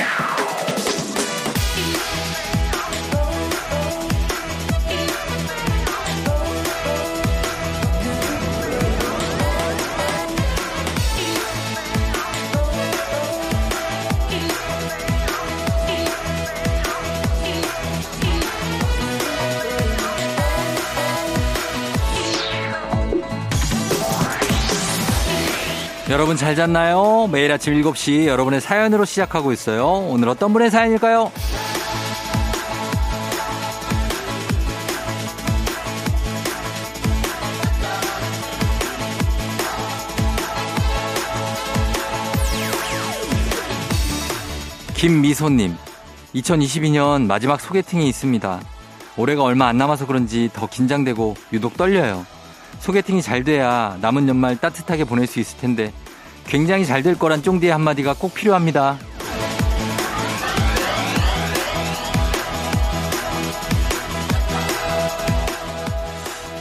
Yeah. 0.00 0.29
여러분 26.20 26.36
잘 26.36 26.54
잤나요? 26.54 27.30
매일 27.32 27.50
아침 27.50 27.72
7시 27.80 28.26
여러분의 28.26 28.60
사연으로 28.60 29.06
시작하고 29.06 29.52
있어요. 29.52 29.86
오늘 29.86 30.28
어떤 30.28 30.52
분의 30.52 30.70
사연일까요? 30.70 31.32
김미소님, 44.92 45.74
2022년 46.34 47.24
마지막 47.24 47.62
소개팅이 47.62 48.06
있습니다. 48.10 48.60
올해가 49.16 49.42
얼마 49.42 49.68
안 49.68 49.78
남아서 49.78 50.06
그런지 50.06 50.50
더 50.52 50.66
긴장되고 50.66 51.34
유독 51.54 51.78
떨려요. 51.78 52.26
소개팅이 52.80 53.22
잘 53.22 53.42
돼야 53.42 53.96
남은 54.02 54.28
연말 54.28 54.58
따뜻하게 54.58 55.04
보낼 55.04 55.26
수 55.26 55.40
있을 55.40 55.58
텐데 55.58 55.94
굉장히 56.50 56.84
잘 56.84 57.04
될 57.04 57.16
거란 57.16 57.42
쫑디의 57.42 57.70
한마디가 57.72 58.14
꼭 58.18 58.34
필요합니다. 58.34 58.98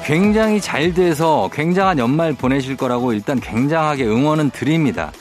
굉장히 0.06 0.62
잘 0.62 0.94
돼서 0.94 1.50
굉장한 1.52 1.98
연말 1.98 2.34
보내실 2.34 2.78
거라고 2.78 3.14
일단 3.14 3.40
굉장하게 3.40 4.06
응원은 4.06 4.52
드립니다. 4.52 5.12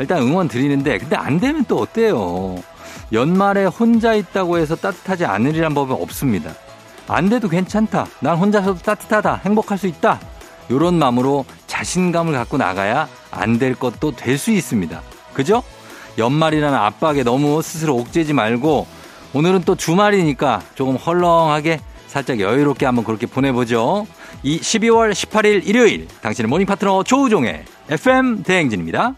일단 0.00 0.22
응원 0.22 0.48
드리는데 0.48 0.98
근데 0.98 1.14
안 1.16 1.38
되면 1.38 1.64
또 1.66 1.78
어때요? 1.78 2.56
연말에 3.12 3.66
혼자 3.66 4.14
있다고 4.14 4.58
해서 4.58 4.74
따뜻하지 4.74 5.26
않으리란 5.26 5.74
법은 5.74 5.94
없습니다. 5.94 6.52
안 7.06 7.28
돼도 7.28 7.48
괜찮다. 7.48 8.06
난 8.20 8.36
혼자서도 8.36 8.80
따뜻하다. 8.80 9.42
행복할 9.44 9.78
수 9.78 9.86
있다. 9.86 10.20
요런 10.70 10.98
마음으로 10.98 11.44
자신감을 11.66 12.32
갖고 12.34 12.58
나가야 12.58 13.08
안 13.30 13.58
될 13.58 13.74
것도 13.74 14.12
될 14.12 14.38
수 14.38 14.50
있습니다. 14.50 15.02
그죠? 15.34 15.62
연말이라는 16.16 16.76
압박에 16.76 17.22
너무 17.22 17.62
스스로 17.62 17.96
옥죄지 17.96 18.32
말고 18.32 18.86
오늘은 19.34 19.62
또 19.62 19.74
주말이니까 19.76 20.62
조금 20.74 20.96
헐렁하게 20.96 21.80
살짝 22.06 22.40
여유롭게 22.40 22.86
한번 22.86 23.04
그렇게 23.04 23.26
보내보죠. 23.26 24.06
이 24.42 24.58
12월 24.58 25.12
18일 25.12 25.66
일요일 25.66 26.08
당신의 26.22 26.48
모닝 26.48 26.66
파트너 26.66 27.02
조우종의 27.02 27.64
FM 27.90 28.42
대행진입니다. 28.42 29.14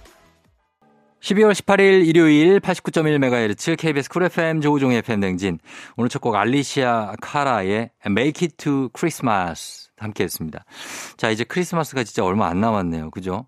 12월 1.22 1.52
18일 1.52 2.06
일요일 2.06 2.60
89.1MHz 2.60 3.76
KBS 3.78 4.08
쿨 4.08 4.22
FM 4.24 4.60
조우종의 4.62 4.98
FM 4.98 5.20
대행진 5.20 5.58
오늘 5.96 6.08
첫 6.08 6.20
곡 6.22 6.34
알리시아 6.34 7.12
카라의 7.20 7.90
Make 8.06 8.46
It 8.46 8.56
to 8.56 8.88
Christmas 8.96 9.90
함께 9.98 10.24
했습니다. 10.24 10.64
자, 11.18 11.28
이제 11.30 11.44
크리스마스가 11.44 12.04
진짜 12.04 12.24
얼마 12.24 12.48
안 12.48 12.60
남았네요. 12.60 13.10
그죠? 13.10 13.46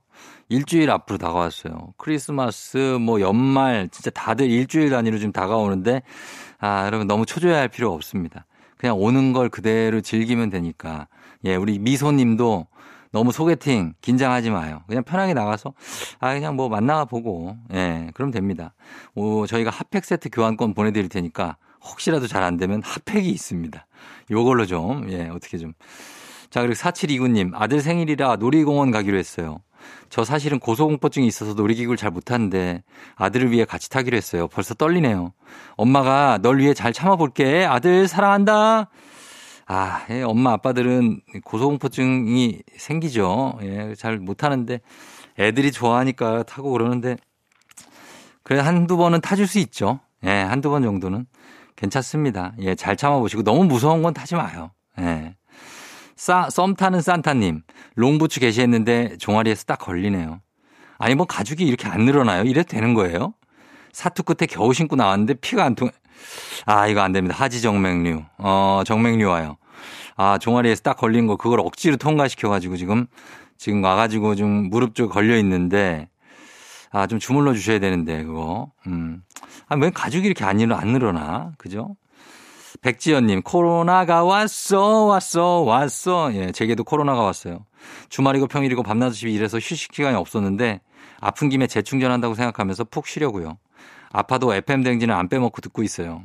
일주일 0.53 0.91
앞으로 0.91 1.19
다가왔어요. 1.19 1.95
크리스마스, 1.97 2.77
뭐 3.01 3.21
연말, 3.21 3.89
진짜 3.91 4.11
다들 4.11 4.51
일주일 4.51 4.91
단위로 4.91 5.19
좀 5.19 5.33
다가오는데, 5.33 6.03
아, 6.59 6.87
여러분 6.87 7.07
너무 7.07 7.27
초조해 7.27 7.55
할 7.55 7.69
필요 7.69 7.93
없습니다. 7.93 8.47
그냥 8.77 8.99
오는 8.99 9.33
걸 9.33 9.49
그대로 9.49 10.01
즐기면 10.01 10.51
되니까. 10.51 11.09
예, 11.45 11.57
우리 11.57 11.79
미소님도 11.79 12.67
너무 13.13 13.33
소개팅 13.33 13.95
긴장하지 14.01 14.51
마요. 14.51 14.83
그냥 14.89 15.05
편하게 15.05 15.35
나가서 15.35 15.75
아 16.19 16.33
그냥 16.33 16.57
뭐 16.57 16.69
만나가 16.69 17.05
보고 17.05 17.57
예 17.73 18.11
그럼 18.15 18.31
됩니다. 18.31 18.75
오 19.15 19.47
저희가 19.47 19.71
핫팩 19.71 20.05
세트 20.05 20.31
교환권 20.31 20.73
보내드릴 20.75 21.09
테니까 21.11 21.57
혹시라도 21.85 22.27
잘 22.27 22.43
안 22.43 22.57
되면 22.57 22.81
핫팩이 22.83 23.29
있습니다. 23.29 23.87
요걸로 24.31 24.65
좀 24.67 25.09
예 25.11 25.29
어떻게 25.29 25.59
좀 25.59 25.75
자, 26.51 26.61
그리고 26.61 26.75
4729님, 26.75 27.53
아들 27.55 27.81
생일이라 27.81 28.37
놀이공원 28.37 28.91
가기로 28.91 29.17
했어요. 29.17 29.61
저 30.11 30.25
사실은 30.25 30.59
고소공포증이 30.59 31.27
있어서 31.27 31.55
놀이기구를 31.55 31.97
잘 31.97 32.11
못하는데 32.11 32.83
아들을 33.17 33.51
위해 33.51 33.65
같이 33.65 33.89
타기로 33.91 34.17
했어요. 34.17 34.49
벌써 34.49 34.75
떨리네요. 34.75 35.33
엄마가 35.77 36.39
널 36.43 36.59
위해 36.59 36.75
잘 36.75 36.93
참아볼게. 36.93 37.65
아들 37.65 38.09
사랑한다. 38.09 38.91
아, 39.67 40.05
예, 40.11 40.23
엄마 40.23 40.53
아빠들은 40.53 41.21
고소공포증이 41.45 42.63
생기죠. 42.77 43.59
예, 43.63 43.95
잘 43.95 44.19
못하는데 44.19 44.81
애들이 45.39 45.73
좋아하니까 45.73 46.43
타고 46.43 46.73
그러는데 46.73 47.17
그래 48.43 48.61
한두 48.61 48.97
번은 48.97 49.21
타줄 49.21 49.47
수 49.47 49.59
있죠. 49.61 50.01
예, 50.25 50.31
한두 50.31 50.71
번 50.71 50.83
정도는 50.83 51.27
괜찮습니다. 51.77 52.53
예, 52.61 52.75
잘 52.75 52.97
참아보시고 52.97 53.45
너무 53.45 53.65
무서운 53.65 54.03
건 54.03 54.13
타지 54.15 54.35
마요. 54.35 54.71
예. 54.99 55.37
싸, 56.23 56.49
썸 56.51 56.77
타는 56.77 57.01
산타님, 57.01 57.63
롱부츠 57.97 58.39
게시했는데 58.39 59.17
종아리에서 59.19 59.65
딱 59.65 59.81
걸리네요. 59.81 60.41
아니, 60.99 61.17
뭐 61.17 61.27
가죽이 61.27 61.65
이렇게 61.65 61.89
안 61.89 62.05
늘어나요? 62.05 62.45
이래도 62.45 62.69
되는 62.69 62.95
거예요? 62.95 63.35
사투 63.91 64.23
끝에 64.23 64.47
겨우 64.47 64.73
신고 64.73 64.95
나왔는데 64.95 65.35
피가 65.35 65.65
안 65.65 65.75
통, 65.75 65.91
아, 66.65 66.87
이거 66.87 67.01
안 67.01 67.11
됩니다. 67.11 67.35
하지 67.37 67.61
정맥류. 67.61 68.23
어, 68.39 68.83
정맥류 68.87 69.27
와요. 69.27 69.57
아, 70.15 70.39
종아리에서 70.39 70.83
딱 70.83 70.97
걸린 70.97 71.27
거, 71.27 71.35
그걸 71.35 71.59
억지로 71.59 71.97
통과시켜가지고 71.97 72.77
지금, 72.77 73.09
지금 73.59 73.83
와가지고 73.83 74.37
좀 74.37 74.71
무릎 74.71 74.95
쪽 74.95 75.11
걸려 75.11 75.37
있는데, 75.39 76.09
아, 76.93 77.09
좀 77.09 77.19
주물러 77.19 77.53
주셔야 77.53 77.81
되는데, 77.81 78.23
그거. 78.23 78.71
음. 78.87 79.25
아, 79.67 79.75
왜 79.75 79.91
가죽이 79.91 80.25
이렇게 80.25 80.45
안, 80.45 80.71
안 80.71 80.87
늘어나? 80.87 81.51
그죠? 81.59 81.97
백지연님, 82.81 83.43
코로나가 83.43 84.25
왔어, 84.25 85.05
왔어, 85.05 85.61
왔어. 85.61 86.35
예, 86.35 86.53
제게도 86.53 86.85
코로나가 86.85 87.23
왔어요. 87.23 87.67
주말이고 88.09 88.47
평일이고 88.47 88.83
밤낮 88.83 89.07
없이 89.07 89.29
일해서 89.29 89.59
휴식 89.59 89.95
시간이 89.95 90.17
없었는데 90.17 90.81
아픈 91.21 91.49
김에 91.49 91.67
재충전한다고 91.67 92.35
생각하면서 92.35 92.85
푹 92.85 93.07
쉬려고요. 93.07 93.59
아파도 94.11 94.55
FM 94.55 94.83
댕지는 94.83 95.15
안 95.15 95.29
빼먹고 95.29 95.61
듣고 95.61 95.83
있어요. 95.83 96.23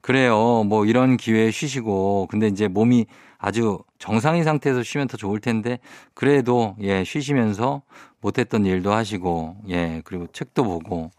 그래요. 0.00 0.64
뭐 0.64 0.84
이런 0.84 1.16
기회에 1.16 1.50
쉬시고 1.50 2.26
근데 2.30 2.48
이제 2.48 2.68
몸이 2.68 3.06
아주 3.44 3.80
정상인 3.98 4.44
상태에서 4.44 4.84
쉬면 4.84 5.08
더 5.08 5.16
좋을 5.16 5.40
텐데 5.40 5.80
그래도 6.14 6.76
예 6.80 7.02
쉬시면서 7.02 7.82
못했던 8.20 8.64
일도 8.64 8.92
하시고 8.92 9.56
예 9.68 10.00
그리고 10.04 10.28
책도 10.32 10.62
보고 10.62 11.10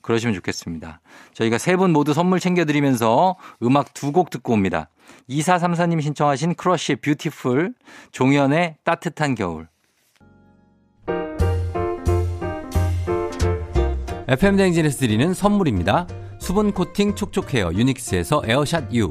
그러시면 0.00 0.32
좋겠습니다. 0.36 1.00
저희가 1.34 1.58
세 1.58 1.76
분 1.76 1.92
모두 1.92 2.14
선물 2.14 2.38
챙겨드리면서 2.38 3.34
음악 3.64 3.92
두 3.94 4.12
곡 4.12 4.30
듣고 4.30 4.52
옵니다. 4.52 4.88
2434님 5.28 6.00
신청하신 6.00 6.54
크러쉬의 6.54 6.96
Beautiful 6.96 7.74
종현의 8.12 8.76
따뜻한 8.84 9.34
겨울 9.34 9.66
FM 14.28 14.56
대행진에서 14.56 14.98
드리는 14.98 15.34
선물입니다. 15.34 16.06
수분 16.38 16.72
코팅 16.72 17.16
촉촉 17.16 17.52
헤어 17.54 17.72
유닉스에서 17.72 18.42
에어샷 18.46 18.94
U 18.94 19.10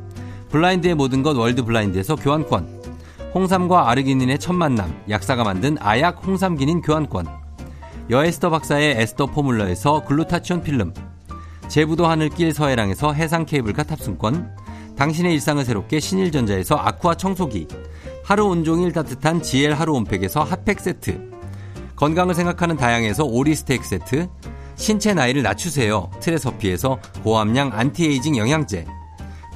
블라인드의 0.51 0.95
모든 0.95 1.23
것 1.23 1.37
월드 1.37 1.63
블라인드에서 1.63 2.15
교환권. 2.15 2.81
홍삼과 3.33 3.89
아르기닌의 3.89 4.37
첫 4.39 4.53
만남, 4.53 4.93
약사가 5.09 5.45
만든 5.45 5.77
아약 5.79 6.25
홍삼기닌 6.25 6.81
교환권. 6.81 7.25
여에스터 8.09 8.49
박사의 8.49 8.95
에스터 8.97 9.27
포뮬러에서 9.27 10.03
글루타치온 10.03 10.61
필름. 10.61 10.93
제부도 11.69 12.05
하늘길 12.05 12.53
서해랑에서 12.53 13.13
해상 13.13 13.45
케이블카 13.45 13.83
탑승권. 13.83 14.53
당신의 14.97 15.33
일상을 15.35 15.63
새롭게 15.63 16.01
신일전자에서 16.01 16.75
아쿠아 16.75 17.15
청소기. 17.15 17.67
하루 18.25 18.47
온종일 18.47 18.91
따뜻한 18.91 19.41
GL 19.41 19.71
하루 19.73 19.93
온팩에서 19.93 20.43
핫팩 20.43 20.81
세트. 20.81 21.31
건강을 21.95 22.35
생각하는 22.35 22.75
다향에서 22.75 23.23
오리 23.23 23.55
스테이크 23.55 23.85
세트. 23.85 24.27
신체 24.75 25.13
나이를 25.13 25.43
낮추세요. 25.43 26.09
트레서피에서 26.19 26.99
고함량 27.23 27.71
안티에이징 27.71 28.35
영양제. 28.35 28.85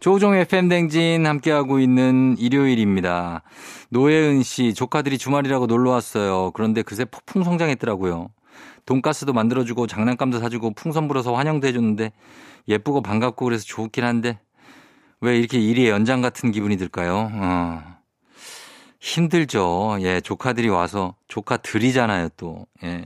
조종의 0.00 0.44
팬댕진 0.44 1.26
함께하고 1.26 1.80
있는 1.80 2.36
일요일입니다. 2.38 3.42
노혜은 3.90 4.42
씨, 4.42 4.74
조카들이 4.74 5.18
주말이라고 5.18 5.66
놀러 5.66 5.90
왔어요. 5.90 6.52
그런데 6.52 6.82
그새 6.82 7.04
폭풍 7.04 7.42
성장했더라고요. 7.42 8.28
돈가스도 8.86 9.32
만들어주고 9.32 9.86
장난감도 9.86 10.38
사주고 10.38 10.72
풍선 10.74 11.08
불어서 11.08 11.34
환영도 11.34 11.66
해줬는데 11.66 12.12
예쁘고 12.68 13.02
반갑고 13.02 13.44
그래서 13.44 13.64
좋긴 13.64 14.04
한데 14.04 14.38
왜 15.20 15.38
이렇게 15.38 15.58
일이 15.58 15.88
연장 15.88 16.20
같은 16.20 16.52
기분이 16.52 16.76
들까요? 16.76 17.30
어. 17.32 17.82
힘들죠. 19.00 19.98
예, 20.00 20.20
조카들이 20.20 20.68
와서 20.68 21.14
조카들이잖아요, 21.28 22.30
또. 22.36 22.66
예. 22.82 23.04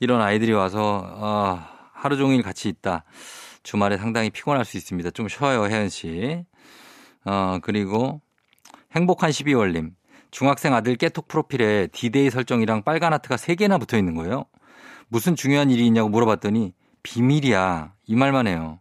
이런 0.00 0.20
아이들이 0.20 0.52
와서 0.52 1.04
아, 1.20 1.68
하루 1.92 2.16
종일 2.16 2.42
같이 2.42 2.68
있다. 2.68 3.04
주말에 3.66 3.96
상당히 3.96 4.30
피곤할 4.30 4.64
수 4.64 4.76
있습니다. 4.76 5.10
좀 5.10 5.26
쉬어요, 5.26 5.66
혜연 5.66 5.88
씨. 5.88 6.44
어, 7.24 7.58
그리고 7.60 8.20
행복한 8.92 9.30
12월님. 9.30 9.90
중학생 10.30 10.72
아들 10.72 10.94
깨톡 10.94 11.26
프로필에 11.26 11.88
디데이 11.88 12.30
설정이랑 12.30 12.84
빨간 12.84 13.12
하트가 13.12 13.34
3개나 13.34 13.80
붙어 13.80 13.98
있는 13.98 14.14
거예요. 14.14 14.44
무슨 15.08 15.34
중요한 15.34 15.72
일이 15.72 15.84
있냐고 15.84 16.08
물어봤더니 16.10 16.74
비밀이야. 17.02 17.92
이 18.04 18.14
말만 18.14 18.46
해요. 18.46 18.78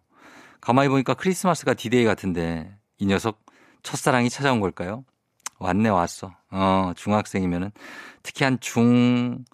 가만히 0.61 0.89
보니까 0.89 1.15
크리스마스가 1.15 1.73
디데이 1.73 2.03
같은데 2.03 2.77
이 2.99 3.07
녀석 3.07 3.43
첫사랑이 3.81 4.29
찾아온 4.29 4.59
걸까요? 4.59 5.03
왔네, 5.57 5.89
왔어. 5.89 6.35
어, 6.51 6.91
중학생이면은 6.95 7.71
특히 8.21 8.43
한 8.43 8.59
중, 8.59 9.45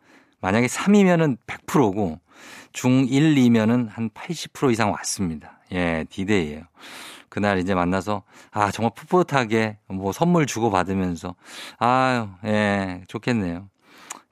만약에 0.42 0.68
3이면은 0.68 1.38
100%고 1.48 2.20
중 2.74 3.06
1, 3.10 3.36
2면은 3.36 3.90
한 3.90 4.10
80% 4.12 4.72
이상 4.72 4.92
왔습니다. 4.92 5.60
예, 5.72 6.06
디데이예요. 6.10 6.64
그날 7.30 7.60
이제 7.60 7.74
만나서 7.74 8.24
아 8.52 8.72
정말 8.72 8.92
풋풋하게 8.96 9.78
뭐 9.88 10.12
선물 10.12 10.46
주고 10.46 10.70
받으면서 10.70 11.36
아유 11.80 12.28
예 12.46 13.04
좋겠네요. 13.08 13.70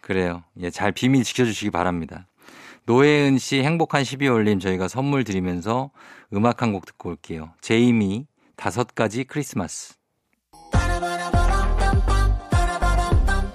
그래요. 0.01 0.43
예, 0.59 0.69
잘 0.69 0.91
비밀 0.91 1.23
지켜 1.23 1.45
주시기 1.45 1.71
바랍니다. 1.71 2.27
노혜은 2.85 3.37
씨 3.37 3.61
행복한 3.63 4.03
12월 4.03 4.43
님 4.45 4.59
저희가 4.59 4.87
선물 4.87 5.23
드리면서 5.23 5.91
음악 6.33 6.61
한 6.61 6.73
곡 6.73 6.85
듣고 6.85 7.09
올게요. 7.09 7.51
제이미 7.61 8.25
다섯 8.55 8.93
가지 8.95 9.23
크리스마스. 9.23 9.93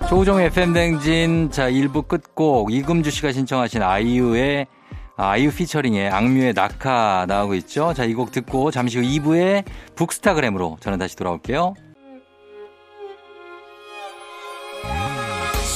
조우종 0.08 0.40
FM 0.40 0.72
댕진 0.72 1.50
자 1.50 1.68
1부 1.70 2.06
끝곡 2.06 2.72
이금주 2.72 3.10
씨가 3.10 3.32
신청하신 3.32 3.82
아이유의 3.82 4.66
아이유 5.16 5.52
피처링의 5.52 6.10
악뮤의 6.10 6.54
낙하 6.54 7.24
나오고 7.28 7.54
있죠. 7.56 7.94
자 7.94 8.04
이 8.04 8.14
곡 8.14 8.32
듣고 8.32 8.70
잠시 8.70 8.98
후 8.98 9.04
2부에 9.04 9.64
북스타그램으로 9.94 10.78
저는 10.80 10.98
다시 10.98 11.14
돌아올게요. 11.16 11.74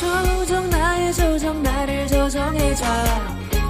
조우종 0.00 0.70
나의 0.70 1.12
조정 1.14 1.62
나를 1.62 2.06
조정해줘. 2.08 2.84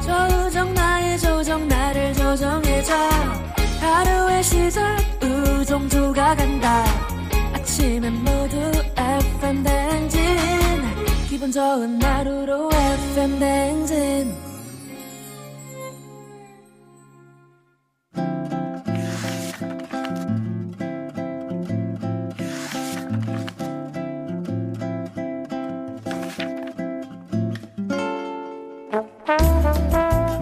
조우종 0.06 0.72
나의 0.74 1.18
조정 1.18 1.68
나를 1.68 2.14
조정해줘. 2.14 2.94
하루의 3.80 4.42
시절 4.42 4.96
우종조가 5.22 6.34
간다. 6.34 6.84
아침엔 7.54 8.14
모두 8.24 8.56
FM 8.96 9.62
댕진. 9.62 10.20
기분 11.28 11.52
좋은 11.52 12.02
하루로 12.02 12.70
FM 12.72 13.38
댕진 13.38 14.47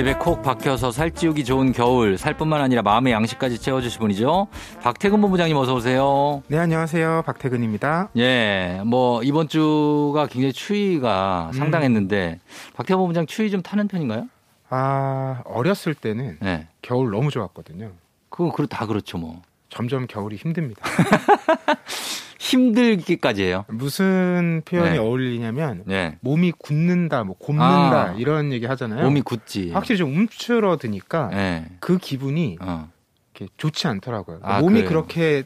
집에 0.00 0.14
콕 0.14 0.40
박혀서 0.40 0.92
살찌우기 0.92 1.44
좋은 1.44 1.72
겨울, 1.72 2.16
살뿐만 2.16 2.62
아니라 2.62 2.80
마음의 2.80 3.12
양식까지 3.12 3.58
채워주실 3.60 4.00
분이죠. 4.00 4.46
박태근 4.82 5.20
본부장님 5.20 5.54
어서 5.58 5.74
오세요. 5.74 6.42
네, 6.46 6.56
안녕하세요. 6.56 7.24
박태근입니다. 7.26 8.08
예, 8.16 8.80
뭐 8.86 9.22
이번 9.22 9.46
주가 9.46 10.26
굉장히 10.26 10.54
추위가 10.54 11.50
음. 11.52 11.52
상당했는데 11.52 12.40
박태근 12.76 12.98
본부장 12.98 13.26
추위 13.26 13.50
좀 13.50 13.60
타는 13.60 13.88
편인가요? 13.88 14.30
아, 14.70 15.42
어렸을 15.44 15.92
때는 15.92 16.38
네. 16.40 16.66
겨울 16.80 17.10
너무 17.10 17.30
좋았거든요. 17.30 17.90
그거 18.30 18.66
다 18.68 18.86
그렇죠, 18.86 19.18
뭐. 19.18 19.42
점점 19.68 20.06
겨울이 20.06 20.36
힘듭니다. 20.36 20.82
힘들기까지 22.40 23.42
해요. 23.42 23.66
무슨 23.68 24.62
표현이 24.64 24.92
네. 24.92 24.98
어울리냐면 24.98 25.82
네. 25.84 26.16
몸이 26.20 26.52
굳는다, 26.58 27.22
뭐 27.22 27.36
곱는다 27.38 28.12
아. 28.12 28.14
이런 28.16 28.50
얘기 28.52 28.64
하잖아요. 28.64 29.04
몸이 29.04 29.20
굳지. 29.20 29.72
확실히 29.72 29.98
좀 29.98 30.16
움츠러드니까 30.16 31.28
네. 31.28 31.66
그 31.80 31.98
기분이 31.98 32.56
어. 32.62 32.88
이렇게 33.34 33.52
좋지 33.58 33.86
않더라고요. 33.88 34.38
그러니까 34.38 34.56
아, 34.56 34.60
몸이 34.60 34.76
그래요? 34.84 34.88
그렇게 34.88 35.44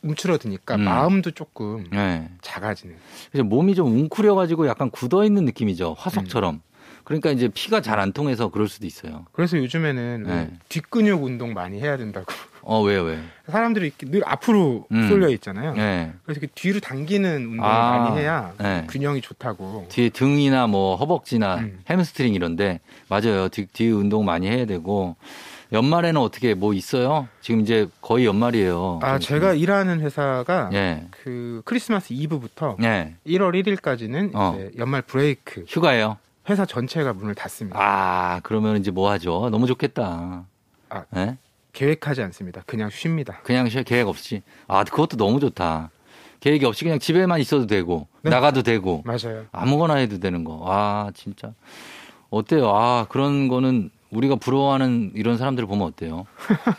움츠러드니까 0.00 0.76
음. 0.76 0.84
마음도 0.84 1.32
조금 1.32 1.84
네. 1.90 2.30
작아지는. 2.40 2.96
그래서 3.30 3.44
몸이 3.44 3.74
좀 3.74 3.88
웅크려가지고 3.92 4.68
약간 4.68 4.90
굳어 4.90 5.22
있는 5.22 5.44
느낌이죠. 5.44 5.96
화석처럼. 5.98 6.54
음. 6.54 6.60
그러니까 7.04 7.30
이제 7.30 7.48
피가 7.52 7.82
잘 7.82 8.00
안 8.00 8.12
통해서 8.12 8.48
그럴 8.48 8.68
수도 8.68 8.86
있어요. 8.86 9.26
그래서 9.32 9.58
요즘에는 9.58 10.22
네. 10.26 10.50
뒷근육 10.70 11.22
운동 11.22 11.52
많이 11.52 11.78
해야 11.78 11.98
된다고. 11.98 12.26
어, 12.68 12.82
왜요, 12.82 13.02
왜? 13.04 13.20
사람들이 13.48 13.92
늘 14.06 14.22
앞으로 14.26 14.86
음. 14.90 15.08
쏠려 15.08 15.28
있잖아요. 15.30 15.74
네. 15.74 16.12
그래서 16.24 16.40
이렇게 16.40 16.52
뒤로 16.56 16.80
당기는 16.80 17.46
운동을 17.46 17.64
아, 17.64 17.98
많이 18.00 18.20
해야 18.20 18.52
네. 18.58 18.84
균형이 18.90 19.20
좋다고. 19.20 19.86
뒤에 19.88 20.08
등이나 20.08 20.66
뭐 20.66 20.96
허벅지나 20.96 21.58
음. 21.58 21.78
햄스트링 21.88 22.34
이런데 22.34 22.80
맞아요. 23.08 23.48
뒤, 23.48 23.66
뒤 23.66 23.88
운동 23.90 24.24
많이 24.24 24.48
해야 24.48 24.66
되고. 24.66 25.14
연말에는 25.72 26.20
어떻게 26.20 26.54
뭐 26.54 26.74
있어요? 26.74 27.28
지금 27.40 27.60
이제 27.60 27.88
거의 28.00 28.24
연말이에요. 28.26 29.00
아, 29.02 29.18
제가 29.20 29.52
일하는 29.52 30.00
회사가 30.00 30.70
네. 30.72 31.06
그 31.10 31.62
크리스마스 31.64 32.12
이브부터 32.12 32.76
네. 32.80 33.14
1월 33.26 33.52
1일까지는 33.64 34.30
어. 34.34 34.58
연말 34.76 35.02
브레이크. 35.02 35.64
휴가예요. 35.68 36.18
회사 36.48 36.64
전체가 36.64 37.12
문을 37.12 37.34
닫습니다. 37.36 37.78
아, 37.80 38.40
그러면 38.42 38.76
이제 38.78 38.90
뭐 38.90 39.10
하죠? 39.10 39.50
너무 39.50 39.66
좋겠다. 39.66 40.44
아, 40.88 41.04
네? 41.10 41.36
계획하지 41.76 42.22
않습니다. 42.22 42.62
그냥 42.66 42.88
쉽니다. 42.88 43.40
그냥 43.42 43.68
쉬어 43.68 43.82
계획 43.82 44.08
없이. 44.08 44.42
아, 44.66 44.82
그것도 44.82 45.18
너무 45.18 45.40
좋다. 45.40 45.90
계획이 46.40 46.64
없이 46.64 46.84
그냥 46.84 46.98
집에만 46.98 47.38
있어도 47.40 47.66
되고 47.66 48.08
네. 48.22 48.30
나가도 48.30 48.62
되고 48.62 49.02
맞아요. 49.04 49.44
아무거나 49.52 49.96
해도 49.96 50.18
되는 50.18 50.42
거. 50.44 50.64
아 50.66 51.10
진짜 51.14 51.52
어때요? 52.30 52.70
아 52.74 53.06
그런 53.08 53.48
거는 53.48 53.90
우리가 54.10 54.36
부러워하는 54.36 55.12
이런 55.14 55.36
사람들을 55.36 55.66
보면 55.66 55.86
어때요? 55.88 56.26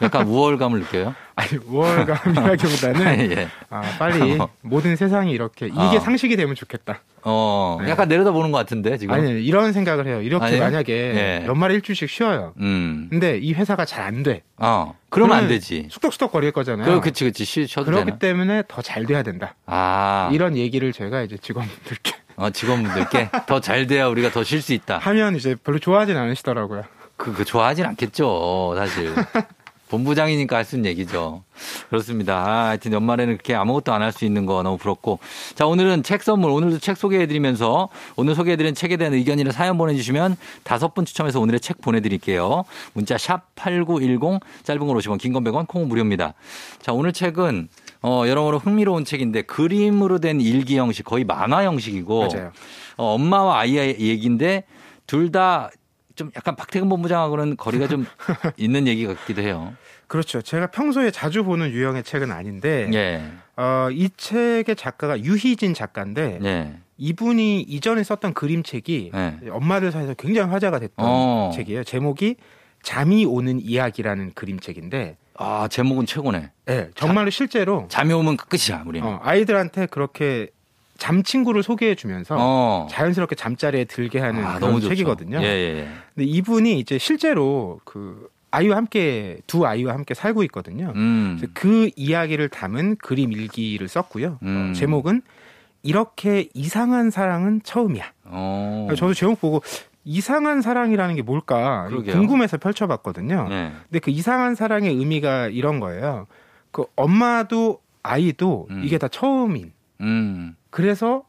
약간 0.01 0.25
우월감을 0.29 0.79
느껴요? 0.81 1.13
아니 1.35 1.57
우월감이라기보다는 1.65 3.31
예. 3.37 3.47
아, 3.69 3.81
빨리 3.99 4.37
모든 4.61 4.95
세상이 4.95 5.31
이렇게 5.31 5.67
이게 5.67 5.79
어. 5.79 5.99
상식이 5.99 6.35
되면 6.37 6.55
좋겠다. 6.55 7.01
어, 7.24 7.77
네. 7.81 7.89
약간 7.89 8.07
내려다보는 8.07 8.51
것 8.51 8.57
같은데 8.59 8.97
지금. 8.97 9.13
아니 9.13 9.43
이런 9.43 9.74
생각을 9.74 10.07
해요. 10.07 10.21
이렇게 10.21 10.45
아니, 10.45 10.59
만약에 10.59 10.93
예. 10.93 11.45
연말에 11.45 11.74
일주일씩 11.75 12.09
쉬어요. 12.09 12.53
음. 12.59 13.07
근데 13.09 13.38
이 13.38 13.53
회사가 13.53 13.86
잘 13.86 14.07
안 14.07 14.24
돼. 14.24 14.43
어, 14.57 14.95
그러면 15.09 15.38
안 15.38 15.47
되지. 15.47 15.88
쑥덕쑥덕 15.91 16.31
거릴 16.31 16.51
거잖아요. 16.53 16.86
그, 16.86 17.01
그치, 17.01 17.25
그치. 17.25 17.43
쉬, 17.43 17.67
쉬어도 17.67 17.86
그렇기 17.91 18.05
되나? 18.05 18.17
때문에 18.19 18.63
더 18.67 18.81
잘 18.81 19.05
돼야 19.05 19.24
된다. 19.24 19.55
아. 19.65 20.29
이런 20.31 20.55
얘기를 20.55 20.93
제가 20.93 21.24
이제 21.24 21.38
직원분들께. 21.38 22.13
어, 22.38 22.50
직원분들께 22.51 23.29
더 23.47 23.59
잘 23.59 23.88
돼야 23.88 24.07
우리가 24.07 24.29
더 24.31 24.43
쉴 24.43 24.62
수 24.62 24.71
있다. 24.74 25.00
하면 25.00 25.36
이제 25.36 25.55
별로 25.62 25.79
좋아하진 25.79 26.15
않으시더라고요. 26.15 26.83
그, 27.17 27.33
그 27.33 27.43
좋아하진 27.43 27.86
않겠죠, 27.86 28.75
사실. 28.77 29.13
본부장이니까 29.89 30.56
할 30.58 30.65
수 30.65 30.75
있는 30.75 30.89
얘기죠. 30.91 31.44
그렇습니다. 31.89 32.36
아, 32.38 32.65
하여튼 32.67 32.91
연말에는 32.94 33.34
그렇게 33.36 33.56
아무것도 33.56 33.94
안 33.94 34.01
할 34.01 34.12
수 34.12 34.25
있는 34.25 34.46
거 34.46 34.62
너무 34.63 34.77
부럽고. 34.77 35.20
자, 35.56 35.65
오늘은 35.65 36.03
책 36.03 36.24
선물, 36.24 36.51
오늘도 36.51 36.79
책 36.79 36.98
소개해드리면서 36.98 37.89
오늘 38.15 38.36
소개해드린 38.36 38.75
책에 38.75 38.98
대한 38.98 39.13
의견이나 39.13 39.51
사연 39.51 39.77
보내주시면 39.77 40.36
다섯 40.63 40.94
분 40.94 41.06
추첨해서 41.06 41.39
오늘의 41.39 41.60
책 41.60 41.82
보내드릴게요. 41.82 42.63
문자 42.94 43.17
샵 43.17 43.44
8910, 43.56 44.39
짧은 44.63 44.86
걸 44.88 44.98
50원, 44.98 45.17
긴 45.20 45.34
건 45.34 45.44
100원, 45.44 45.67
콩은 45.67 45.88
무료입니다. 45.88 46.34
자, 46.82 46.91
오늘 46.94 47.13
책은 47.13 47.70
어, 48.03 48.24
여러모로 48.27 48.60
흥미로운 48.60 49.06
책인데 49.06 49.44
그림으로 49.44 50.20
된 50.20 50.39
일기 50.41 50.77
형식, 50.77 51.03
거의 51.03 51.24
만화 51.24 51.63
형식이고. 51.63 52.27
맞아요. 52.27 52.51
어, 52.98 53.13
엄마와 53.15 53.60
아이의 53.60 54.00
얘기인데 54.00 54.63
둘 55.08 55.32
다 55.32 55.70
좀 56.17 56.31
약간 56.36 56.55
박태근 56.55 56.89
본부장하고는 56.89 57.55
거리가 57.57 57.88
좀 57.88 58.05
있는 58.57 58.88
얘기 58.88 59.05
같기도 59.05 59.41
해요. 59.41 59.74
그렇죠. 60.07 60.41
제가 60.41 60.67
평소에 60.67 61.12
자주 61.12 61.43
보는 61.43 61.69
유형의 61.69 62.03
책은 62.03 62.31
아닌데, 62.31 62.89
예. 62.93 63.24
어, 63.55 63.89
이 63.91 64.09
책의 64.17 64.75
작가가 64.75 65.19
유희진 65.19 65.74
작가인데, 65.74 66.39
예. 66.43 66.74
이분이 66.97 67.62
이전에 67.62 68.03
썼던 68.03 68.33
그림책이 68.33 69.12
예. 69.13 69.50
엄마들 69.50 69.91
사이에서 69.91 70.15
굉장히 70.15 70.50
화제가 70.50 70.79
됐던 70.79 71.05
어. 71.07 71.51
책이에요. 71.53 71.83
제목이 71.83 72.36
잠이 72.81 73.25
오는 73.25 73.59
이야기라는 73.62 74.31
그림책인데, 74.33 75.17
아 75.36 75.67
제목은 75.69 76.07
최고네. 76.07 76.51
네, 76.65 76.89
정말로 76.95 77.29
자, 77.29 77.36
실제로 77.36 77.86
잠이 77.89 78.12
오면 78.13 78.38
끝이야 78.38 78.83
우리는. 78.88 79.07
어, 79.07 79.19
아이들한테 79.21 79.86
그렇게 79.86 80.47
잠 80.97 81.23
친구를 81.23 81.63
소개해 81.63 81.95
주면서 81.95 82.35
어. 82.37 82.87
자연스럽게 82.89 83.35
잠자리에 83.35 83.85
들게 83.85 84.19
하는 84.19 84.43
아, 84.45 84.59
그런 84.59 84.79
책이거든요. 84.81 85.39
예, 85.41 85.45
예, 85.45 85.79
예. 85.79 85.87
근데 86.15 86.27
이분이 86.27 86.79
이제 86.79 86.97
실제로 86.97 87.79
그 87.83 88.29
아이와 88.51 88.77
함께 88.77 89.39
두 89.47 89.65
아이와 89.65 89.93
함께 89.93 90.13
살고 90.13 90.43
있거든요. 90.43 90.93
음. 90.95 91.39
그 91.53 91.89
이야기를 91.95 92.49
담은 92.49 92.97
그림 92.97 93.31
일기를 93.31 93.87
썼고요. 93.87 94.39
음. 94.41 94.69
어, 94.71 94.73
제목은 94.73 95.21
이렇게 95.83 96.49
이상한 96.53 97.11
사랑은 97.11 97.61
처음이야. 97.63 98.03
어. 98.25 98.87
저도 98.95 99.13
제목 99.13 99.39
보고 99.39 99.61
이상한 100.03 100.61
사랑이라는 100.61 101.15
게 101.15 101.21
뭘까 101.21 101.87
그러게요. 101.89 102.15
궁금해서 102.15 102.57
펼쳐봤거든요. 102.57 103.47
네. 103.49 103.71
근데 103.83 103.99
그 103.99 104.09
이상한 104.09 104.55
사랑의 104.55 104.93
의미가 104.93 105.47
이런 105.47 105.79
거예요. 105.79 106.27
그 106.71 106.85
엄마도 106.95 107.81
아이도 108.03 108.67
음. 108.69 108.83
이게 108.85 108.97
다 108.97 109.07
처음인. 109.09 109.73
음. 110.77 110.84
그래서 110.84 111.24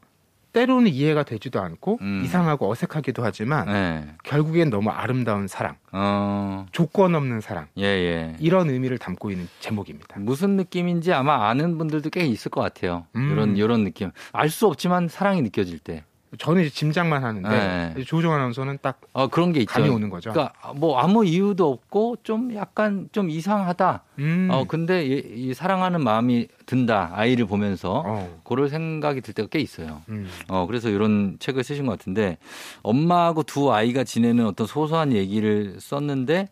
때로는 0.53 0.89
이해가 0.91 1.25
되지도 1.25 1.61
않고 1.61 1.99
음. 2.01 2.23
이상하고 2.25 2.71
어색하기도 2.71 3.23
하지만 3.23 3.67
네. 3.67 4.09
결국엔 4.25 4.71
너무 4.71 4.91
아름다운 4.91 5.47
사랑, 5.47 5.77
어. 5.93 6.65
조건 6.73 7.15
없는 7.15 7.41
사랑 7.43 7.67
예, 7.77 7.85
예. 7.85 8.37
이런 8.41 8.71
의미를 8.71 8.97
담고 8.99 9.31
있는 9.31 9.47
제목입니다. 9.61 10.19
무슨 10.21 10.57
느낌인지 10.57 11.13
아마 11.13 11.49
아는 11.51 11.77
분들도 11.77 12.09
꽤 12.11 12.25
있을 12.25 12.51
것 12.51 12.63
같아요. 12.63 13.07
음. 13.15 13.31
이런 13.31 13.57
이런 13.57 13.85
느낌 13.85 14.11
알 14.33 14.49
수 14.49 14.67
없지만 14.67 15.09
사랑이 15.09 15.43
느껴질 15.43 15.79
때. 15.81 16.05
저는 16.37 16.63
이제 16.63 16.71
짐작만 16.71 17.25
하는데 17.25 17.49
네. 17.95 18.05
조종 18.05 18.33
아나운서는 18.33 18.79
딱 18.83 19.01
어, 19.13 19.29
그런 19.29 19.53
게 19.53 19.61
있죠. 19.61 19.73
감이 19.73 19.89
오는 19.89 20.11
거죠. 20.11 20.31
그러니까 20.31 20.55
뭐 20.75 20.99
아무 20.99 21.25
이유도 21.25 21.71
없고 21.73 22.19
좀 22.23 22.55
약간 22.55 23.09
좀 23.13 23.31
이상하다. 23.31 24.03
음. 24.19 24.49
어 24.51 24.65
근데 24.69 25.07
이, 25.07 25.23
이, 25.35 25.55
사랑하는 25.55 26.03
마음이 26.03 26.49
든다 26.67 27.13
아이를 27.15 27.47
보면서 27.47 28.03
어. 28.05 28.41
그럴 28.45 28.69
생각이 28.69 29.23
들 29.23 29.33
때가 29.33 29.49
꽤 29.51 29.59
있어요. 29.61 30.03
음. 30.11 30.29
어 30.49 30.67
그래서 30.67 30.91
이런 30.91 31.37
책을 31.39 31.65
쓰신 31.65 31.87
것 31.87 31.93
같은데 31.93 32.37
엄마하고 32.83 33.43
두 33.45 33.73
아이가 33.73 34.05
지내는 34.05 34.47
어떤 34.47 34.67
소소한 34.67 35.13
얘기를 35.13 35.77
썼는데 35.81 36.49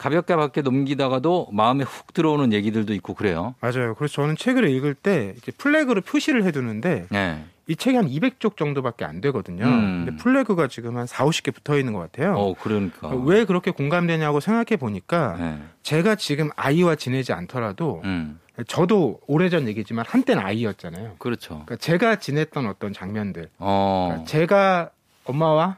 가볍게 0.00 0.34
막 0.34 0.62
넘기다가도 0.62 1.48
마음에 1.52 1.84
훅 1.84 2.14
들어오는 2.14 2.54
얘기들도 2.54 2.94
있고 2.94 3.12
그래요. 3.12 3.54
맞아요. 3.60 3.94
그래서 3.94 4.14
저는 4.14 4.36
책을 4.36 4.66
읽을 4.70 4.94
때 4.94 5.34
flag로 5.58 6.00
표시를 6.00 6.44
해두는데 6.44 7.06
네. 7.10 7.44
이 7.70 7.76
책이 7.76 7.96
한 7.96 8.08
200쪽 8.08 8.56
정도밖에 8.56 9.04
안 9.04 9.20
되거든요. 9.20 9.64
음. 9.64 10.04
근데 10.04 10.20
flag가 10.20 10.66
지금 10.66 10.96
한 10.96 11.06
4, 11.06 11.24
50개 11.24 11.54
붙어 11.54 11.78
있는 11.78 11.92
것 11.92 12.00
같아요. 12.00 12.34
어, 12.34 12.54
그러니까. 12.60 13.10
왜 13.10 13.44
그렇게 13.44 13.70
공감되냐고 13.70 14.40
생각해 14.40 14.76
보니까 14.76 15.36
네. 15.38 15.58
제가 15.84 16.16
지금 16.16 16.50
아이와 16.56 16.96
지내지 16.96 17.32
않더라도 17.32 18.02
음. 18.02 18.40
저도 18.66 19.20
오래전 19.28 19.68
얘기지만 19.68 20.04
한때는 20.08 20.42
아이였잖아요. 20.42 21.14
그렇죠. 21.18 21.62
그러니까 21.64 21.76
제가 21.76 22.16
지냈던 22.16 22.66
어떤 22.66 22.92
장면들. 22.92 23.50
어. 23.58 24.08
그러니까 24.08 24.26
제가 24.26 24.90
엄마와 25.24 25.76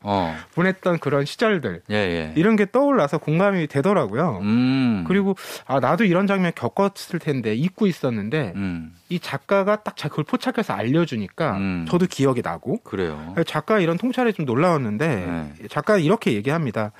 어. 0.00 0.36
보냈던 0.54 0.98
그런 0.98 1.24
시절들 1.24 1.82
예, 1.90 1.94
예. 1.94 2.32
이런 2.36 2.56
게 2.56 2.66
떠올라서 2.70 3.18
공감이 3.18 3.66
되더라고요. 3.66 4.40
음. 4.42 5.04
그리고 5.06 5.36
아 5.66 5.80
나도 5.80 6.04
이런 6.04 6.26
장면 6.26 6.52
겪었을 6.54 7.18
텐데 7.18 7.54
잊고 7.54 7.86
있었는데 7.86 8.52
음. 8.56 8.94
이 9.08 9.18
작가가 9.18 9.76
딱 9.76 9.94
그걸 9.96 10.24
포착해서 10.24 10.72
알려주니까 10.74 11.56
음. 11.56 11.86
저도 11.88 12.06
기억이 12.06 12.42
나고 12.42 12.78
그래요. 12.82 13.34
작가 13.46 13.78
이런 13.78 13.96
통찰에 13.96 14.32
좀 14.32 14.44
놀라웠는데 14.44 15.06
네. 15.08 15.68
작가 15.68 15.96
이렇게 15.96 16.32
얘기합니다. 16.32 16.92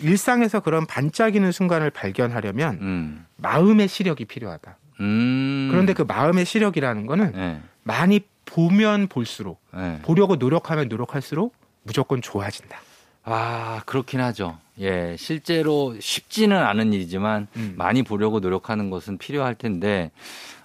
일상에서 0.00 0.60
그런 0.60 0.86
반짝이는 0.86 1.52
순간을 1.52 1.90
발견하려면 1.90 2.78
음. 2.80 3.26
마음의 3.36 3.88
시력이 3.88 4.26
필요하다. 4.26 4.76
음. 5.00 5.68
그런데 5.70 5.92
그 5.92 6.02
마음의 6.02 6.44
시력이라는 6.44 7.06
거는 7.06 7.32
네. 7.32 7.60
많이 7.82 8.20
보면 8.50 9.06
볼수록 9.08 9.60
네. 9.74 9.98
보려고 10.02 10.36
노력하면 10.36 10.88
노력할수록 10.88 11.54
무조건 11.82 12.20
좋아진다. 12.20 12.78
아 13.24 13.82
그렇긴 13.86 14.20
하죠. 14.20 14.58
예, 14.80 15.14
실제로 15.18 15.94
쉽지는 16.00 16.56
않은 16.56 16.92
일이지만 16.92 17.46
음. 17.56 17.74
많이 17.76 18.02
보려고 18.02 18.40
노력하는 18.40 18.90
것은 18.90 19.18
필요할 19.18 19.54
텐데 19.54 20.10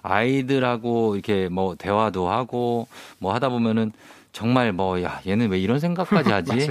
아이들하고 0.02 1.14
이렇게 1.16 1.48
뭐 1.48 1.74
대화도 1.76 2.28
하고 2.28 2.88
뭐 3.18 3.34
하다 3.34 3.50
보면은 3.50 3.92
정말 4.32 4.72
뭐 4.72 5.00
야 5.02 5.20
얘는 5.26 5.50
왜 5.50 5.58
이런 5.58 5.78
생각까지 5.78 6.30
하지? 6.32 6.70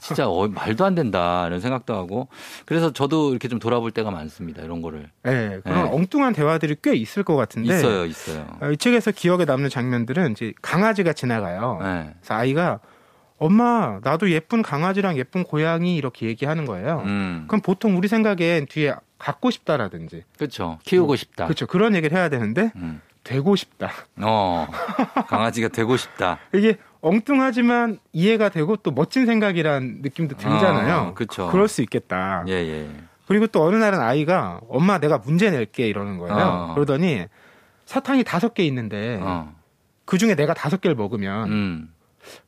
진짜 0.00 0.28
어, 0.28 0.48
말도 0.48 0.84
안 0.84 0.94
된다 0.94 1.46
이런 1.46 1.60
생각도 1.60 1.94
하고 1.94 2.28
그래서 2.64 2.92
저도 2.92 3.30
이렇게 3.30 3.48
좀 3.48 3.58
돌아볼 3.58 3.90
때가 3.90 4.10
많습니다 4.10 4.62
이런 4.62 4.82
거를. 4.82 5.10
네, 5.22 5.60
그런 5.62 5.84
네. 5.84 5.90
엉뚱한 5.90 6.32
대화들이 6.32 6.76
꽤 6.82 6.94
있을 6.94 7.22
것 7.22 7.36
같은데. 7.36 7.76
있어요, 7.76 8.04
있어요. 8.04 8.46
어, 8.60 8.70
이 8.70 8.76
책에서 8.76 9.12
기억에 9.12 9.44
남는 9.44 9.70
장면들은 9.70 10.32
이제 10.32 10.52
강아지가 10.62 11.12
지나가요. 11.12 11.78
네. 11.82 12.14
그래서 12.20 12.34
아이가 12.34 12.80
엄마 13.38 14.00
나도 14.02 14.30
예쁜 14.30 14.62
강아지랑 14.62 15.18
예쁜 15.18 15.44
고양이 15.44 15.96
이렇게 15.96 16.26
얘기하는 16.26 16.64
거예요. 16.64 17.02
음. 17.04 17.44
그럼 17.48 17.60
보통 17.60 17.96
우리 17.96 18.08
생각엔 18.08 18.66
뒤에 18.68 18.94
갖고 19.18 19.50
싶다라든지. 19.50 20.24
그렇죠. 20.38 20.78
키우고 20.84 21.08
뭐, 21.08 21.16
싶다. 21.16 21.44
그렇죠. 21.44 21.66
그런 21.66 21.94
얘기를 21.94 22.16
해야 22.16 22.28
되는데 22.28 22.72
음. 22.76 23.00
되고 23.24 23.56
싶다. 23.56 23.90
어. 24.22 24.68
강아지가 25.28 25.68
되고 25.68 25.96
싶다. 25.96 26.38
이게 26.54 26.76
엉뚱하지만 27.00 27.98
이해가 28.12 28.48
되고 28.48 28.76
또 28.76 28.90
멋진 28.90 29.26
생각이란 29.26 29.98
느낌도 30.02 30.36
들잖아요. 30.36 31.08
어, 31.08 31.14
그렇죠. 31.14 31.48
그럴 31.48 31.68
수 31.68 31.82
있겠다. 31.82 32.44
예, 32.48 32.52
예. 32.52 32.90
그리고 33.26 33.46
또 33.46 33.62
어느 33.64 33.76
날은 33.76 34.00
아이가 34.00 34.60
엄마 34.68 34.98
내가 34.98 35.18
문제 35.18 35.50
낼게 35.50 35.86
이러는 35.88 36.18
거예요. 36.18 36.36
어. 36.36 36.74
그러더니 36.74 37.26
사탕이 37.84 38.24
다섯 38.24 38.54
개 38.54 38.64
있는데 38.64 39.18
어. 39.20 39.54
그 40.04 40.18
중에 40.18 40.34
내가 40.34 40.54
다섯 40.54 40.80
개를 40.80 40.94
먹으면 40.96 41.50
음. 41.50 41.94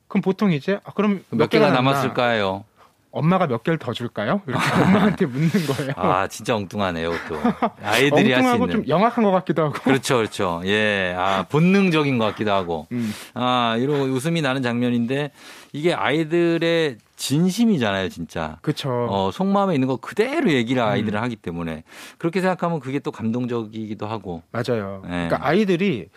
그럼 0.06 0.22
보통 0.22 0.52
이제 0.52 0.80
아, 0.84 0.92
그럼 0.92 1.22
몇, 1.30 1.38
몇 1.38 1.50
개가, 1.50 1.66
개가 1.66 1.76
남았을까요? 1.76 2.64
엄마가 3.10 3.46
몇 3.46 3.62
개를 3.62 3.78
더 3.78 3.92
줄까요? 3.92 4.42
이렇게 4.46 4.62
엄마한테 4.82 5.26
묻는 5.26 5.48
거예요. 5.48 5.92
아, 5.96 6.28
진짜 6.28 6.54
엉뚱하네요, 6.54 7.10
또. 7.28 7.36
아이들이 7.82 8.32
할 8.32 8.42
수 8.44 8.54
있는. 8.54 8.68
좀 8.70 8.88
영악한 8.88 9.24
것 9.24 9.30
같기도 9.30 9.62
하고. 9.64 9.72
그렇죠, 9.74 10.16
그렇죠. 10.18 10.60
예, 10.66 11.14
아, 11.16 11.44
본능적인 11.48 12.18
것 12.18 12.26
같기도 12.26 12.52
하고. 12.52 12.86
음. 12.92 13.12
아, 13.34 13.76
이런 13.78 14.10
웃음이 14.10 14.42
나는 14.42 14.62
장면인데 14.62 15.30
이게 15.72 15.94
아이들의 15.94 16.98
진심이잖아요, 17.16 18.08
진짜. 18.10 18.58
그렇죠. 18.62 18.90
어, 19.10 19.30
속마음에 19.32 19.74
있는 19.74 19.88
거 19.88 19.96
그대로 19.96 20.50
얘기를 20.52 20.82
아이들은 20.82 21.18
음. 21.18 21.22
하기 21.24 21.36
때문에 21.36 21.84
그렇게 22.18 22.40
생각하면 22.40 22.80
그게 22.80 22.98
또 23.00 23.10
감동적이기도 23.10 24.06
하고. 24.06 24.42
맞아요. 24.52 25.02
예. 25.06 25.08
그러니까 25.28 25.38
아이들이 25.40 26.08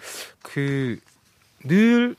그 0.43 0.99
늘 1.63 2.15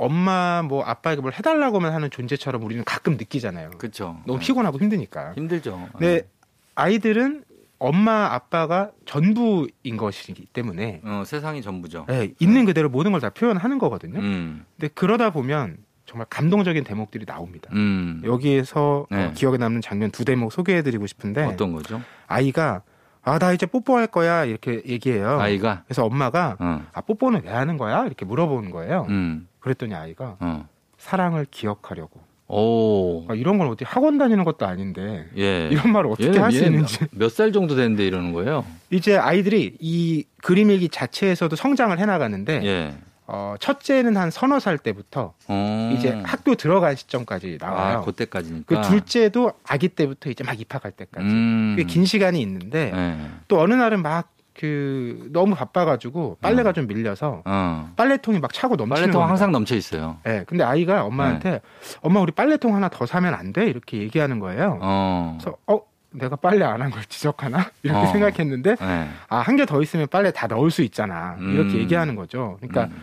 엄마 0.00 0.62
뭐 0.62 0.82
아빠에게 0.82 1.20
뭘 1.20 1.32
해달라고만 1.34 1.92
하는 1.92 2.10
존재처럼 2.10 2.62
우리는 2.64 2.82
가끔 2.84 3.16
느끼잖아요. 3.18 3.70
그렇죠. 3.78 4.18
너무 4.26 4.38
네. 4.38 4.46
피곤하고 4.46 4.78
힘드니까. 4.78 5.34
힘들죠. 5.34 5.88
근데 5.92 6.22
네. 6.22 6.28
아이들은 6.74 7.44
엄마 7.78 8.32
아빠가 8.32 8.90
전부인 9.06 9.96
것이기 9.98 10.46
때문에 10.52 11.00
어, 11.04 11.22
세상이 11.26 11.62
전부죠. 11.62 12.06
네, 12.08 12.32
있는 12.38 12.64
그대로 12.64 12.88
모든 12.88 13.12
걸 13.12 13.20
다 13.20 13.30
표현하는 13.30 13.78
거거든요. 13.78 14.18
음. 14.20 14.64
근데 14.78 14.90
그러다 14.94 15.30
보면 15.30 15.76
정말 16.06 16.26
감동적인 16.30 16.84
대목들이 16.84 17.24
나옵니다. 17.26 17.70
음. 17.74 18.22
여기에서 18.24 19.06
어, 19.10 19.14
네. 19.14 19.26
어, 19.26 19.32
기억에 19.34 19.58
남는 19.58 19.80
장면 19.82 20.10
두 20.10 20.24
대목 20.24 20.52
소개해드리고 20.52 21.06
싶은데 21.06 21.44
어떤 21.44 21.72
거죠? 21.72 22.00
아이가 22.26 22.82
아, 23.22 23.38
나 23.38 23.52
이제 23.52 23.66
뽀뽀할 23.66 24.06
거야. 24.06 24.44
이렇게 24.44 24.82
얘기해요. 24.86 25.38
아이가? 25.40 25.82
그래서 25.86 26.04
엄마가, 26.04 26.56
어. 26.58 26.82
아, 26.92 27.00
뽀뽀는 27.02 27.42
왜 27.44 27.50
하는 27.50 27.76
거야? 27.76 28.06
이렇게 28.06 28.24
물어보는 28.24 28.70
거예요. 28.70 29.06
음. 29.10 29.46
그랬더니 29.60 29.94
아이가, 29.94 30.36
어. 30.40 30.66
사랑을 30.98 31.46
기억하려고. 31.50 32.20
오. 32.48 33.26
아, 33.28 33.34
이런 33.34 33.58
걸 33.58 33.68
어디 33.68 33.84
학원 33.84 34.18
다니는 34.18 34.42
것도 34.44 34.66
아닌데. 34.66 35.26
예. 35.36 35.68
이런 35.68 35.92
말을 35.92 36.10
어떻게 36.10 36.36
할 36.38 36.50
수 36.50 36.64
있는지. 36.64 36.98
몇 37.12 37.30
살 37.30 37.52
정도 37.52 37.76
됐는데 37.76 38.04
이러는 38.06 38.32
거예요? 38.32 38.64
이제 38.90 39.16
아이들이 39.16 39.76
이 39.78 40.24
그림 40.42 40.70
일기 40.70 40.88
자체에서도 40.88 41.54
성장을 41.54 41.96
해 41.98 42.06
나가는데. 42.06 42.60
예. 42.64 42.94
어, 43.32 43.54
첫째는 43.60 44.16
한 44.16 44.30
서너 44.30 44.58
살 44.58 44.76
때부터 44.78 45.34
어. 45.48 45.94
이제 45.96 46.20
학교 46.24 46.54
들어간 46.54 46.96
시점까지 46.96 47.58
나와요. 47.60 47.98
아, 47.98 48.00
그때까지니까. 48.04 48.64
그 48.82 48.88
둘째도 48.88 49.52
아기 49.66 49.88
때부터 49.88 50.30
이제 50.30 50.42
막 50.44 50.60
입학할 50.60 50.90
때까지. 50.92 51.24
음. 51.26 51.74
그게 51.76 51.86
긴 51.86 52.04
시간이 52.04 52.40
있는데 52.42 52.90
네. 52.92 53.30
또 53.48 53.60
어느 53.60 53.74
날은 53.74 54.02
막 54.02 54.28
그 54.52 55.30
너무 55.32 55.54
바빠가지고 55.54 56.36
빨래가 56.42 56.70
어. 56.70 56.72
좀 56.74 56.86
밀려서 56.86 57.40
어. 57.46 57.92
빨래통이 57.96 58.40
막 58.40 58.52
차고 58.52 58.76
넘치는 58.76 58.94
빨래통 58.94 59.12
겁니다. 59.12 59.30
항상 59.30 59.52
넘쳐 59.52 59.74
있어요. 59.74 60.18
네, 60.24 60.44
근데 60.46 60.64
아이가 60.64 61.04
엄마한테 61.04 61.50
네. 61.50 61.60
엄마 62.02 62.20
우리 62.20 62.30
빨래통 62.32 62.74
하나 62.74 62.88
더 62.90 63.06
사면 63.06 63.32
안 63.32 63.54
돼? 63.54 63.66
이렇게 63.66 63.98
얘기하는 63.98 64.38
거예요. 64.38 64.78
어. 64.82 65.38
그래서 65.40 65.56
어 65.66 65.80
내가 66.10 66.36
빨래 66.36 66.64
안 66.66 66.82
한 66.82 66.90
걸 66.90 67.02
지적하나 67.04 67.70
이렇게 67.82 68.00
어. 68.00 68.06
생각했는데 68.12 68.74
네. 68.74 69.08
아한 69.28 69.56
개 69.56 69.64
더 69.64 69.80
있으면 69.80 70.08
빨래 70.10 70.30
다 70.30 70.46
넣을 70.46 70.70
수 70.70 70.82
있잖아 70.82 71.36
이렇게 71.38 71.76
음. 71.76 71.78
얘기하는 71.78 72.14
거죠. 72.16 72.58
그러니까 72.60 72.84
음. 72.94 73.02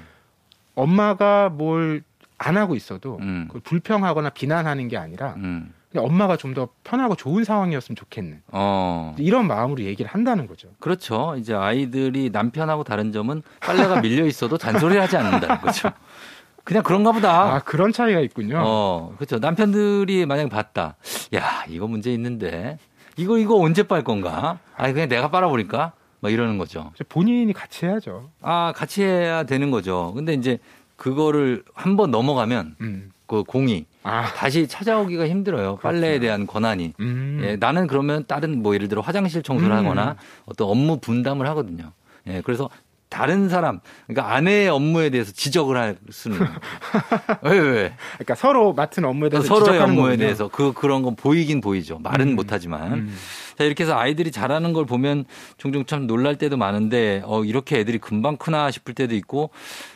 엄마가 0.78 1.50
뭘 1.50 2.02
안 2.40 2.56
하고 2.56 2.76
있어도 2.76 3.18
음. 3.22 3.48
불평하거나 3.64 4.30
비난하는 4.30 4.88
게 4.88 4.98
아니라 4.98 5.34
음. 5.38 5.74
엄마가 5.96 6.38
좀 6.38 6.54
더 6.54 6.70
편하고 6.84 7.16
좋은 7.16 7.44
상황이었으면 7.44 7.96
좋겠는 7.96 8.42
어. 8.52 9.16
이런 9.18 9.48
마음으로 9.48 9.82
얘기를 9.84 10.12
한다는 10.12 10.46
거죠. 10.46 10.70
그렇죠. 10.80 11.34
이제 11.40 11.56
아이들이 11.56 12.30
남편하고 12.30 12.84
다른 12.84 13.12
점은 13.12 13.42
빨래가 13.60 14.02
밀려 14.02 14.26
있어도 14.28 14.58
잔소리하지 14.60 15.18
않는다는 15.18 15.62
거죠. 15.62 15.90
그냥 16.64 16.84
그런가 16.84 17.12
보다. 17.12 17.56
아 17.56 17.60
그런 17.60 17.92
차이가 17.92 18.20
있군요. 18.20 18.62
어, 18.64 19.14
그렇죠. 19.18 19.40
남편들이 19.40 20.26
만약 20.28 20.50
봤다. 20.50 20.96
야 21.34 21.64
이거 21.68 21.88
문제 21.88 22.14
있는데 22.14 22.78
이거 23.16 23.40
이거 23.40 23.56
언제 23.56 23.82
빨 23.84 24.04
건가? 24.04 24.60
아 24.76 24.92
그냥 24.92 25.10
내가 25.10 25.30
빨아버릴까? 25.32 25.94
막 26.20 26.32
이러는 26.32 26.58
거죠. 26.58 26.92
본인이 27.10 27.54
같이 27.54 27.86
해야죠. 27.86 28.30
아, 28.42 28.74
같이 28.76 29.04
해야 29.04 29.44
되는 29.44 29.72
거죠. 29.72 30.14
근데 30.16 30.34
이제 30.34 30.60
그거를 30.96 31.64
한번 31.74 32.12
넘어가면 32.12 32.76
음. 32.82 33.12
그 33.28 33.44
공이 33.44 33.86
아. 34.04 34.32
다시 34.34 34.68
찾아오기가 34.68 35.28
힘들어요. 35.28 35.78
그렇구나. 35.78 35.82
빨래에 35.82 36.20
대한 36.20 36.48
권한이. 36.48 36.94
음. 37.00 37.42
예, 37.44 37.56
나는 37.58 37.88
그러면 37.88 38.26
다른 38.26 38.64
뭐 38.64 38.74
예를 38.74 38.88
들어 38.88 39.02
화장실 39.02 39.44
청소를 39.44 39.76
음. 39.76 39.86
하거나 39.86 40.16
어떤 40.46 40.70
업무 40.70 40.98
분담을 40.98 41.46
하거든요. 41.48 41.92
예, 42.28 42.42
그래서 42.42 42.70
다른 43.10 43.48
사람, 43.48 43.80
그러니까 44.06 44.34
아내의 44.34 44.68
업무에 44.70 45.10
대해서 45.10 45.32
지적을 45.32 45.78
할 45.78 45.98
수는. 46.10 46.40
왜, 47.44 47.58
왜? 47.58 47.94
그러니까 48.16 48.36
서로 48.36 48.74
맡은 48.74 49.06
업무에 49.06 49.30
대해서 49.30 49.48
서로의 49.48 49.80
업무에 49.80 49.96
거군요. 49.96 50.18
대해서 50.18 50.48
그, 50.50 50.74
그런 50.74 51.04
건 51.04 51.16
보이긴 51.16 51.62
보이죠. 51.62 52.00
말은 52.00 52.30
음. 52.30 52.36
못하지만. 52.36 53.10
음. 53.58 53.60
자, 53.60 53.64
이렇게 53.64 53.84
해서 53.84 53.98
아이들이 53.98 54.32
잘하는 54.32 54.74
걸 54.74 54.86
보면 54.86 55.26
종종 55.58 55.86
참 55.86 56.06
놀랄 56.08 56.38
때도 56.38 56.58
많은데, 56.58 57.22
어, 57.26 57.44
이렇게 57.44 57.80
애들이 57.80 57.98
금방 57.98 58.38
크나 58.38 58.70
싶을 58.72 58.94
때도 58.94 59.16
있고, 59.16 59.50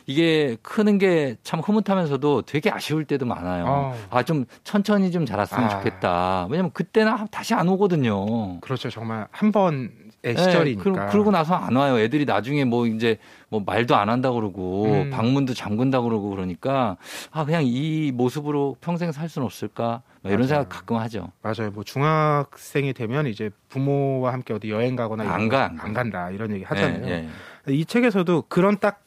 이게 0.07 0.57
크는 0.61 0.97
게 0.97 1.37
참 1.43 1.59
흐뭇하면서도 1.59 2.43
되게 2.43 2.69
아쉬울 2.71 3.05
때도 3.05 3.25
많아요. 3.25 3.65
어. 3.67 3.95
아, 4.09 4.23
좀 4.23 4.45
천천히 4.63 5.11
좀 5.11 5.25
자랐으면 5.25 5.65
아. 5.65 5.69
좋겠다. 5.69 6.47
왜냐면 6.49 6.71
그때는 6.71 7.27
다시 7.31 7.53
안 7.53 7.67
오거든요. 7.69 8.59
그렇죠. 8.61 8.89
정말 8.89 9.27
한번 9.31 9.91
네, 9.97 10.10
시절이니까. 10.23 11.07
그러고 11.07 11.31
나서 11.31 11.55
안 11.55 11.75
와요. 11.75 11.97
애들이 11.99 12.25
나중에 12.25 12.63
뭐 12.63 12.85
이제 12.85 13.17
뭐 13.49 13.61
말도 13.65 13.95
안 13.95 14.09
한다 14.09 14.31
그러고 14.31 14.85
음. 14.85 15.09
방문도 15.09 15.53
잠근다 15.53 16.01
그러고 16.01 16.29
그러니까 16.29 16.97
아 17.31 17.43
그냥 17.45 17.63
이 17.65 18.11
모습으로 18.13 18.77
평생 18.81 19.11
살 19.11 19.29
수는 19.29 19.45
없을까 19.45 20.03
이런 20.23 20.37
맞아요. 20.41 20.47
생각 20.47 20.69
가끔 20.69 20.97
하죠. 20.97 21.31
맞아요. 21.41 21.71
뭐 21.73 21.83
중학생이 21.83 22.93
되면 22.93 23.25
이제 23.25 23.49
부모와 23.69 24.33
함께 24.33 24.53
어디 24.53 24.69
여행 24.69 24.95
가거나 24.95 25.23
안, 25.31 25.49
가, 25.49 25.65
안, 25.65 25.79
안 25.79 25.93
간다 25.93 26.29
이런 26.29 26.51
얘기 26.51 26.63
하잖아요. 26.63 27.07
예, 27.07 27.29
예. 27.67 27.73
이 27.73 27.85
책에서도 27.85 28.43
그런 28.47 28.77
딱 28.79 29.01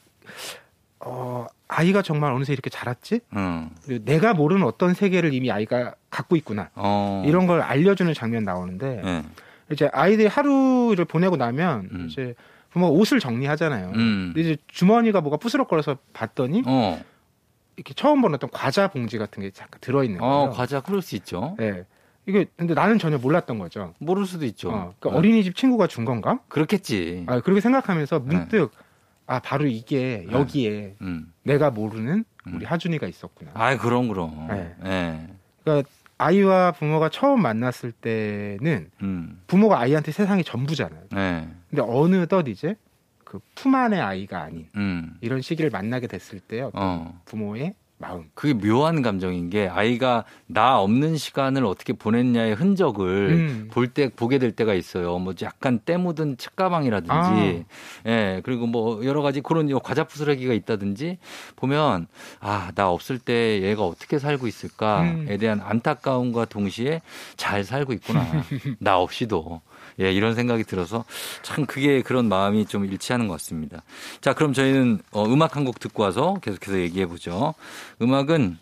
어, 0.99 1.45
아이가 1.67 2.01
정말 2.01 2.33
어느새 2.33 2.51
이렇게 2.51 2.69
자랐지? 2.69 3.21
음. 3.35 3.69
내가 4.03 4.33
모르는 4.33 4.65
어떤 4.65 4.93
세계를 4.93 5.33
이미 5.33 5.51
아이가 5.51 5.95
갖고 6.09 6.35
있구나. 6.35 6.69
어. 6.75 7.23
이런 7.25 7.47
걸 7.47 7.61
알려주는 7.61 8.13
장면 8.13 8.43
나오는데 8.43 9.01
예. 9.05 9.23
이제 9.71 9.89
아이들이 9.91 10.27
하루를 10.27 11.05
보내고 11.05 11.37
나면 11.37 11.89
음. 11.91 12.07
이제 12.09 12.35
부모가 12.69 12.91
옷을 12.91 13.19
정리하잖아요. 13.19 13.91
음. 13.95 14.31
근데 14.33 14.41
이제 14.41 14.57
주머니가 14.67 15.21
뭐가 15.21 15.37
부스럭거려서 15.37 15.97
봤더니 16.13 16.63
어. 16.65 17.01
이렇게 17.75 17.93
처음 17.93 18.21
보는 18.21 18.35
어떤 18.35 18.49
과자 18.51 18.87
봉지 18.87 19.17
같은 19.17 19.41
게 19.41 19.51
잠깐 19.51 19.79
들어 19.81 20.03
있는 20.03 20.21
어, 20.21 20.27
거예요. 20.27 20.43
어, 20.43 20.49
과자 20.51 20.81
그럴 20.81 21.01
수 21.01 21.15
있죠. 21.15 21.55
네. 21.57 21.85
이게 22.25 22.45
근데 22.57 22.73
나는 22.73 22.97
전혀 22.97 23.17
몰랐던 23.17 23.59
거죠. 23.59 23.93
모를 23.99 24.25
수도 24.25 24.45
있죠. 24.45 24.69
어, 24.69 24.93
그러니까 24.99 25.11
네. 25.11 25.17
어린이집 25.17 25.55
친구가 25.55 25.87
준 25.87 26.05
건가? 26.05 26.39
그렇겠지. 26.47 27.25
아, 27.27 27.39
그렇게 27.39 27.61
생각하면서 27.61 28.19
문득 28.19 28.71
네. 28.71 28.85
아 29.27 29.39
바로 29.39 29.65
이게 29.67 30.25
네. 30.27 30.33
여기에 30.33 30.95
음. 31.01 31.31
내가 31.43 31.71
모르는 31.71 32.25
우리 32.47 32.65
음. 32.65 32.71
하준이가 32.71 33.07
있었구나. 33.07 33.51
아, 33.53 33.77
그럼 33.77 34.07
그럼. 34.07 34.47
네. 34.49 34.75
네. 34.83 35.27
그러니까 35.63 35.89
아이와 36.17 36.71
부모가 36.73 37.09
처음 37.09 37.41
만났을 37.41 37.91
때는 37.91 38.89
음. 39.01 39.41
부모가 39.47 39.79
아이한테 39.79 40.11
세상이 40.11 40.43
전부잖아요. 40.43 41.03
네. 41.11 41.47
근데 41.69 41.81
어느덧 41.81 42.47
이제 42.47 42.75
그 43.23 43.39
품 43.55 43.75
안의 43.75 43.99
아이가 43.99 44.41
아닌 44.43 44.69
음. 44.75 45.17
이런 45.21 45.41
시기를 45.41 45.69
만나게 45.69 46.07
됐을 46.07 46.39
때 46.39 46.61
어떤 46.61 46.81
어. 46.81 47.21
부모의 47.25 47.73
마음. 47.97 48.25
그게 48.33 48.53
묘한 48.53 49.01
감정인 49.01 49.49
게 49.49 49.67
아이가 49.67 50.25
나 50.47 50.79
없는 50.79 51.15
시간을 51.15 51.65
어떻게 51.65 51.93
보냈냐의 51.93 52.53
흔적을 52.53 53.29
음. 53.31 53.69
볼때 53.71 54.09
보게 54.09 54.37
될 54.37 54.51
때가 54.51 54.73
있어요. 54.73 55.17
뭐 55.17 55.33
약간 55.41 55.79
때 55.79 55.95
묻은 55.95 56.35
책가방이라든지, 56.37 57.11
아. 57.13 57.63
예 58.05 58.41
그리고 58.43 58.67
뭐 58.67 59.05
여러 59.05 59.21
가지 59.21 59.39
그런 59.41 59.71
과자 59.79 60.03
부스러기가 60.03 60.53
있다든지 60.53 61.17
보면 61.55 62.07
아 62.41 62.71
나 62.75 62.89
없을 62.91 63.19
때 63.19 63.61
얘가 63.61 63.83
어떻게 63.83 64.19
살고 64.19 64.47
있을까에 64.47 65.09
음. 65.11 65.37
대한 65.39 65.61
안타까움과 65.61 66.45
동시에 66.45 67.01
잘 67.37 67.63
살고 67.63 67.93
있구나. 67.93 68.25
나 68.79 68.99
없이도. 68.99 69.61
예, 69.99 70.11
이런 70.11 70.35
생각이 70.35 70.63
들어서 70.63 71.05
참 71.41 71.65
그게 71.65 72.01
그런 72.01 72.27
마음이 72.27 72.65
좀 72.65 72.85
일치하는 72.85 73.27
것 73.27 73.33
같습니다. 73.35 73.81
자, 74.21 74.33
그럼 74.33 74.53
저희는 74.53 74.99
어, 75.11 75.25
음악 75.25 75.55
한 75.55 75.65
곡 75.65 75.79
듣고 75.79 76.03
와서 76.03 76.35
계속해서 76.41 76.79
얘기해 76.79 77.05
보죠. 77.07 77.55
음악은 78.01 78.57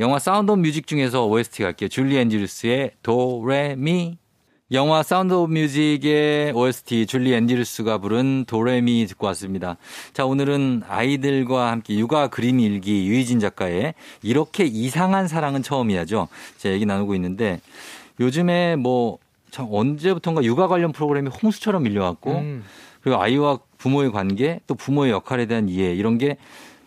영화 0.00 0.18
사운드 0.18 0.50
오브 0.50 0.60
뮤직 0.60 0.86
중에서 0.86 1.24
OST 1.26 1.62
갈게요. 1.62 1.88
줄리 1.88 2.18
앤드루스의 2.18 2.90
도레미. 3.02 4.18
영화 4.72 5.02
사운드 5.04 5.32
오브 5.32 5.52
뮤직의 5.52 6.52
OST 6.52 7.06
줄리 7.06 7.32
앤드루스가 7.34 7.98
부른 7.98 8.44
도레미 8.46 9.06
듣고 9.06 9.26
왔습니다. 9.28 9.76
자, 10.12 10.24
오늘은 10.26 10.82
아이들과 10.88 11.70
함께 11.70 11.96
육아 11.96 12.26
그림 12.28 12.58
일기 12.58 13.06
유희진 13.06 13.38
작가의 13.38 13.94
이렇게 14.22 14.64
이상한 14.64 15.28
사랑은 15.28 15.62
처음이야죠. 15.62 16.28
제가 16.58 16.74
얘기 16.74 16.86
나누고 16.86 17.14
있는데 17.14 17.60
요즘에 18.20 18.76
뭐 18.76 19.18
참 19.54 19.68
언제부턴가 19.70 20.42
육아 20.42 20.66
관련 20.66 20.90
프로그램이 20.90 21.28
홍수처럼 21.30 21.84
밀려왔고 21.84 22.38
음. 22.38 22.64
그리고 23.02 23.22
아이와 23.22 23.60
부모의 23.78 24.10
관계 24.10 24.58
또 24.66 24.74
부모의 24.74 25.12
역할에 25.12 25.46
대한 25.46 25.68
이해 25.68 25.94
이런 25.94 26.18
게 26.18 26.38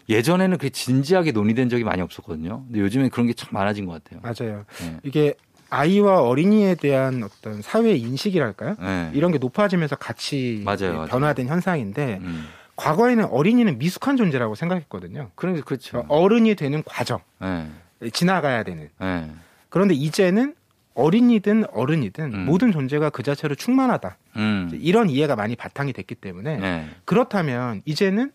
예전에는 0.10 0.58
그렇게 0.58 0.70
진지하게 0.70 1.32
논의된 1.32 1.70
적이 1.70 1.86
많이 1.86 2.02
없었거든요. 2.02 2.64
근데 2.68 2.82
요즘엔 2.82 3.10
그런 3.10 3.28
게 3.28 3.34
참 3.34 3.50
많아진 3.54 3.86
것 3.86 4.04
같아요. 4.04 4.20
맞아요. 4.22 4.66
네. 4.82 4.98
이게 5.04 5.34
아이와 5.70 6.22
어린이에 6.24 6.76
대한 6.76 7.24
어떤 7.24 7.62
사회 7.62 7.94
인식이랄까요? 7.96 8.76
네. 8.82 9.12
이런 9.14 9.32
게 9.32 9.38
높아지면서 9.38 9.96
같이 9.96 10.62
맞아요, 10.66 11.06
변화된 11.10 11.46
맞아요. 11.46 11.56
현상인데 11.56 12.20
음. 12.22 12.48
과거에는 12.76 13.26
어린이는 13.26 13.78
미숙한 13.78 14.18
존재라고 14.18 14.56
생각했거든요. 14.56 15.30
그러니까 15.36 15.64
그렇죠. 15.66 16.04
어른이 16.10 16.56
되는 16.56 16.84
과정, 16.86 17.20
네. 17.40 17.68
지나가야 18.12 18.64
되는. 18.64 18.90
네. 19.00 19.32
그런데 19.70 19.94
이제는 19.94 20.54
어린이든 20.98 21.66
어른이든 21.72 22.34
음. 22.34 22.46
모든 22.46 22.72
존재가 22.72 23.12
그 23.12 23.22
자체로 23.22 23.54
충만하다. 23.54 24.18
음. 24.38 24.70
이런 24.74 25.10
이해가 25.10 25.36
많이 25.36 25.56
바탕이 25.56 25.94
됐기 25.94 26.16
때문에 26.16 26.58
네. 26.58 26.90
그렇다면 27.06 27.84
이제는 27.86 28.32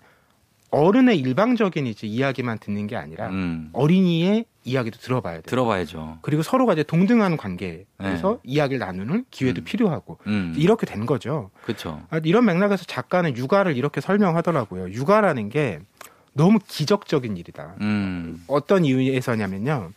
어른의 0.70 1.18
일방적인 1.18 1.86
이제 1.86 2.06
이야기만 2.06 2.58
듣는 2.58 2.86
게 2.86 2.96
아니라 2.96 3.28
음. 3.28 3.68
어린이의 3.72 4.46
이야기도 4.64 4.98
들어봐야 4.98 5.34
돼요. 5.34 5.42
들어봐야죠. 5.44 6.18
그리고 6.22 6.42
서로가 6.42 6.74
이제 6.74 6.84
동등한 6.84 7.36
관계에서 7.36 7.84
네. 7.98 8.38
이야기를 8.44 8.78
나누는 8.78 9.24
기회도 9.32 9.62
음. 9.62 9.64
필요하고 9.64 10.18
음. 10.28 10.54
이렇게 10.56 10.86
된 10.86 11.04
거죠. 11.04 11.50
그렇죠. 11.64 12.00
이런 12.22 12.44
맥락에서 12.44 12.84
작가는 12.84 13.36
육아를 13.36 13.76
이렇게 13.76 14.00
설명하더라고요. 14.00 14.92
육아라는 14.92 15.48
게 15.48 15.80
너무 16.32 16.60
기적적인 16.66 17.36
일이다. 17.36 17.74
음. 17.80 18.44
어떤 18.46 18.84
이유에서냐면요. 18.84 19.90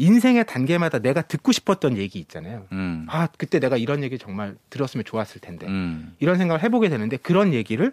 인생의 0.00 0.46
단계마다 0.46 0.98
내가 0.98 1.20
듣고 1.20 1.52
싶었던 1.52 1.98
얘기 1.98 2.18
있잖아요. 2.20 2.66
음. 2.72 3.06
아, 3.08 3.28
그때 3.36 3.60
내가 3.60 3.76
이런 3.76 4.02
얘기 4.02 4.18
정말 4.18 4.56
들었으면 4.70 5.04
좋았을 5.04 5.42
텐데. 5.42 5.66
음. 5.66 6.16
이런 6.20 6.38
생각을 6.38 6.62
해보게 6.62 6.88
되는데 6.88 7.18
그런 7.18 7.52
얘기를 7.52 7.92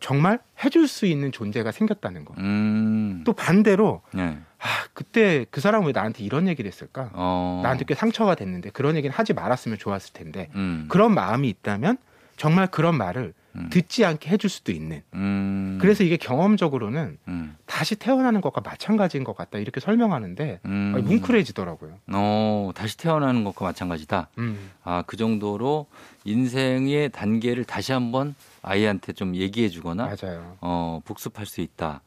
정말 0.00 0.40
해줄 0.64 0.88
수 0.88 1.06
있는 1.06 1.30
존재가 1.30 1.70
생겼다는 1.70 2.24
거. 2.24 2.34
음. 2.38 3.22
또 3.24 3.32
반대로 3.32 4.02
네. 4.12 4.36
아 4.58 4.66
그때 4.92 5.46
그 5.50 5.60
사람 5.60 5.86
왜 5.86 5.92
나한테 5.92 6.24
이런 6.24 6.48
얘기를 6.48 6.68
했을까? 6.68 7.10
어. 7.14 7.60
나한테 7.62 7.84
꽤 7.86 7.94
상처가 7.94 8.34
됐는데 8.34 8.70
그런 8.70 8.96
얘기는 8.96 9.14
하지 9.14 9.32
말았으면 9.32 9.78
좋았을 9.78 10.12
텐데 10.12 10.48
음. 10.56 10.86
그런 10.88 11.14
마음이 11.14 11.48
있다면 11.48 11.96
정말 12.36 12.66
그런 12.66 12.98
말을 12.98 13.32
음. 13.56 13.68
듣지 13.70 14.04
않게 14.04 14.30
해줄 14.30 14.50
수도 14.50 14.72
있는. 14.72 15.02
음. 15.14 15.78
그래서 15.80 16.04
이게 16.04 16.16
경험적으로는 16.16 17.18
음. 17.28 17.56
다시 17.66 17.96
태어나는 17.96 18.40
것과 18.40 18.60
마찬가지인 18.60 19.24
것 19.24 19.36
같다 19.36 19.58
이렇게 19.58 19.80
설명하는데 19.80 20.60
음. 20.64 21.04
뭉클해지더라고요. 21.04 21.98
어, 22.12 22.70
다시 22.74 22.96
태어나는 22.96 23.44
것과 23.44 23.64
마찬가지다. 23.64 24.28
음. 24.38 24.70
아그 24.84 25.16
정도로 25.16 25.86
인생의 26.26 27.10
단계를 27.10 27.64
다시 27.64 27.92
한번 27.92 28.34
아이한테 28.62 29.12
좀 29.12 29.36
얘기해 29.36 29.68
주거나 29.68 30.06
맞아요. 30.20 30.56
어, 30.60 31.00
복습할 31.04 31.46
수 31.46 31.60
있다. 31.60 32.00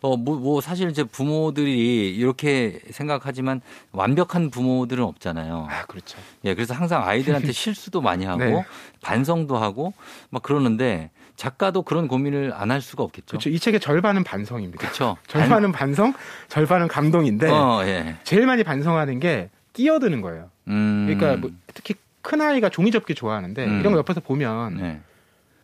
어, 0.00 0.16
뭐, 0.16 0.36
뭐 0.38 0.60
사실 0.62 0.88
이제 0.90 1.04
부모들이 1.04 2.14
이렇게 2.16 2.80
생각하지만 2.90 3.60
완벽한 3.92 4.50
부모들은 4.50 5.04
없잖아요. 5.04 5.66
아, 5.70 5.84
그렇죠. 5.86 6.18
예, 6.44 6.54
그래서 6.54 6.72
항상 6.74 7.06
아이들한테 7.06 7.52
실수도 7.52 8.00
많이 8.00 8.24
하고 8.24 8.42
네. 8.42 8.64
반성도 9.02 9.58
하고 9.58 9.92
막 10.30 10.42
그러는데 10.42 11.10
작가도 11.36 11.82
그런 11.82 12.08
고민을 12.08 12.52
안 12.54 12.70
할 12.70 12.80
수가 12.80 13.04
없겠죠. 13.04 13.26
그렇죠. 13.28 13.50
이 13.50 13.58
책의 13.58 13.78
절반은 13.80 14.24
반성입니다. 14.24 14.78
그렇죠. 14.78 15.16
절반은 15.28 15.72
반 15.72 15.94
성, 15.94 16.14
절반은 16.48 16.88
감동인데 16.88 17.48
어, 17.50 17.82
예. 17.84 18.16
제일 18.24 18.46
많이 18.46 18.64
반성하는 18.64 19.20
게 19.20 19.50
끼어드는 19.74 20.22
거예요. 20.22 20.50
음. 20.68 21.06
그러니까 21.06 21.36
뭐 21.40 21.50
특히 21.74 21.94
큰 22.28 22.42
아이가 22.42 22.68
종이 22.68 22.90
접기 22.90 23.14
좋아하는데 23.14 23.64
음. 23.64 23.80
이런 23.80 23.94
거 23.94 23.98
옆에서 24.00 24.20
보면 24.20 24.76
네. 24.76 25.00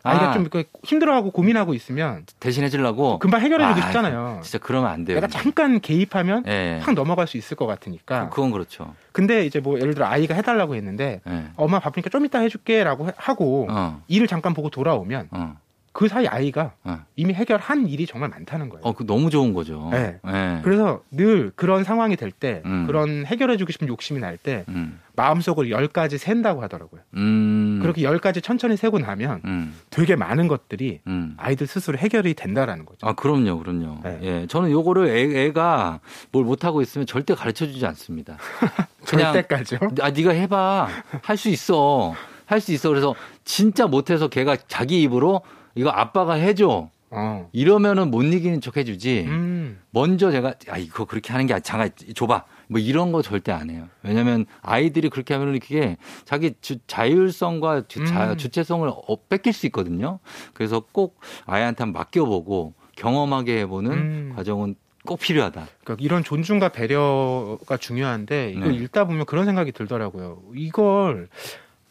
아이가 0.02 0.30
아. 0.30 0.32
좀 0.32 0.48
힘들어하고 0.82 1.30
고민하고 1.30 1.74
있으면 1.74 2.24
대신해 2.40 2.70
주려고 2.70 3.18
금방 3.18 3.42
해결해 3.42 3.66
주고 3.68 3.80
아, 3.80 3.84
싶잖아요. 3.84 4.40
진짜 4.42 4.58
그러면 4.58 4.90
안 4.90 5.04
돼요. 5.04 5.16
내가 5.16 5.26
잠깐 5.26 5.80
개입하면 5.80 6.44
네. 6.44 6.78
확 6.82 6.94
넘어갈 6.94 7.26
수 7.26 7.36
있을 7.36 7.54
것 7.58 7.66
같으니까. 7.66 8.30
그, 8.30 8.40
건 8.40 8.50
그렇죠. 8.50 8.94
근데 9.12 9.44
이제 9.44 9.60
뭐 9.60 9.78
예를 9.78 9.92
들어 9.92 10.06
아이가 10.06 10.34
해달라고 10.34 10.74
했는데 10.74 11.20
네. 11.26 11.50
엄마 11.56 11.80
바쁘니까 11.80 12.08
좀 12.08 12.24
이따 12.24 12.38
해줄게라고 12.38 13.10
하고 13.14 13.66
어. 13.70 14.02
일을 14.08 14.26
잠깐 14.26 14.54
보고 14.54 14.70
돌아오면 14.70 15.28
어. 15.32 15.58
그 15.94 16.08
사이 16.08 16.26
아이가 16.26 16.72
어. 16.82 16.98
이미 17.14 17.32
해결한 17.34 17.86
일이 17.86 18.04
정말 18.04 18.28
많다는 18.28 18.68
거예요. 18.68 18.82
어, 18.84 18.92
그 18.92 19.06
너무 19.06 19.30
좋은 19.30 19.52
거죠. 19.54 19.90
네. 19.92 20.18
네. 20.24 20.60
그래서 20.64 21.02
늘 21.12 21.52
그런 21.54 21.84
상황이 21.84 22.16
될때 22.16 22.62
음. 22.66 22.86
그런 22.88 23.24
해결해주고 23.24 23.70
싶은 23.70 23.86
욕심이 23.86 24.18
날때 24.18 24.64
음. 24.70 24.98
마음속을 25.14 25.70
열 25.70 25.86
가지 25.86 26.18
센다고 26.18 26.64
하더라고요. 26.64 27.00
음. 27.14 27.78
그렇게 27.80 28.02
열 28.02 28.18
가지 28.18 28.42
천천히 28.42 28.76
세고 28.76 28.98
나면 28.98 29.40
음. 29.44 29.72
되게 29.90 30.16
많은 30.16 30.48
것들이 30.48 30.98
음. 31.06 31.34
아이들 31.36 31.68
스스로 31.68 31.96
해결이 31.96 32.34
된다라는 32.34 32.86
거죠. 32.86 33.06
아, 33.06 33.12
그럼요, 33.12 33.60
그럼요. 33.60 34.00
네. 34.02 34.18
예. 34.22 34.46
저는 34.48 34.72
요거를 34.72 35.06
애, 35.06 35.44
애가 35.46 36.00
뭘 36.32 36.44
못하고 36.44 36.82
있으면 36.82 37.06
절대 37.06 37.36
가르쳐 37.36 37.66
주지 37.66 37.86
않습니다. 37.86 38.36
그냥, 39.06 39.32
절대까지요? 39.32 39.78
아, 40.00 40.10
네가 40.10 40.32
해봐. 40.32 40.88
할 41.22 41.36
수 41.36 41.48
있어. 41.50 42.14
할 42.46 42.60
수 42.60 42.72
있어. 42.72 42.88
그래서 42.88 43.14
진짜 43.44 43.86
못해서 43.86 44.26
걔가 44.26 44.56
자기 44.66 45.00
입으로 45.02 45.42
이거 45.74 45.90
아빠가 45.90 46.34
해줘. 46.34 46.88
어. 47.10 47.48
이러면은 47.52 48.10
못 48.10 48.22
이기는 48.22 48.60
척 48.60 48.76
해주지. 48.76 49.24
음. 49.28 49.80
먼저 49.90 50.30
제가 50.32 50.54
아 50.68 50.78
이거 50.78 51.04
그렇게 51.04 51.32
하는 51.32 51.46
게 51.46 51.58
잠깐 51.60 51.90
줘봐. 52.14 52.44
뭐 52.68 52.80
이런 52.80 53.12
거 53.12 53.22
절대 53.22 53.52
안 53.52 53.70
해요. 53.70 53.88
왜냐하면 54.02 54.46
아이들이 54.62 55.10
그렇게 55.10 55.34
하면 55.34 55.54
이렇게 55.54 55.96
자기 56.24 56.54
주, 56.60 56.78
자율성과 56.86 57.84
주, 57.88 58.04
자, 58.06 58.32
음. 58.32 58.36
주체성을 58.36 58.88
어, 58.88 59.16
뺏길 59.28 59.52
수 59.52 59.66
있거든요. 59.66 60.18
그래서 60.54 60.82
꼭 60.92 61.20
아이한테 61.46 61.84
맡겨보고 61.84 62.74
경험하게 62.96 63.60
해보는 63.60 63.92
음. 63.92 64.32
과정은 64.34 64.74
꼭 65.06 65.20
필요하다. 65.20 65.66
그러니까 65.84 66.02
이런 66.02 66.24
존중과 66.24 66.70
배려가 66.70 67.76
중요한데 67.76 68.52
이걸 68.56 68.72
네. 68.72 68.74
읽다 68.78 69.04
보면 69.04 69.26
그런 69.26 69.44
생각이 69.44 69.72
들더라고요. 69.72 70.42
이걸 70.54 71.28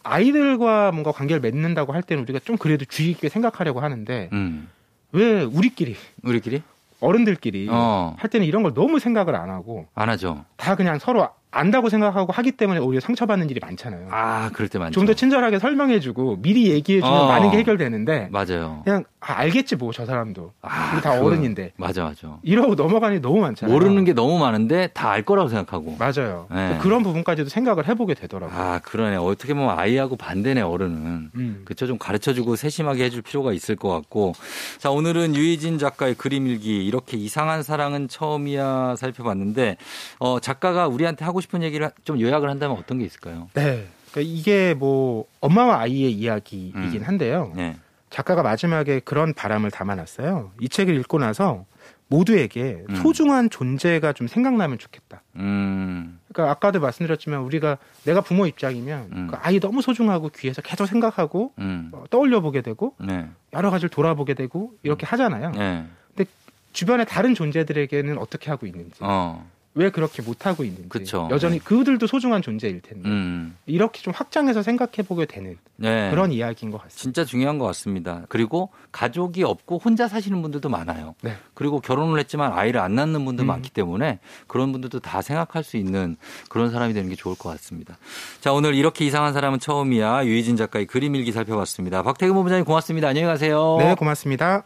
아이들과 0.04 0.92
뭔가 0.92 1.12
관계를 1.12 1.42
맺는다고 1.42 1.94
할 1.94 2.04
때는 2.04 2.24
우리가 2.24 2.40
좀 2.40 2.58
그래도 2.58 2.86
주의 2.86 3.14
깊게 3.14 3.30
생각하려고 3.30 3.80
하는데 3.80 4.30
음. 4.34 4.70
왜 5.12 5.44
우리끼리 5.44 5.96
우리끼리 6.24 6.62
어른들끼리 7.00 7.68
어. 7.70 8.16
할 8.18 8.30
때는 8.30 8.46
이런 8.48 8.64
걸 8.64 8.74
너무 8.74 9.00
생각을 9.00 9.36
안 9.36 9.50
하고 9.50 9.88
안 9.96 10.10
하죠. 10.10 10.46
다 10.58 10.76
그냥 10.76 11.00
서로 11.00 11.28
안다고 11.54 11.90
생각하고 11.90 12.32
하기 12.34 12.52
때문에 12.54 12.80
오히려 12.80 13.00
상처받는 13.00 13.50
일이 13.50 13.60
많잖아요. 13.62 14.08
아, 14.12 14.50
그럴 14.54 14.68
때 14.70 14.80
많죠. 14.80 14.94
좀 15.00 15.06
더 15.06 15.14
친절하게 15.14 15.60
설명해주고 15.60 16.42
미리 16.42 16.72
얘기해주면 16.72 17.14
어. 17.18 17.28
많은 17.28 17.52
게 17.52 17.58
해결되는데. 17.60 18.30
맞아요. 18.32 18.82
그냥 18.84 19.04
아, 19.20 19.34
알겠지 19.40 19.76
뭐 19.78 19.92
저 19.94 20.06
사람도. 20.06 20.52
아, 20.62 21.00
다 21.02 21.18
그, 21.20 21.26
어른인데. 21.26 21.74
맞아, 21.78 22.04
맞아. 22.04 22.38
이러고 22.42 22.76
넘어가는 22.76 23.16
게 23.18 23.22
너무 23.22 23.40
많잖아요. 23.42 23.72
모르는 23.74 24.04
게 24.06 24.14
너무 24.14 24.38
많은데 24.40 24.88
다 24.94 25.14
알 25.14 25.22
거라고 25.22 25.48
생각하고. 25.50 25.96
맞아요. 26.00 26.48
네. 26.50 26.80
그런 26.82 27.04
부분까지도 27.04 27.48
생각을 27.50 27.88
해보게 27.88 28.16
되더라고요. 28.16 28.58
아, 28.60 28.80
그러네. 28.80 29.18
어떻게 29.18 29.54
보면 29.54 29.78
아이하고 29.78 30.16
반대네 30.16 30.62
어른은. 30.62 31.30
음. 31.36 31.62
그쵸 31.66 31.86
좀 31.86 32.00
가르쳐주고 32.00 32.56
세심하게 32.56 33.04
해줄 33.04 33.22
필요가 33.22 33.54
있을 33.54 33.76
것 33.76 33.90
같고. 33.90 34.34
자, 34.80 34.90
오늘은 34.90 35.36
유희진 35.36 35.78
작가의 35.78 36.16
그림일기 36.16 36.84
이렇게 36.84 37.16
이상한 37.18 37.62
사랑은 37.62 38.08
처음이야 38.08 38.96
살펴봤는데 38.98 39.78
어, 40.20 40.40
작가가 40.40 40.88
우리한테 40.88 41.26
하고 41.26 41.42
싶은 41.44 41.62
얘기를 41.64 41.90
좀 42.04 42.20
요약을 42.20 42.50
한다면 42.50 42.78
어떤 42.78 43.00
게 43.00 43.06
있을까요? 43.06 43.50
네. 43.54 43.88
그러니까 44.12 44.22
이게 44.22 44.74
뭐 44.74 45.26
엄마와 45.40 45.82
아이의 45.82 46.12
이야기이긴 46.12 47.02
음. 47.02 47.04
한데요. 47.04 47.52
네. 47.56 47.78
작가가 48.10 48.44
마지막에 48.44 49.00
그런 49.00 49.34
바람을 49.34 49.72
담아놨어요. 49.72 50.52
이 50.60 50.70
책을 50.70 50.96
읽고 51.00 51.18
나서 51.20 51.66
모두에게 52.08 52.84
음. 52.90 52.96
소중한 52.96 53.50
존재가 53.50 54.14
좀 54.14 54.28
생각나면 54.28 54.78
좋겠다. 54.78 55.24
음. 55.38 56.20
그러니까 56.28 56.52
아까도 56.52 56.80
말씀드렸지만 56.80 57.40
우리가 57.42 57.80
내가 58.04 58.22
부모 58.22 58.46
입장이면 58.46 59.10
음. 59.14 59.28
그 59.32 59.38
아이 59.42 59.60
너무 59.60 59.82
소중하고 59.82 60.30
귀해서 60.30 60.62
계속 60.62 60.86
생각하고 60.86 61.54
음. 61.58 61.90
어, 61.92 62.04
떠올려 62.12 62.40
보게 62.42 62.62
되고 62.62 62.96
네. 63.00 63.28
여러 63.54 63.72
가지를 63.72 63.90
돌아보게 63.90 64.36
되고 64.36 64.74
이렇게 64.84 65.08
음. 65.08 65.10
하잖아요. 65.10 65.52
네. 65.52 65.86
근데 66.16 66.30
주변의 66.72 67.08
다른 67.08 67.34
존재들에게는 67.34 68.20
어떻게 68.20 68.52
하고 68.52 68.68
있는지. 68.68 69.00
어. 69.00 69.50
왜 69.76 69.90
그렇게 69.90 70.22
못하고 70.22 70.64
있는지 70.64 70.90
그쵸. 70.90 71.28
여전히 71.32 71.58
네. 71.58 71.64
그들도 71.64 72.06
소중한 72.06 72.42
존재일 72.42 72.82
텐데 72.82 73.10
음. 73.10 73.58
이렇게 73.66 74.02
좀 74.02 74.14
확장해서 74.16 74.62
생각해 74.62 75.08
보게 75.08 75.26
되는 75.26 75.58
네. 75.78 76.12
그런 76.12 76.32
이야기인 76.32 76.72
것 76.72 76.78
같습니다. 76.78 77.02
진짜 77.02 77.26
중요한 77.26 77.58
것 77.58 77.66
같습니다. 77.66 78.22
그리고 78.30 78.70
가족이 78.92 79.44
없고 79.44 79.80
혼자 79.84 80.08
사시는 80.08 80.42
분들도 80.44 80.70
많아요. 80.70 81.16
네. 81.22 81.36
그리고 81.56 81.80
결혼을 81.80 82.20
했지만 82.20 82.54
아이를 82.54 82.80
안 82.80 82.94
낳는 82.96 83.26
분도 83.26 83.44
음. 83.44 83.48
많기 83.48 83.72
때문에 83.72 84.20
그런 84.48 84.72
분들도 84.72 85.00
다 85.00 85.22
생각할 85.22 85.64
수 85.64 85.78
있는 85.78 86.18
그런 86.50 86.70
사람이 86.70 86.94
되는 86.94 87.10
게 87.10 87.16
좋을 87.16 87.36
것 87.36 87.50
같습니다. 87.50 87.98
자 88.42 88.54
오늘 88.54 88.76
이렇게 88.76 89.06
이상한 89.06 89.34
사람은 89.34 89.60
처음이야 89.60 90.26
유희진 90.26 90.56
작가의 90.56 90.86
그림 90.86 91.16
일기 91.16 91.32
살펴봤습니다. 91.32 92.04
박태근 92.04 92.36
본부장님 92.36 92.66
고맙습니다. 92.66 93.08
안녕히 93.08 93.26
가세요. 93.26 93.78
네 93.80 93.96
고맙습니다. 93.96 94.64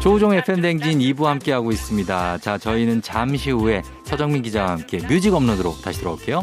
조우종 0.00 0.34
FM댕진 0.34 0.98
2부 0.98 1.24
함께하고 1.24 1.70
있습니다. 1.70 2.38
자, 2.38 2.58
저희는 2.58 3.02
잠시 3.02 3.52
후에 3.52 3.82
서정민 4.04 4.42
기자와 4.42 4.70
함께 4.72 4.98
뮤직 5.06 5.32
업로드로 5.32 5.76
다시 5.84 6.00
돌아올게요. 6.00 6.42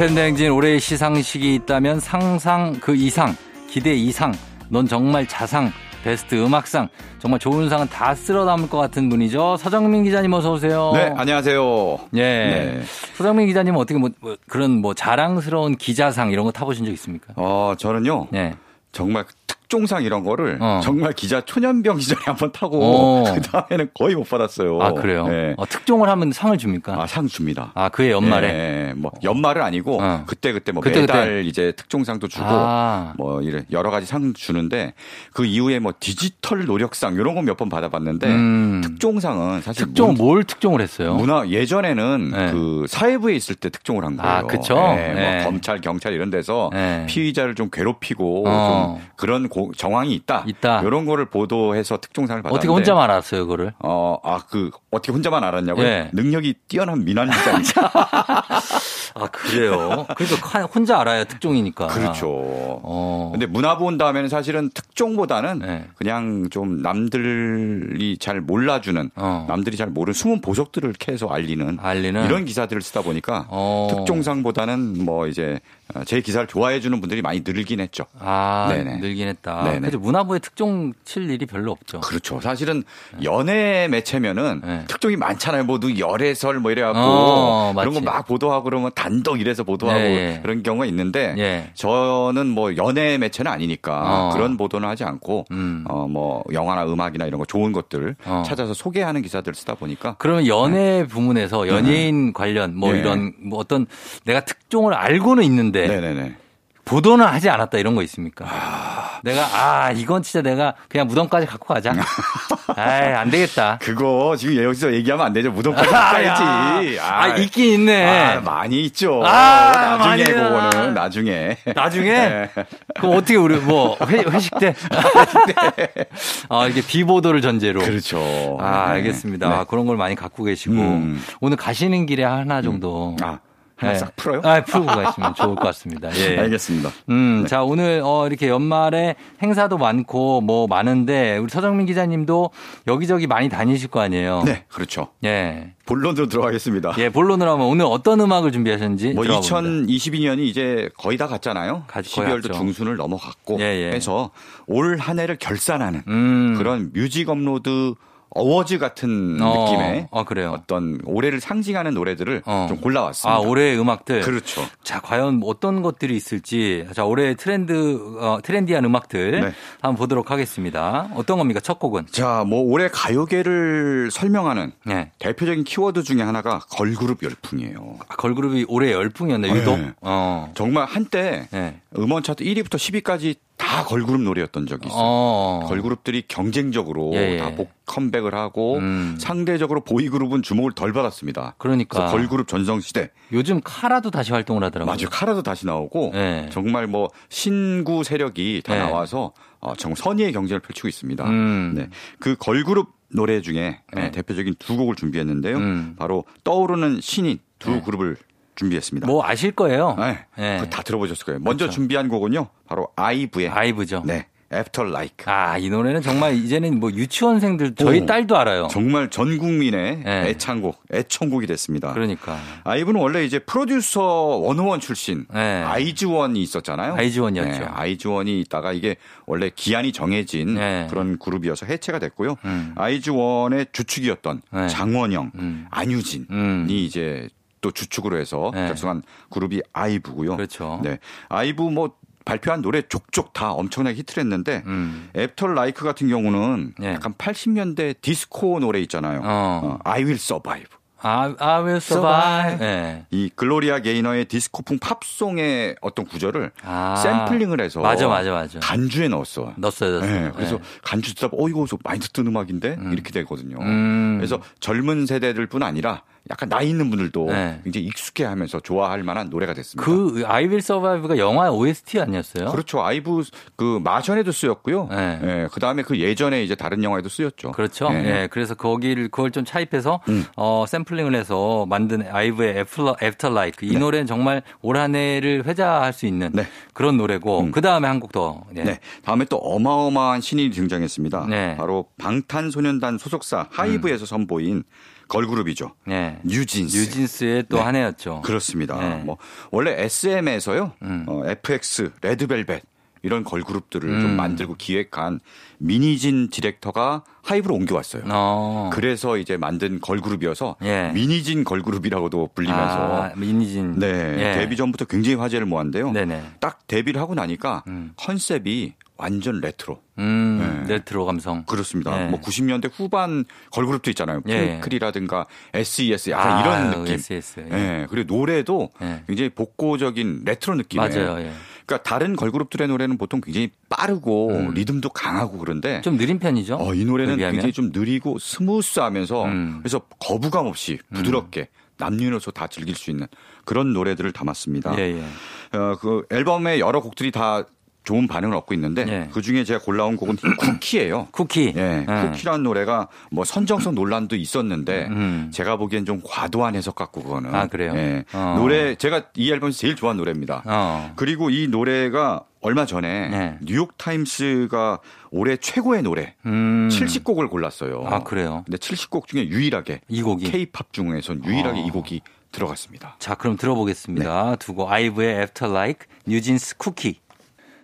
FM대행진 0.00 0.50
올해의 0.50 0.80
시상식이 0.80 1.54
있다면 1.56 2.00
상상 2.00 2.72
그 2.80 2.96
이상, 2.96 3.36
기대 3.68 3.92
이상, 3.92 4.32
넌 4.70 4.86
정말 4.86 5.28
자상, 5.28 5.70
베스트 6.02 6.42
음악상 6.42 6.88
정말 7.18 7.38
좋은 7.38 7.68
상은 7.68 7.86
다 7.86 8.14
쓸어 8.14 8.46
담을 8.46 8.70
것 8.70 8.78
같은 8.78 9.10
분이죠. 9.10 9.58
서정민 9.58 10.02
기자님 10.04 10.32
어서 10.32 10.52
오세요. 10.52 10.92
네, 10.94 11.12
안녕하세요. 11.14 11.98
예. 12.14 12.22
네. 12.22 12.82
서정민 13.12 13.46
기자님은 13.48 13.78
어떻게 13.78 13.98
뭐, 13.98 14.08
뭐, 14.20 14.38
그런 14.48 14.80
뭐 14.80 14.94
자랑스러운 14.94 15.76
기자상 15.76 16.30
이런 16.30 16.46
거 16.46 16.50
타보신 16.50 16.86
적 16.86 16.92
있습니까? 16.92 17.34
어, 17.36 17.74
저는요. 17.76 18.28
네. 18.30 18.54
정말 18.92 19.26
특 19.46 19.59
종상 19.70 20.02
이런 20.02 20.22
거를 20.24 20.58
어. 20.60 20.80
정말 20.82 21.12
기자 21.14 21.40
초년병 21.40 22.00
시절에 22.00 22.20
한번 22.26 22.52
타고 22.52 22.78
어. 22.82 23.24
그 23.32 23.40
다음에는 23.40 23.90
거의 23.94 24.14
못 24.14 24.28
받았어요. 24.28 24.78
아 24.82 24.92
그래요? 24.92 25.26
네. 25.28 25.54
어, 25.56 25.64
특종을 25.64 26.08
하면 26.10 26.32
상을 26.32 26.56
줍니까? 26.58 27.00
아, 27.02 27.06
상 27.06 27.26
줍니다. 27.26 27.72
아 27.74 27.88
그해 27.88 28.10
연말에? 28.10 28.52
네, 28.52 28.92
뭐 28.96 29.10
연말은 29.22 29.62
아니고 29.62 29.98
어. 30.02 30.24
그때 30.26 30.52
그때 30.52 30.72
뭐 30.72 30.82
그때, 30.82 31.00
매달 31.00 31.26
그때. 31.26 31.42
이제 31.48 31.72
특종상도 31.76 32.28
주고 32.28 32.44
아. 32.46 33.14
뭐 33.16 33.40
이래 33.40 33.64
여러 33.70 33.90
가지 33.90 34.06
상 34.06 34.34
주는데 34.34 34.92
그 35.32 35.44
이후에 35.46 35.78
뭐 35.78 35.94
디지털 35.98 36.64
노력상 36.66 37.14
이런 37.14 37.34
거 37.34 37.40
몇 37.40 37.56
번 37.56 37.68
받아봤는데 37.68 38.26
음. 38.28 38.80
특종상은 38.82 39.60
사실 39.62 39.86
특종 39.86 40.08
문, 40.14 40.16
뭘 40.16 40.44
특종을 40.44 40.80
했어요? 40.80 41.14
문화 41.14 41.48
예전에는 41.48 42.30
네. 42.30 42.52
그 42.52 42.86
사회부에 42.88 43.34
있을 43.34 43.54
때 43.54 43.70
특종을 43.70 44.04
한 44.04 44.16
거예요. 44.16 44.32
아 44.32 44.42
그렇죠. 44.42 44.74
네, 44.74 45.14
뭐 45.14 45.44
검찰 45.44 45.80
경찰 45.80 46.12
이런 46.12 46.30
데서 46.30 46.70
네. 46.72 47.06
피의자를 47.08 47.54
좀 47.54 47.68
괴롭히고 47.70 48.44
어. 48.48 48.96
좀 48.98 49.08
그런 49.16 49.48
고, 49.48 49.59
정황이 49.76 50.14
있다. 50.14 50.44
있다. 50.46 50.82
이런 50.82 51.06
거를 51.06 51.26
보도해서 51.26 51.98
특종상을 51.98 52.42
받았는데 52.42 52.58
어떻게 52.58 52.72
혼자만 52.72 53.04
알았어요, 53.04 53.42
그거를? 53.42 53.72
어, 53.78 54.18
아, 54.22 54.40
그 54.48 54.70
어떻게 54.90 55.12
혼자만 55.12 55.42
알았냐고요? 55.44 55.84
네. 55.84 56.10
능력이 56.12 56.54
뛰어난 56.68 57.04
민환 57.04 57.30
기자입니다. 57.30 57.90
아, 59.14 59.26
그래요. 59.30 60.06
그러니까 60.16 60.62
혼자 60.62 61.00
알아야 61.00 61.24
특종이니까. 61.24 61.88
그렇죠. 61.88 62.28
어. 62.30 63.30
근데 63.32 63.46
문화부 63.46 63.84
온 63.84 63.98
다음에는 63.98 64.28
사실은 64.28 64.70
특종보다는 64.70 65.58
네. 65.60 65.86
그냥 65.96 66.48
좀 66.50 66.82
남들이 66.82 68.16
잘 68.18 68.40
몰라주는 68.40 69.10
어. 69.16 69.46
남들이 69.48 69.76
잘 69.76 69.88
모르는 69.88 70.14
숨은 70.14 70.40
보석들을 70.40 70.94
캐서 70.98 71.28
알리는, 71.28 71.78
알리는? 71.80 72.24
이런 72.24 72.44
기사들을 72.44 72.82
쓰다 72.82 73.02
보니까 73.02 73.46
어. 73.48 73.88
특종상보다는 73.90 75.04
뭐 75.04 75.26
이제 75.26 75.60
제 76.04 76.20
기사를 76.20 76.46
좋아해 76.46 76.80
주는 76.80 77.00
분들이 77.00 77.22
많이 77.22 77.42
늘긴 77.44 77.80
했죠. 77.80 78.04
아, 78.18 78.66
네네. 78.70 78.98
늘긴 78.98 79.28
했다. 79.28 79.62
네네. 79.64 79.80
그래서 79.80 79.98
문화부에 79.98 80.38
특종 80.40 80.92
칠 81.04 81.30
일이 81.30 81.46
별로 81.46 81.72
없죠. 81.72 82.00
그렇죠. 82.00 82.40
사실은 82.40 82.82
연예 83.22 83.88
매체면은 83.90 84.60
네. 84.64 84.84
특종이 84.88 85.16
많잖아요. 85.16 85.64
모두 85.64 85.98
열애설 85.98 86.60
뭐 86.60 86.70
이래 86.70 86.82
갖고 86.82 86.98
어, 87.00 87.72
그런 87.76 87.94
거 87.94 88.00
막 88.00 88.26
보도하고 88.26 88.64
그러면 88.64 88.90
단독 88.94 89.40
이래서 89.40 89.62
보도하고 89.62 90.00
네. 90.00 90.40
그런 90.42 90.62
경우가 90.62 90.86
있는데 90.86 91.34
네. 91.34 91.70
저는 91.74 92.46
뭐 92.48 92.76
연예 92.76 93.18
매체는 93.18 93.50
아니니까 93.50 94.30
어. 94.30 94.32
그런 94.34 94.56
보도는 94.56 94.88
하지 94.88 95.04
않고 95.04 95.44
음. 95.50 95.84
어뭐 95.88 96.44
영화나 96.52 96.84
음악이나 96.84 97.26
이런 97.26 97.38
거 97.38 97.44
좋은 97.44 97.72
것들 97.72 98.16
어. 98.24 98.42
찾아서 98.46 98.74
소개하는 98.74 99.22
기사들 99.22 99.54
쓰다 99.54 99.74
보니까 99.74 100.16
그러면 100.18 100.46
연예 100.46 100.78
네. 101.02 101.06
부문에서 101.06 101.68
연예인 101.68 102.28
음. 102.28 102.32
관련 102.32 102.74
뭐 102.76 102.92
네. 102.92 102.98
이런 103.00 103.32
뭐 103.38 103.58
어떤 103.58 103.86
내가 104.24 104.40
특종을 104.44 104.94
알고는 104.94 105.44
있는데 105.44 105.79
네네네. 105.86 106.36
보도는 106.84 107.24
하지 107.24 107.48
않았다 107.48 107.78
이런 107.78 107.94
거 107.94 108.02
있습니까? 108.02 108.46
아... 108.48 109.20
내가 109.22 109.42
아 109.52 109.92
이건 109.92 110.22
진짜 110.22 110.42
내가 110.42 110.74
그냥 110.88 111.06
무덤까지 111.06 111.46
갖고 111.46 111.72
가자. 111.72 111.94
아이 112.74 113.12
안 113.12 113.30
되겠다. 113.30 113.78
그거 113.80 114.34
지금 114.36 114.62
여기서 114.62 114.92
얘기하면 114.94 115.26
안 115.26 115.32
되죠. 115.32 115.52
무덤까지 115.52 115.88
가야지. 115.88 116.98
아, 116.98 117.22
아, 117.22 117.28
있긴 117.36 117.74
있네. 117.74 118.06
아, 118.06 118.40
많이 118.40 118.84
있죠. 118.86 119.22
아, 119.24 119.98
나중에 119.98 120.24
그거는 120.24 120.94
나중에. 120.94 121.56
나중에. 121.74 122.10
네. 122.10 122.50
그럼 122.98 123.16
어떻게 123.16 123.36
우리 123.36 123.56
뭐 123.56 123.96
회, 124.08 124.24
회식 124.28 124.58
때? 124.58 124.74
아 126.48 126.66
이게 126.66 126.82
비보도를 126.82 127.40
전제로. 127.40 127.80
그렇죠. 127.80 128.58
아 128.60 128.88
알겠습니다. 128.88 129.48
네. 129.48 129.54
아, 129.54 129.64
그런 129.64 129.86
걸 129.86 129.96
많이 129.96 130.14
갖고 130.14 130.44
계시고 130.44 130.74
음. 130.74 131.22
오늘 131.40 131.56
가시는 131.56 132.06
길에 132.06 132.24
하나 132.24 132.62
정도. 132.62 133.16
음. 133.22 133.38
아. 133.80 133.92
네. 133.92 133.98
싹 133.98 134.14
풀어요? 134.16 134.40
아, 134.44 134.62
풀고 134.62 134.86
가시면 134.86 135.34
좋을 135.34 135.54
것 135.56 135.62
같습니다. 135.62 136.08
예. 136.16 136.38
알겠습니다. 136.40 136.90
음, 137.08 137.40
네. 137.42 137.48
자, 137.48 137.62
오늘 137.62 138.02
어, 138.04 138.26
이렇게 138.26 138.48
연말에 138.48 139.16
행사도 139.42 139.78
많고 139.78 140.40
뭐 140.42 140.66
많은데 140.66 141.38
우리 141.38 141.48
서정민 141.50 141.86
기자님도 141.86 142.50
여기저기 142.86 143.26
많이 143.26 143.48
다니실 143.48 143.88
거 143.88 144.00
아니에요? 144.00 144.42
네, 144.44 144.64
그렇죠. 144.68 145.08
예. 145.24 145.72
본론으로 145.86 146.28
들어가겠습니다. 146.28 146.94
예, 146.98 147.08
본론으로 147.08 147.50
하면 147.52 147.66
오늘 147.66 147.84
어떤 147.86 148.20
음악을 148.20 148.52
준비하셨는지. 148.52 149.14
뭐 149.14 149.24
2022년이 149.24 150.40
이제 150.40 150.88
거의 150.96 151.18
다 151.18 151.26
갔잖아요. 151.26 151.84
가, 151.88 152.00
12월도 152.00 152.42
갔죠. 152.48 152.52
중순을 152.52 152.96
넘어갔고 152.96 153.58
예, 153.60 153.64
예. 153.64 153.90
해서 153.92 154.30
올 154.66 155.00
한 155.00 155.18
해를 155.18 155.36
결산하는 155.36 156.02
음. 156.08 156.54
그런 156.58 156.90
뮤직 156.92 157.28
업로드 157.30 157.94
어워즈 158.30 158.78
같은 158.78 159.38
어, 159.40 159.64
느낌의 159.64 160.08
어, 160.10 160.24
그래요. 160.24 160.52
어떤 160.56 161.00
올해를 161.04 161.40
상징하는 161.40 161.94
노래들을 161.94 162.42
어. 162.46 162.66
좀 162.68 162.80
골라왔습니다. 162.80 163.36
아, 163.36 163.38
올해의 163.40 163.78
음악들. 163.78 164.20
그렇죠. 164.20 164.62
자, 164.84 165.00
과연 165.00 165.40
어떤 165.44 165.82
것들이 165.82 166.16
있을지. 166.16 166.86
자, 166.94 167.04
올해의 167.04 167.36
트렌드 167.36 167.98
어, 168.20 168.38
트렌디한 168.42 168.84
음악들 168.84 169.30
네. 169.32 169.52
한번 169.80 169.96
보도록 169.96 170.30
하겠습니다. 170.30 171.08
어떤 171.14 171.38
겁니까? 171.38 171.60
첫 171.60 171.78
곡은? 171.78 172.06
자, 172.10 172.44
뭐 172.46 172.60
올해 172.62 172.88
가요계를 172.88 174.10
설명하는 174.12 174.72
네. 174.84 175.10
대표적인 175.18 175.64
키워드 175.64 176.02
중에 176.02 176.22
하나가 176.22 176.60
걸그룹 176.70 177.22
열풍이에요. 177.22 177.98
아, 178.08 178.16
걸그룹이 178.16 178.66
올해 178.68 178.92
열풍이었네, 178.92 179.48
유독. 179.50 179.78
네. 179.78 179.92
어. 180.00 180.52
정말 180.54 180.84
한때 180.84 181.48
네. 181.50 181.80
음원 181.98 182.22
차트 182.22 182.44
1위부터 182.44 182.76
10위까지 182.76 183.36
다 183.70 183.84
걸그룹 183.84 184.22
노래였던 184.22 184.66
적이 184.66 184.88
있어요. 184.88 184.98
어. 185.00 185.64
걸그룹들이 185.68 186.24
경쟁적으로 186.26 187.12
예, 187.14 187.34
예. 187.34 187.36
다 187.38 187.54
복, 187.54 187.70
컴백을 187.86 188.34
하고 188.34 188.78
음. 188.78 189.16
상대적으로 189.20 189.82
보이그룹은 189.82 190.42
주목을 190.42 190.72
덜 190.72 190.92
받았습니다. 190.92 191.54
그러니까 191.56 192.06
걸그룹 192.10 192.48
전성 192.48 192.80
시대. 192.80 193.10
요즘 193.32 193.60
카라도 193.62 194.10
다시 194.10 194.32
활동을 194.32 194.64
하더라고요. 194.64 194.92
맞아요. 194.92 195.08
카라도 195.08 195.42
다시 195.44 195.66
나오고 195.66 196.10
예. 196.14 196.48
정말 196.50 196.88
뭐 196.88 197.10
신구 197.28 198.02
세력이 198.02 198.62
다 198.64 198.74
예. 198.74 198.78
나와서 198.80 199.34
어, 199.60 199.74
정말 199.76 199.96
선의의 199.98 200.32
경쟁을 200.32 200.58
펼치고 200.58 200.88
있습니다. 200.88 201.24
음. 201.28 201.74
네. 201.76 201.88
그 202.18 202.34
걸그룹 202.36 202.88
노래 203.12 203.40
중에 203.40 203.82
네. 203.92 204.10
대표적인 204.10 204.54
두 204.58 204.76
곡을 204.76 204.96
준비했는데요. 204.96 205.56
음. 205.56 205.94
바로 205.96 206.24
떠오르는 206.42 207.00
신인 207.00 207.38
두 207.60 207.70
네. 207.70 207.82
그룹을 207.82 208.16
준비했습니다. 208.60 209.06
뭐 209.06 209.24
아실 209.24 209.52
거예요. 209.52 209.96
네. 209.98 210.18
네. 210.36 210.70
다 210.70 210.82
들어보셨을 210.82 211.24
거예요. 211.24 211.40
먼저 211.40 211.64
그렇죠. 211.64 211.74
준비한 211.74 212.08
곡은요. 212.08 212.48
바로 212.66 212.88
아이브의 212.94 213.48
아이브죠. 213.48 214.02
네. 214.04 214.26
After 214.52 214.90
Like. 214.90 215.32
아, 215.32 215.58
이 215.58 215.70
노래는 215.70 216.02
정말 216.02 216.34
이제는 216.34 216.80
뭐 216.80 216.90
유치원생들 216.90 217.76
저희 217.76 218.00
오, 218.00 218.06
딸도 218.06 218.36
알아요. 218.36 218.66
정말 218.68 219.08
전 219.08 219.38
국민의 219.38 220.02
네. 220.04 220.28
애창곡, 220.30 220.82
애청곡이 220.92 221.46
됐습니다. 221.46 221.92
그러니까. 221.92 222.36
아이브는 222.64 223.00
원래 223.00 223.24
이제 223.24 223.38
프로듀서 223.38 224.02
원호원 224.02 224.80
출신 224.80 225.24
네. 225.32 225.62
아이즈원이 225.62 226.42
있었잖아요. 226.42 226.94
아이즈원이었죠. 226.94 227.60
네, 227.60 227.64
아이즈원이 227.64 228.40
있다가 228.40 228.72
이게 228.72 228.96
원래 229.24 229.50
기한이 229.54 229.92
정해진 229.92 230.54
네. 230.54 230.88
그런 230.90 231.18
그룹이어서 231.20 231.66
해체가 231.66 232.00
됐고요. 232.00 232.34
음. 232.44 232.74
아이즈원의 232.76 233.66
주축이었던 233.70 234.42
네. 234.50 234.66
장원영, 234.66 235.30
음. 235.36 235.66
안유진이 235.70 236.26
음. 236.30 236.66
이제 236.68 237.28
또 237.60 237.70
주축으로 237.70 238.18
해서 238.18 238.50
네. 238.54 238.66
결성한 238.68 239.02
그룹이 239.30 239.62
아이브고요. 239.72 240.36
그렇죠. 240.36 240.80
네. 240.82 240.98
아이브 241.28 241.62
뭐 241.62 241.92
발표한 242.24 242.62
노래 242.62 242.82
족족 242.82 243.32
다 243.32 243.52
엄청나게 243.52 243.96
히트를 243.98 244.22
했는데 244.22 244.62
음. 244.66 245.10
After 245.16 245.48
Like 245.48 245.84
같은 245.84 246.08
경우는 246.08 246.74
네. 246.78 246.94
약간 246.94 247.14
80년대 247.14 248.00
디스코 248.00 248.60
노래 248.60 248.80
있잖아요. 248.80 249.20
어. 249.24 249.60
어, 249.64 249.78
I 249.84 250.02
will 250.02 250.16
survive. 250.16 250.68
I, 251.02 251.34
I 251.38 251.62
will 251.62 251.76
survive. 251.78 252.58
네. 252.58 253.06
이 253.10 253.30
글로리아 253.34 253.80
게이너의 253.80 254.26
디스코풍 254.26 254.78
팝송의 254.80 255.76
어떤 255.80 256.04
구절을 256.04 256.52
아. 256.62 256.94
샘플링을 256.96 257.60
해서 257.60 257.80
맞아, 257.80 258.06
맞아, 258.06 258.32
맞아. 258.32 258.60
간주에 258.60 259.08
넣었어. 259.08 259.54
넣었어요, 259.56 259.92
넣었어요. 259.92 260.00
네. 260.00 260.30
그래서 260.34 260.56
네. 260.58 260.62
간주 260.82 261.14
듣다 261.14 261.28
어 261.32 261.48
이거 261.48 261.66
많이 261.84 262.00
듣던 262.00 262.26
음악인데 262.26 262.76
음. 262.78 262.92
이렇게 262.92 263.10
되거든요. 263.12 263.56
음. 263.60 264.18
그래서 264.18 264.40
젊은 264.60 265.06
세대들 265.06 265.46
뿐 265.46 265.62
아니라 265.62 266.02
약간 266.30 266.48
나이 266.48 266.68
있는 266.68 266.90
분들도 266.90 267.26
네. 267.26 267.60
굉장히 267.64 267.86
익숙해하면서 267.86 268.60
좋아할 268.60 269.02
만한 269.02 269.30
노래가 269.30 269.54
됐습니다. 269.54 269.84
그 269.84 270.22
I 270.26 270.33
Will 270.33 270.60
Survive가 270.60 271.18
영화 271.18 271.50
OST 271.50 272.00
아니었어요? 272.00 272.50
그렇죠. 272.50 272.82
아이브 272.82 273.22
그 273.56 273.80
마션에도 273.82 274.30
쓰였고요. 274.32 274.88
네. 274.90 275.18
네. 275.22 275.48
그 275.52 275.60
다음에 275.60 275.82
그 275.82 275.98
예전에 275.98 276.42
이제 276.42 276.54
다른 276.54 276.82
영화에도 276.84 277.08
쓰였죠. 277.08 277.52
그렇죠. 277.52 277.88
네. 277.90 278.02
네. 278.02 278.26
그래서 278.26 278.54
거기를 278.54 279.08
그걸 279.08 279.30
좀 279.30 279.44
차입해서 279.44 280.00
음. 280.08 280.24
어, 280.36 280.64
샘플링을 280.68 281.14
해서 281.14 281.64
만든 281.66 282.04
아이브의 282.10 282.58
After, 282.58 282.96
After 283.02 283.30
Like 283.30 283.64
이 283.66 283.70
네. 283.72 283.78
노래는 283.78 284.06
정말 284.06 284.42
올 284.62 284.76
한 284.76 284.94
해를 284.94 285.44
회자할 285.46 285.92
수 285.92 286.06
있는 286.06 286.30
네. 286.32 286.46
그런 286.74 286.96
노래고 286.96 287.40
음. 287.40 287.50
그 287.50 287.60
다음에 287.60 287.86
한 287.88 288.00
곡 288.00 288.12
더. 288.12 288.42
네. 288.50 288.78
다음에 289.04 289.24
또 289.26 289.36
어마어마한 289.36 290.20
신인이 290.22 290.50
등장했습니다. 290.50 291.26
바로 291.58 291.86
방탄소년단 291.98 292.98
소속사 292.98 293.46
하이브에서 293.50 294.04
음. 294.04 294.06
선보인 294.06 294.64
걸그룹이죠. 295.10 295.72
네. 295.86 296.18
뉴진스. 296.22 296.78
뉴진스의 296.78 297.44
또한 297.48 297.74
네. 297.74 297.80
해였죠. 297.80 298.22
그렇습니다. 298.22 298.78
네. 298.78 299.02
뭐 299.04 299.18
원래 299.50 299.74
SM에서요. 299.82 300.72
음. 300.82 301.04
어, 301.08 301.22
FX, 301.26 301.90
레드벨벳 302.00 302.62
이런 303.02 303.24
걸그룹들을 303.24 303.88
음. 303.88 304.00
좀 304.00 304.16
만들고 304.16 304.54
기획한 304.54 305.20
민희진 305.58 306.28
디렉터가 306.28 307.02
하이브로 307.22 307.54
옮겨왔어요. 307.54 308.02
어. 308.06 308.70
그래서 308.72 309.16
이제 309.16 309.36
만든 309.36 309.80
걸그룹이어서 309.80 310.56
예. 310.62 310.90
민희진 310.94 311.44
걸그룹이라고도 311.44 312.30
불리면서 312.34 313.02
아, 313.02 313.12
민희진 313.16 313.78
네 313.78 313.86
예. 314.18 314.38
데뷔 314.38 314.56
전부터 314.56 314.84
굉장히 314.84 315.16
화제를 315.16 315.46
모았는데요. 315.46 315.92
네네. 315.92 316.22
딱 316.40 316.66
데뷔를 316.66 317.00
하고 317.00 317.14
나니까 317.14 317.64
음. 317.68 317.92
컨셉이 317.96 318.74
완전 319.00 319.40
레트로. 319.40 319.80
음, 319.98 320.64
네. 320.66 320.74
레트로 320.74 321.06
감성. 321.06 321.44
그렇습니다. 321.44 321.96
네. 321.96 322.06
뭐 322.08 322.20
90년대 322.20 322.70
후반 322.72 323.24
걸그룹도 323.50 323.90
있잖아요. 323.90 324.20
핑클이라든가 324.20 325.26
SES 325.54 326.10
약간 326.10 326.32
아, 326.32 326.40
이런 326.40 326.70
느낌. 326.70 326.94
SES. 326.94 327.40
예. 327.40 327.54
네. 327.54 327.86
그리고 327.88 328.14
노래도 328.14 328.70
예. 328.82 329.02
굉장히 329.06 329.30
복고적인 329.30 330.22
레트로 330.24 330.56
느낌의 330.56 330.88
맞아요. 330.88 331.18
예. 331.20 331.32
그러니까 331.66 331.88
다른 331.88 332.16
걸그룹들의 332.16 332.66
노래는 332.68 332.98
보통 332.98 333.20
굉장히 333.20 333.50
빠르고 333.68 334.30
음. 334.30 334.54
리듬도 334.54 334.90
강하고 334.90 335.38
그런데 335.38 335.80
좀 335.82 335.96
느린 335.96 336.18
편이죠. 336.18 336.56
어, 336.56 336.74
이 336.74 336.84
노래는 336.84 337.16
굉장히 337.16 337.52
좀 337.52 337.70
느리고 337.72 338.18
스무스하면서 338.18 339.24
음. 339.24 339.58
그래서 339.60 339.80
거부감 340.00 340.46
없이 340.46 340.78
부드럽게 340.92 341.40
음. 341.42 341.60
남녀노소 341.78 342.32
다 342.32 342.46
즐길 342.46 342.74
수 342.74 342.90
있는 342.90 343.06
그런 343.44 343.72
노래들을 343.72 344.12
담았습니다. 344.12 344.76
예, 344.78 345.00
예. 345.00 345.56
어, 345.56 345.76
그 345.80 346.04
앨범의 346.10 346.60
여러 346.60 346.80
곡들이 346.80 347.10
다 347.10 347.44
좋은 347.84 348.06
반응을 348.06 348.36
얻고 348.36 348.54
있는데 348.54 348.84
예. 348.88 349.08
그 349.12 349.22
중에 349.22 349.44
제가 349.44 349.60
골라온 349.60 349.96
곡은 349.96 350.16
쿠키예요. 350.38 351.08
쿠키. 351.10 351.52
예, 351.56 351.86
예. 351.88 352.08
쿠키라는 352.10 352.42
노래가 352.42 352.88
뭐 353.10 353.24
선정성 353.24 353.74
논란도 353.74 354.16
있었는데 354.16 354.86
음. 354.90 355.30
제가 355.32 355.56
보기엔 355.56 355.84
좀 355.86 356.00
과도한 356.04 356.54
해석 356.54 356.74
같고 356.74 357.02
그거는. 357.02 357.34
아 357.34 357.46
그래요. 357.46 357.72
예. 357.74 358.04
어. 358.12 358.36
노래 358.38 358.74
제가 358.74 359.04
이 359.16 359.30
앨범에서 359.32 359.58
제일 359.58 359.76
좋아하는 359.76 359.98
노래입니다. 359.98 360.42
어. 360.44 360.92
그리고 360.96 361.30
이 361.30 361.48
노래가 361.48 362.24
얼마 362.42 362.64
전에 362.64 363.08
네. 363.08 363.38
뉴욕 363.42 363.76
타임스가 363.76 364.78
올해 365.10 365.36
최고의 365.36 365.82
노래 365.82 366.14
음. 366.26 366.68
70곡을 366.70 367.28
골랐어요. 367.28 367.84
아 367.86 368.02
그래요. 368.02 368.42
근데 368.46 368.56
70곡 368.58 369.06
중에 369.06 369.26
유일하게 369.28 369.80
이 369.88 370.02
곡이 370.02 370.30
K-팝 370.30 370.72
중에선 370.72 371.24
유일하게 371.24 371.60
어. 371.60 371.64
이 371.66 371.70
곡이 371.70 372.00
들어갔습니다. 372.32 372.96
자, 372.98 373.14
그럼 373.16 373.36
들어보겠습니다. 373.36 374.30
네. 374.30 374.36
두곡 374.38 374.70
아이브의 374.70 375.16
After 375.18 375.52
Like, 375.52 375.86
뉴진스 376.06 376.56
쿠키. 376.58 377.00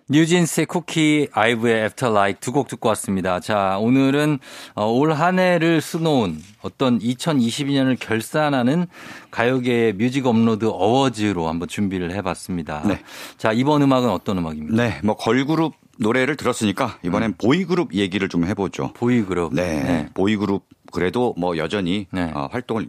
뉴진스의 0.09 0.65
쿠키, 0.67 1.27
아이브의 1.33 1.85
After 1.85 2.13
Like 2.13 2.39
두 2.39 2.51
곡 2.53 2.67
듣고 2.69 2.87
왔습니다. 2.89 3.39
자, 3.41 3.77
오늘은 3.79 4.39
어, 4.75 4.85
올한 4.85 5.37
해를 5.37 5.81
수놓은 5.81 6.41
어떤 6.61 6.99
2022년을 6.99 7.97
결산하는 7.99 8.87
가요계의 9.31 9.93
뮤직 9.93 10.25
업로드 10.25 10.65
어워즈로 10.65 11.49
한번 11.49 11.67
준비를 11.67 12.13
해봤습니다. 12.13 12.83
네. 12.87 13.01
자, 13.37 13.51
이번 13.51 13.81
음악은 13.81 14.09
어떤 14.09 14.37
음악입니까? 14.37 14.75
네, 14.81 14.99
뭐 15.03 15.15
걸그룹 15.17 15.73
노래를 15.99 16.37
들었으니까 16.37 16.99
이번엔 17.03 17.31
음. 17.31 17.33
보이그룹 17.37 17.93
얘기를 17.93 18.29
좀 18.29 18.45
해보죠. 18.45 18.93
보이그룹. 18.93 19.53
네, 19.53 19.83
네. 19.83 20.09
보이그룹 20.13 20.63
그래도 20.93 21.35
뭐 21.37 21.57
여전히 21.57 22.07
네. 22.11 22.31
어, 22.33 22.47
활동을 22.51 22.87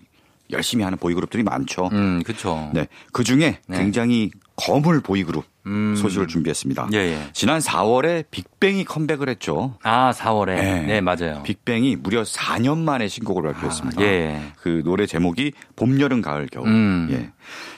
열심히 0.50 0.85
하는 0.85 0.96
보이그룹들이 0.98 1.42
많죠. 1.42 1.88
음, 1.92 2.22
그렇죠. 2.22 2.70
네, 2.72 2.87
그 3.12 3.24
중에 3.24 3.59
네. 3.66 3.78
굉장히 3.78 4.31
거물 4.57 5.00
보이그룹 5.00 5.44
음. 5.68 5.96
소식을 5.96 6.28
준비했습니다. 6.28 6.90
예, 6.92 6.98
예. 6.98 7.18
지난 7.33 7.59
4월에 7.61 8.24
빅뱅이 8.31 8.85
컴백을 8.85 9.28
했죠. 9.28 9.76
아, 9.83 10.12
4월에. 10.12 10.57
네, 10.57 10.83
네 10.83 11.00
맞아요. 11.00 11.42
빅뱅이 11.44 11.96
무려 11.96 12.22
4년 12.22 12.78
만에 12.78 13.09
신곡을 13.09 13.42
발표했습니다. 13.42 14.00
아, 14.00 14.04
예. 14.04 14.40
그 14.61 14.83
노래 14.85 15.07
제목이 15.07 15.52
봄, 15.76 16.00
여름, 16.00 16.20
가을, 16.22 16.46
겨울. 16.50 16.68
음. 16.68 17.09
예. 17.11 17.31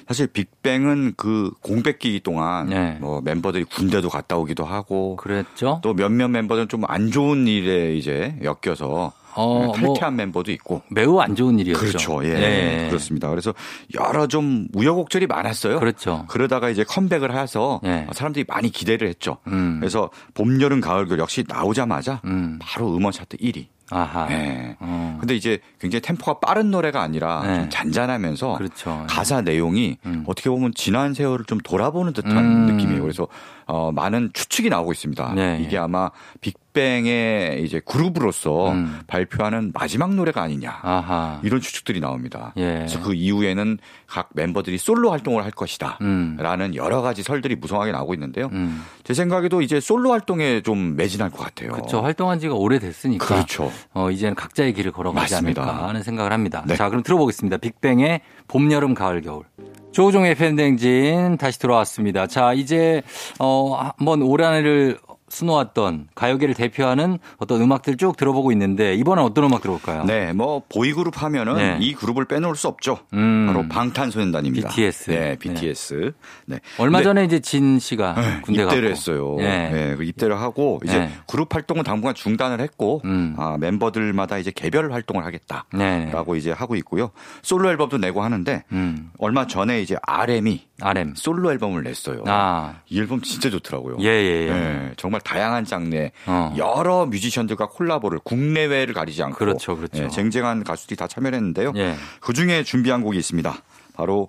사실 0.08 0.26
빅뱅은 0.26 1.14
그 1.16 1.52
공백기 1.62 2.18
동안 2.24 2.68
네. 2.70 2.98
뭐 3.00 3.20
멤버들이 3.20 3.62
군대도 3.62 4.08
갔다 4.08 4.36
오기도 4.36 4.64
하고 4.64 5.14
그랬죠. 5.14 5.80
또 5.84 5.94
몇몇 5.94 6.26
멤버들은 6.26 6.68
좀 6.68 6.80
안 6.90 7.10
좋은 7.12 7.46
일에 7.46 7.94
이제 7.94 8.34
엮여서 8.42 9.12
어, 9.34 9.72
네, 9.74 9.80
탈퇴한 9.80 10.14
뭐 10.14 10.24
멤버도 10.24 10.52
있고 10.52 10.82
매우 10.90 11.18
안 11.20 11.34
좋은 11.34 11.58
일이었죠. 11.58 11.80
그렇죠. 11.80 12.24
예. 12.24 12.34
네. 12.34 12.86
그렇습니다. 12.88 13.28
그래서 13.28 13.54
여러 13.94 14.26
좀 14.26 14.68
우여곡절이 14.74 15.26
많았어요. 15.26 15.78
그렇죠. 15.78 16.24
그러다가 16.28 16.70
이제 16.70 16.84
컴백을 16.84 17.36
해서 17.36 17.80
네. 17.82 18.06
사람들이 18.12 18.44
많이 18.48 18.70
기대를 18.70 19.08
했죠. 19.08 19.38
음. 19.46 19.78
그래서 19.80 20.10
봄, 20.34 20.60
여름, 20.60 20.80
가을, 20.80 21.06
겨울 21.06 21.18
역시 21.18 21.44
나오자마자 21.46 22.20
음. 22.24 22.58
바로 22.60 22.94
음원 22.94 23.12
차트 23.12 23.36
1위. 23.38 23.66
아하. 23.90 24.26
네. 24.26 24.76
어. 24.78 25.16
근데 25.20 25.34
이제 25.34 25.58
굉장히 25.80 26.00
템포가 26.02 26.38
빠른 26.38 26.70
노래가 26.70 27.02
아니라 27.02 27.42
네. 27.44 27.60
좀 27.60 27.70
잔잔하면서 27.70 28.56
그렇죠. 28.56 29.04
가사 29.08 29.40
내용이 29.40 29.98
음. 30.06 30.24
어떻게 30.26 30.48
보면 30.48 30.72
지난 30.74 31.12
세월을 31.12 31.44
좀 31.44 31.58
돌아보는 31.58 32.12
듯한 32.12 32.36
음. 32.36 32.66
느낌이에요. 32.66 33.02
그래서 33.02 33.26
어, 33.70 33.92
많은 33.92 34.30
추측이 34.32 34.68
나오고 34.68 34.90
있습니다. 34.90 35.32
네. 35.34 35.60
이게 35.62 35.78
아마 35.78 36.10
빅뱅의 36.40 37.62
이제 37.62 37.80
그룹으로서 37.84 38.72
음. 38.72 39.00
발표하는 39.06 39.70
마지막 39.72 40.12
노래가 40.12 40.42
아니냐 40.42 40.80
아하. 40.82 41.40
이런 41.44 41.60
추측들이 41.60 42.00
나옵니다. 42.00 42.52
예. 42.56 42.62
그래서 42.78 43.00
그 43.00 43.14
이후에는 43.14 43.78
각 44.08 44.30
멤버들이 44.34 44.76
솔로 44.76 45.12
활동을 45.12 45.44
할 45.44 45.52
것이다라는 45.52 46.70
음. 46.70 46.74
여러 46.74 47.00
가지 47.00 47.22
설들이 47.22 47.54
무성하게 47.54 47.92
나오고 47.92 48.14
있는데요. 48.14 48.48
음. 48.52 48.82
제 49.04 49.14
생각에도 49.14 49.62
이제 49.62 49.78
솔로 49.78 50.10
활동에 50.10 50.62
좀 50.62 50.96
매진할 50.96 51.30
것 51.30 51.38
같아요. 51.38 51.70
그렇죠. 51.70 52.00
활동한 52.02 52.40
지가 52.40 52.54
오래됐으니까. 52.54 53.24
그렇죠. 53.24 53.70
어, 53.94 54.10
이제는 54.10 54.34
각자의 54.34 54.72
길을 54.74 54.90
걸어가지 54.90 55.34
맞습니다. 55.34 55.62
않을까 55.62 55.88
하는 55.88 56.02
생각을 56.02 56.32
합니다. 56.32 56.64
네. 56.66 56.74
자, 56.74 56.88
그럼 56.88 57.04
들어보겠습니다. 57.04 57.58
빅뱅의 57.58 58.20
봄, 58.48 58.72
여름, 58.72 58.94
가을, 58.94 59.20
겨울. 59.22 59.44
조종의 59.92 60.34
팬댕진 60.36 61.36
다시 61.36 61.58
돌아왔습니다. 61.58 62.26
자, 62.26 62.52
이제 62.52 63.02
어 63.38 63.92
한번 63.98 64.22
올 64.22 64.40
한 64.42 64.54
해를 64.54 64.98
수놓았던 65.30 66.08
가요계를 66.14 66.54
대표하는 66.54 67.18
어떤 67.38 67.62
음악들 67.62 67.96
쭉 67.96 68.16
들어보고 68.16 68.52
있는데 68.52 68.94
이번엔 68.94 69.24
어떤 69.24 69.44
음악 69.44 69.62
들어볼까요? 69.62 70.04
네, 70.04 70.32
뭐 70.32 70.62
보이그룹 70.68 71.22
하면은 71.22 71.56
네. 71.56 71.78
이 71.80 71.94
그룹을 71.94 72.26
빼놓을 72.26 72.56
수 72.56 72.68
없죠. 72.68 72.98
음. 73.14 73.46
바로 73.46 73.66
방탄소년단입니다. 73.68 74.68
BTS. 74.68 75.10
네, 75.10 75.36
BTS. 75.36 76.12
네. 76.46 76.56
네. 76.56 76.60
얼마 76.78 77.02
전에 77.02 77.24
이제 77.24 77.40
진 77.40 77.78
씨가 77.78 78.14
네, 78.14 78.40
군대 78.42 78.62
입대를 78.62 78.88
갔고. 78.88 78.90
했어요. 78.90 79.36
네. 79.38 79.70
네. 79.70 79.96
그 79.96 80.04
입대를 80.04 80.38
하고 80.40 80.80
이제 80.84 80.98
네. 80.98 81.10
그룹 81.26 81.54
활동은 81.54 81.84
당분간 81.84 82.14
중단을 82.14 82.60
했고 82.60 83.00
음. 83.04 83.34
아, 83.38 83.56
멤버들마다 83.58 84.38
이제 84.38 84.50
개별 84.50 84.92
활동을 84.92 85.24
하겠다라고 85.24 86.32
네. 86.32 86.38
이제 86.38 86.50
하고 86.50 86.76
있고요. 86.76 87.10
솔로 87.42 87.70
앨범도 87.70 87.98
내고 87.98 88.22
하는데 88.22 88.64
음. 88.72 89.10
얼마 89.18 89.46
전에 89.46 89.80
이제 89.80 89.96
RM이 90.02 90.66
RM 90.80 91.14
솔로 91.16 91.50
앨범을 91.52 91.82
냈어요. 91.82 92.24
아. 92.26 92.80
이 92.88 92.98
앨범 93.00 93.20
진짜 93.20 93.50
좋더라고요. 93.50 93.96
예, 94.00 94.06
예, 94.06 94.46
예. 94.46 94.50
네, 94.50 94.92
정말 94.96 95.20
다양한 95.20 95.64
장르 95.64 96.08
어. 96.26 96.54
여러 96.56 97.06
뮤지션들과 97.06 97.66
콜라보를 97.66 98.20
국내외를 98.24 98.94
가리지 98.94 99.22
않고 99.22 99.36
그렇죠, 99.36 99.76
그렇죠. 99.76 100.02
네, 100.02 100.08
쟁쟁한 100.08 100.64
가수들이 100.64 100.96
다 100.96 101.06
참여했는데요. 101.06 101.72
예. 101.76 101.94
그 102.20 102.32
중에 102.32 102.62
준비한 102.62 103.02
곡이 103.02 103.18
있습니다. 103.18 103.54
바로 103.94 104.28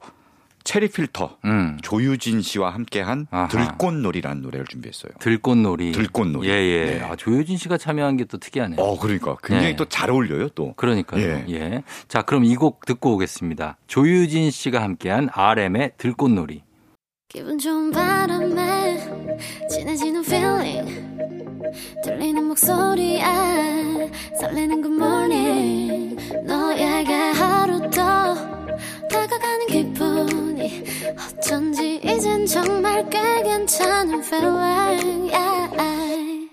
체리 0.64 0.88
필터 0.90 1.38
음. 1.46 1.78
조유진 1.82 2.42
씨와 2.42 2.70
함께한 2.72 3.28
들꽃놀이라는 3.50 4.42
노래를 4.42 4.66
준비했어요. 4.68 5.12
들꽃놀이. 5.20 5.92
들꽃놀이. 5.92 6.48
예, 6.50 6.54
예. 6.54 6.86
네. 6.86 7.02
아, 7.02 7.16
조유진 7.16 7.58
씨가 7.58 7.78
참여한 7.78 8.18
게 8.18 8.26
또 8.26 8.38
특이하네요. 8.38 8.80
어, 8.80 8.98
그러니까 9.00 9.36
굉장히 9.44 9.72
네. 9.72 9.76
또잘 9.76 10.10
어울려요, 10.12 10.50
또. 10.50 10.74
그러니까요. 10.76 11.22
예. 11.24 11.46
예. 11.50 11.84
자, 12.08 12.22
그럼 12.22 12.46
이 12.46 12.56
곡 12.56 12.86
듣고 12.86 13.16
오겠습니다. 13.16 13.78
조유진 13.88 14.52
씨가 14.52 14.82
함께한 14.82 15.30
RM의 15.34 15.94
들꽃놀이. 15.98 16.62
기분 17.28 17.58
좋은 17.58 17.92
바람에 17.92 18.98
진해지는 19.70 20.22
feeling 20.24 21.12
들리는 22.04 22.44
목소리에 22.46 23.24
설레는 24.40 24.82
good 24.84 24.96
morning 25.04 26.16
너에게 26.46 27.14
하루 27.14 27.90
더 27.90 28.36
다가가는 29.12 29.68
기분이 29.68 30.84
어쩐지 31.38 32.00
이젠 32.04 32.46
정말 32.46 33.10
꽤 33.10 33.44
괜찮은 33.44 34.24
feeling 34.24 35.32
yeah. 35.34 36.50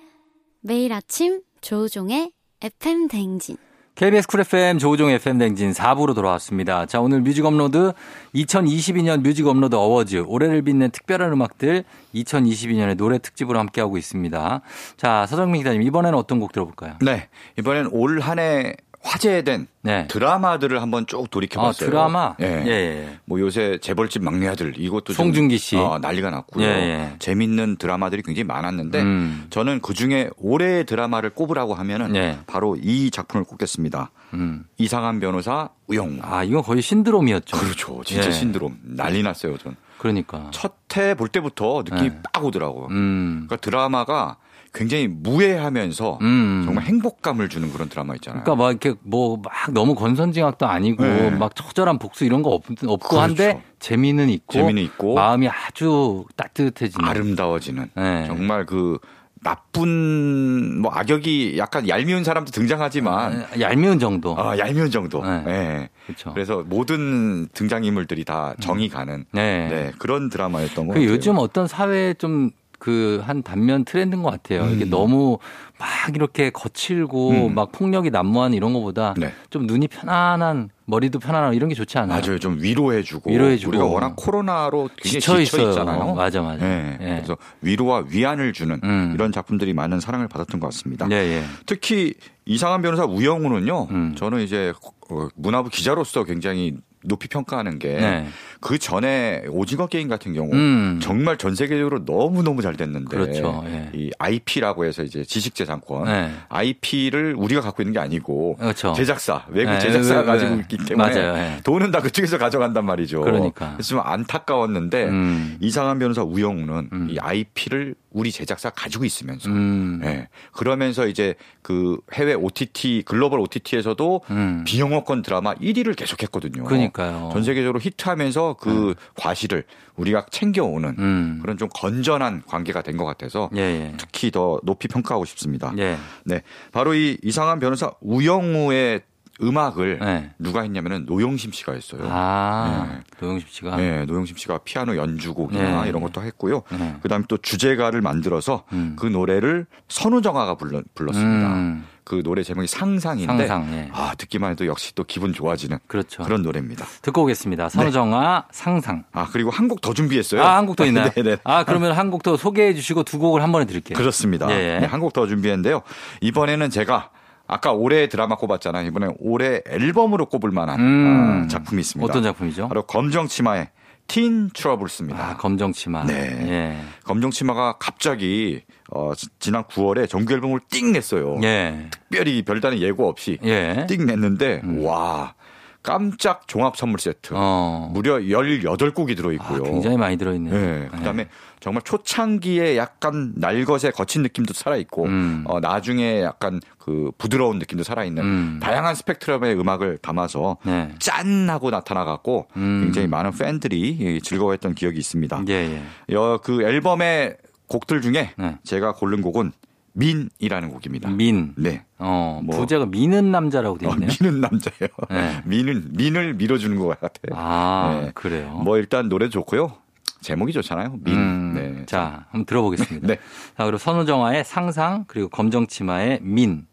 매일 0.60 0.92
아침 0.92 1.40
조우종의 1.60 2.32
FM 2.60 3.08
대행진 3.08 3.56
KBS 3.94 4.28
쿨 4.28 4.40
FM 4.40 4.78
조우종 4.78 5.10
FM 5.10 5.38
대행진 5.38 5.72
4부로 5.72 6.14
돌아왔습니다. 6.14 6.86
자, 6.86 7.00
오늘 7.00 7.20
뮤직 7.20 7.44
업로드 7.44 7.92
2022년 8.32 9.22
뮤직 9.22 9.44
업로드 9.48 9.74
어워즈 9.74 10.22
올해를 10.24 10.62
빛낸 10.62 10.92
특별한 10.92 11.32
음악들 11.32 11.82
2022년의 12.14 12.96
노래 12.96 13.18
특집으로 13.18 13.58
함께하고 13.58 13.98
있습니다. 13.98 14.60
자, 14.96 15.26
서정민 15.26 15.62
기자님 15.62 15.82
이번에는 15.82 16.16
어떤 16.16 16.38
곡 16.38 16.52
들어볼까요? 16.52 16.94
네. 17.00 17.28
이번엔 17.58 17.88
올 17.90 18.20
한해 18.20 18.76
화제된 19.08 19.66
네. 19.82 20.06
드라마들을 20.08 20.82
한번 20.82 21.06
쭉 21.06 21.30
돌이켜봤어요. 21.30 21.88
아, 21.88 21.90
드라마? 21.90 22.34
예. 22.40 22.62
예. 22.66 22.70
예. 22.70 23.18
뭐 23.24 23.40
요새 23.40 23.78
재벌집 23.80 24.22
막내 24.22 24.46
아들 24.46 24.74
이것도 24.78 25.14
송중기 25.14 25.56
씨 25.56 25.76
어, 25.76 25.98
난리가 25.98 26.30
났고요. 26.30 26.64
예, 26.64 26.68
예. 26.68 27.12
재밌는 27.18 27.76
드라마들이 27.76 28.22
굉장히 28.22 28.44
많았는데 28.44 29.00
음. 29.00 29.46
저는 29.50 29.80
그 29.80 29.94
중에 29.94 30.28
올해의 30.36 30.84
드라마를 30.84 31.30
꼽으라고 31.30 31.74
하면은 31.74 32.14
예. 32.16 32.38
바로 32.46 32.76
이 32.80 33.10
작품을 33.10 33.44
꼽겠습니다. 33.44 34.10
음. 34.34 34.64
이상한 34.76 35.20
변호사 35.20 35.70
우영. 35.86 36.18
아 36.22 36.44
이건 36.44 36.62
거의 36.62 36.82
신드롬이었죠. 36.82 37.56
그렇죠. 37.56 38.02
진짜 38.04 38.26
예. 38.26 38.32
신드롬 38.32 38.78
난리 38.82 39.22
났어요. 39.22 39.56
전. 39.56 39.74
그러니까 39.96 40.50
첫해볼 40.52 41.28
때부터 41.28 41.82
느낌이 41.84 42.10
빡 42.32 42.44
오더라고요. 42.44 42.86
음. 42.90 43.46
그러니까 43.46 43.56
드라마가 43.56 44.36
굉장히 44.74 45.08
무해하면서 45.08 46.18
음. 46.20 46.62
정말 46.64 46.84
행복감을 46.84 47.48
주는 47.48 47.72
그런 47.72 47.88
드라마 47.88 48.14
있잖아요. 48.14 48.42
그러니까 48.44 48.62
막 48.62 48.70
이렇게 48.70 48.94
뭐 49.02 49.36
막 49.36 49.52
너무 49.72 49.94
건선징악도 49.94 50.66
아니고 50.66 51.02
네. 51.02 51.30
막 51.30 51.54
처절한 51.54 51.98
복수 51.98 52.24
이런 52.24 52.42
거 52.42 52.50
없, 52.50 52.64
없고 52.70 52.96
그렇죠. 53.08 53.20
한데 53.20 53.62
재미는 53.78 54.28
있고, 54.30 54.52
재미는 54.52 54.82
있고 54.82 55.14
마음이 55.14 55.48
아주 55.48 56.24
따뜻해지는 56.36 57.08
아름다워지는 57.08 57.90
네. 57.94 58.24
정말 58.26 58.66
그 58.66 58.98
나쁜 59.40 60.80
뭐 60.80 60.90
악역이 60.92 61.56
약간 61.58 61.88
얄미운 61.88 62.24
사람도 62.24 62.50
등장하지만 62.50 63.46
아, 63.52 63.60
얄미운 63.60 63.98
정도. 63.98 64.36
아, 64.38 64.58
얄미운 64.58 64.90
정도. 64.90 65.22
네. 65.24 65.42
네. 65.44 65.88
그렇죠. 66.06 66.32
그래서 66.32 66.64
모든 66.66 67.46
등장 67.54 67.84
인물들이 67.84 68.24
다 68.24 68.54
정이 68.60 68.88
가는 68.88 69.24
네. 69.32 69.68
네. 69.68 69.92
그런 69.98 70.28
드라마였던 70.28 70.88
거그 70.88 71.04
요즘 71.04 71.36
어떤 71.38 71.66
사회에 71.68 72.14
좀 72.14 72.50
그 72.78 73.18
한 73.24 73.42
단면 73.42 73.84
트렌드인 73.84 74.22
것 74.22 74.30
같아요. 74.30 74.62
음. 74.62 74.74
이게 74.74 74.84
너무 74.84 75.38
막 75.78 75.88
이렇게 76.14 76.50
거칠고 76.50 77.30
음. 77.48 77.54
막 77.54 77.72
폭력이 77.72 78.10
난무하는 78.10 78.56
이런 78.56 78.72
것보다 78.72 79.14
네. 79.16 79.32
좀 79.50 79.66
눈이 79.66 79.88
편안한 79.88 80.70
머리도 80.86 81.18
편안하고 81.18 81.54
이런 81.54 81.68
게 81.68 81.74
좋지 81.74 81.98
않아요? 81.98 82.20
맞아요. 82.20 82.38
좀 82.38 82.60
위로해주고. 82.60 83.30
위로해주고. 83.30 83.70
우리가 83.70 83.84
워낙 83.84 84.14
코로나로 84.16 84.88
지쳐, 85.02 85.38
지쳐 85.44 85.68
있잖아요. 85.68 86.14
맞아, 86.14 86.40
맞아. 86.40 86.64
네. 86.66 86.96
네. 86.98 87.06
그래서 87.16 87.36
위로와 87.60 88.04
위안을 88.08 88.52
주는 88.52 88.80
음. 88.82 89.12
이런 89.14 89.30
작품들이 89.32 89.74
많은 89.74 90.00
사랑을 90.00 90.28
받았던 90.28 90.60
것 90.60 90.68
같습니다. 90.68 91.06
네, 91.06 91.40
네. 91.40 91.44
특히 91.66 92.14
이상한 92.46 92.80
변호사 92.80 93.04
우영우는요. 93.04 93.88
음. 93.90 94.14
저는 94.16 94.40
이제 94.40 94.72
어, 95.10 95.28
문화부 95.36 95.68
기자로서 95.70 96.24
굉장히 96.24 96.76
높이 97.08 97.28
평가하는 97.28 97.78
게그 97.78 97.98
네. 97.98 98.78
전에 98.80 99.42
오징어 99.48 99.86
게임 99.86 100.08
같은 100.08 100.34
경우 100.34 100.52
음. 100.52 101.00
정말 101.02 101.36
전 101.38 101.54
세계적으로 101.54 102.04
너무 102.04 102.42
너무 102.42 102.62
잘 102.62 102.76
됐는데 102.76 103.08
그렇죠. 103.08 103.64
예. 103.66 103.90
이 103.94 104.10
IP라고 104.18 104.84
해서 104.84 105.02
이제 105.02 105.24
지식재산권 105.24 106.04
네. 106.04 106.30
IP를 106.48 107.34
우리가 107.36 107.60
갖고 107.60 107.82
있는 107.82 107.92
게 107.94 107.98
아니고 107.98 108.56
그렇죠. 108.56 108.92
제작사 108.92 109.44
외국 109.48 109.72
네. 109.72 109.80
제작사가 109.80 110.20
네. 110.20 110.26
가지고 110.26 110.54
있기 110.60 110.76
때문에 110.84 111.14
맞아요. 111.14 111.36
예. 111.36 111.60
돈은 111.64 111.90
다 111.90 112.00
그쪽에서 112.00 112.38
가져간단 112.38 112.84
말이죠. 112.84 113.22
그러니까 113.22 113.72
그래서 113.72 113.88
좀 113.88 114.00
안타까웠는데 114.00 115.04
음. 115.04 115.56
이상한 115.60 115.98
변호사 115.98 116.22
우영우는 116.22 116.88
음. 116.92 117.08
이 117.10 117.18
IP를 117.18 117.94
우리 118.10 118.32
제작사 118.32 118.70
가지고 118.70 119.04
있으면서 119.04 119.48
음. 119.50 120.00
예. 120.04 120.28
그러면서 120.52 121.06
이제 121.06 121.34
그 121.62 121.98
해외 122.14 122.34
OTT 122.34 123.02
글로벌 123.04 123.40
OTT에서도 123.40 124.22
음. 124.30 124.64
비영어권 124.66 125.22
드라마 125.22 125.54
1위를 125.54 125.94
계속했거든요. 125.96 126.64
그러니까요. 126.64 127.30
전 127.32 127.42
세계적으로 127.42 127.80
히트하면서 127.80 128.56
그 128.60 128.70
음. 128.90 128.94
과실을 129.16 129.64
우리가 129.96 130.26
챙겨오는 130.30 130.94
음. 130.98 131.38
그런 131.42 131.58
좀 131.58 131.68
건전한 131.74 132.42
관계가 132.46 132.82
된 132.82 132.98
것 132.98 133.04
같아서 133.04 133.48
예, 133.54 133.60
예. 133.60 133.94
특히 133.96 134.30
더 134.32 134.58
높이 134.64 134.88
평가하고 134.88 135.24
싶습니다. 135.24 135.72
예. 135.78 135.96
네, 136.24 136.42
바로 136.72 136.94
이 136.94 137.16
이상한 137.22 137.60
변호사 137.60 137.92
우영우의 138.00 139.02
음악을 139.40 139.98
네. 140.00 140.30
누가 140.38 140.62
했냐면은 140.62 141.04
노영심 141.06 141.52
씨가 141.52 141.72
했어요. 141.72 142.02
아, 142.10 142.88
네. 142.90 143.00
노영심 143.20 143.48
씨가. 143.50 143.76
네, 143.76 144.04
노영심 144.04 144.36
씨가 144.36 144.58
피아노 144.64 144.96
연주곡이나 144.96 145.82
네. 145.82 145.88
이런 145.88 146.02
것도 146.02 146.22
했고요. 146.22 146.62
네. 146.72 146.96
그다음에 147.02 147.24
또 147.28 147.36
주제가를 147.36 148.00
만들어서 148.00 148.64
음. 148.72 148.96
그 148.98 149.06
노래를 149.06 149.66
선우정아가 149.88 150.56
불러, 150.56 150.82
불렀습니다. 150.94 151.54
음. 151.54 151.86
그 152.04 152.22
노래 152.22 152.42
제목이 152.42 152.66
상상인데 152.66 153.46
상상, 153.46 153.70
예. 153.74 153.90
아 153.92 154.14
듣기만 154.16 154.52
해도 154.52 154.66
역시 154.66 154.94
또 154.94 155.04
기분 155.04 155.34
좋아지는 155.34 155.78
그렇죠. 155.86 156.22
그런 156.22 156.40
노래입니다. 156.40 156.86
듣고 157.02 157.24
오겠습니다. 157.24 157.68
선우정아 157.68 158.40
네. 158.40 158.48
상상. 158.50 159.04
아 159.12 159.28
그리고 159.30 159.50
한 159.50 159.68
곡 159.68 159.82
더 159.82 159.92
준비했어요. 159.92 160.42
아 160.42 160.56
한 160.56 160.64
곡 160.66 160.76
더 160.76 160.86
있나요? 160.86 161.10
네네. 161.10 161.36
아 161.44 161.64
그러면 161.64 161.92
한 161.92 162.10
곡 162.10 162.22
더 162.22 162.38
소개해 162.38 162.72
주시고 162.72 163.02
두 163.02 163.18
곡을 163.18 163.42
한 163.42 163.52
번에 163.52 163.66
드릴게요. 163.66 163.98
그렇습니다. 163.98 164.50
예. 164.50 164.78
네, 164.80 164.86
한곡 164.86 165.12
더 165.12 165.26
준비했는데요. 165.26 165.82
이번에는 166.22 166.70
제가 166.70 167.10
아까 167.48 167.72
올해 167.72 168.08
드라마 168.08 168.36
꼽았잖아요. 168.36 168.86
이번에 168.86 169.08
올해 169.18 169.62
앨범으로 169.66 170.26
꼽을 170.26 170.50
만한 170.50 170.78
음. 170.78 171.42
아, 171.44 171.48
작품이 171.48 171.80
있습니다. 171.80 172.08
어떤 172.08 172.22
작품이죠? 172.22 172.68
바로 172.68 172.82
검정치마의 172.82 173.70
틴 174.06 174.50
트러블스입니다. 174.50 175.30
아, 175.30 175.36
검정치마. 175.36 176.04
네. 176.04 176.14
예. 176.14 176.76
검정치마가 177.04 177.76
갑자기 177.78 178.62
어, 178.90 179.12
지난 179.38 179.64
9월에 179.64 180.08
정규 180.08 180.34
앨범을 180.34 180.60
띵 180.70 180.92
냈어요. 180.92 181.38
예. 181.42 181.88
특별히 181.90 182.42
별다른 182.42 182.78
예고 182.78 183.08
없이 183.08 183.38
예. 183.44 183.86
띵 183.88 184.06
냈는데 184.06 184.60
음. 184.64 184.84
와 184.84 185.34
깜짝 185.82 186.46
종합 186.46 186.76
선물 186.76 187.00
세트. 187.00 187.32
어. 187.34 187.90
무려 187.92 188.18
18곡이 188.18 189.16
들어있고요. 189.16 189.60
아, 189.60 189.62
굉장히 189.62 189.96
많이 189.96 190.16
들어있네요. 190.16 190.52
네. 190.52 190.88
그 190.90 191.02
다음에 191.02 191.24
네. 191.24 191.30
정말 191.60 191.82
초창기에 191.82 192.76
약간 192.76 193.32
날것의 193.36 193.92
거친 193.94 194.22
느낌도 194.22 194.54
살아있고, 194.54 195.04
음. 195.06 195.44
어, 195.46 195.60
나중에 195.60 196.22
약간 196.22 196.60
그 196.78 197.10
부드러운 197.18 197.58
느낌도 197.58 197.84
살아있는 197.84 198.22
음. 198.22 198.60
다양한 198.62 198.94
스펙트럼의 198.94 199.58
음악을 199.58 199.98
담아서 199.98 200.58
네. 200.64 200.94
짠! 200.98 201.48
하고 201.48 201.70
나타나갖고 201.70 202.48
음. 202.56 202.80
굉장히 202.84 203.06
많은 203.06 203.32
팬들이 203.32 204.20
즐거워했던 204.22 204.74
기억이 204.74 204.98
있습니다. 204.98 205.44
예, 205.48 205.82
예. 206.10 206.14
어, 206.14 206.38
그 206.42 206.62
앨범의 206.62 207.36
곡들 207.68 208.00
중에 208.00 208.32
네. 208.36 208.58
제가 208.64 208.92
고른 208.92 209.22
곡은 209.22 209.52
민이라는 209.94 210.70
곡입니다. 210.70 211.10
민. 211.10 211.54
네. 211.56 211.84
어, 211.98 212.40
뭐. 212.44 212.56
부제가 212.56 212.86
미는 212.86 213.32
남자라고 213.32 213.78
되어 213.78 213.90
있네요. 213.90 214.08
어, 214.08 214.14
미는 214.20 214.40
남자예요. 214.40 214.88
네. 215.10 215.42
민은 215.46 215.90
민을 215.92 216.34
밀어주는 216.34 216.78
것 216.78 217.00
같아요. 217.00 217.32
아, 217.34 218.00
네. 218.04 218.10
그래요. 218.14 218.50
뭐 218.64 218.76
일단 218.78 219.08
노래 219.08 219.28
좋고요. 219.28 219.72
제목이 220.20 220.52
좋잖아요. 220.52 220.98
민. 221.02 221.14
음, 221.14 221.54
네. 221.54 221.86
자, 221.86 222.26
한번 222.30 222.44
들어보겠습니다. 222.46 223.06
네. 223.08 223.16
자, 223.56 223.64
그리고 223.64 223.78
선우정아의 223.78 224.44
상상 224.44 225.04
그리고 225.08 225.28
검정치마의 225.28 226.20
민. 226.22 226.66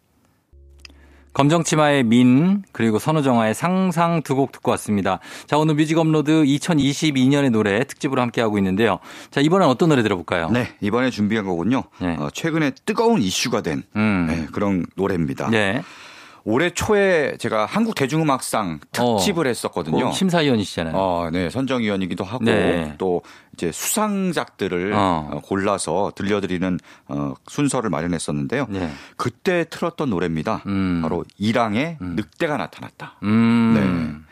검정치마의 1.36 2.04
민 2.04 2.64
그리고 2.72 2.98
선우정아의 2.98 3.54
상상 3.54 4.22
두 4.24 4.36
곡 4.36 4.52
듣고 4.52 4.72
왔습니다. 4.72 5.20
자 5.48 5.58
오늘 5.58 5.76
뮤직 5.76 5.98
업로드 5.98 6.32
2022년의 6.44 7.52
노래 7.52 7.84
특집으로 7.86 8.22
함께 8.22 8.42
하고 8.42 8.58
있는데요. 8.58 9.00
자 9.32 9.40
이번엔 9.42 9.68
어떤 9.70 9.90
노래 9.90 10.02
들어볼까요? 10.04 10.50
네 10.50 10.70
이번에 10.82 11.10
준비한 11.10 11.46
거군요. 11.46 11.84
네. 12.02 12.16
어, 12.20 12.30
최근에 12.34 12.72
뜨거운 12.86 13.22
이슈가 13.22 13.62
된 13.62 13.84
음. 13.96 14.26
네, 14.30 14.48
그런 14.52 14.86
노래입니다. 14.96 15.50
네. 15.50 15.82
올해 16.48 16.70
초에 16.70 17.38
제가 17.38 17.66
한국 17.66 17.96
대중음악상 17.96 18.80
특집을 18.92 19.48
어, 19.48 19.50
했었거든요. 19.50 20.12
심사위원이시잖아요. 20.12 20.94
어, 20.96 21.30
네, 21.32 21.50
선정위원이기도 21.50 22.24
하고 22.24 22.46
네. 22.46 22.94
또 23.00 23.24
이제 23.54 23.72
수상작들을 23.72 24.94
어. 24.94 25.30
어. 25.32 25.42
골라서 25.44 26.12
들려드리는 26.16 26.80
어, 27.08 27.34
순서를 27.48 27.90
마련했었는데요. 27.90 28.68
네. 28.70 28.92
그때 29.18 29.66
틀었던 29.70 30.10
노래입니다. 30.12 30.62
음. 30.68 31.00
바로 31.02 31.26
이랑의 31.40 31.98
음. 32.02 32.16
늑대가 32.16 32.58
나타났다. 32.58 33.16
음. 33.24 33.74
네. 34.20 34.25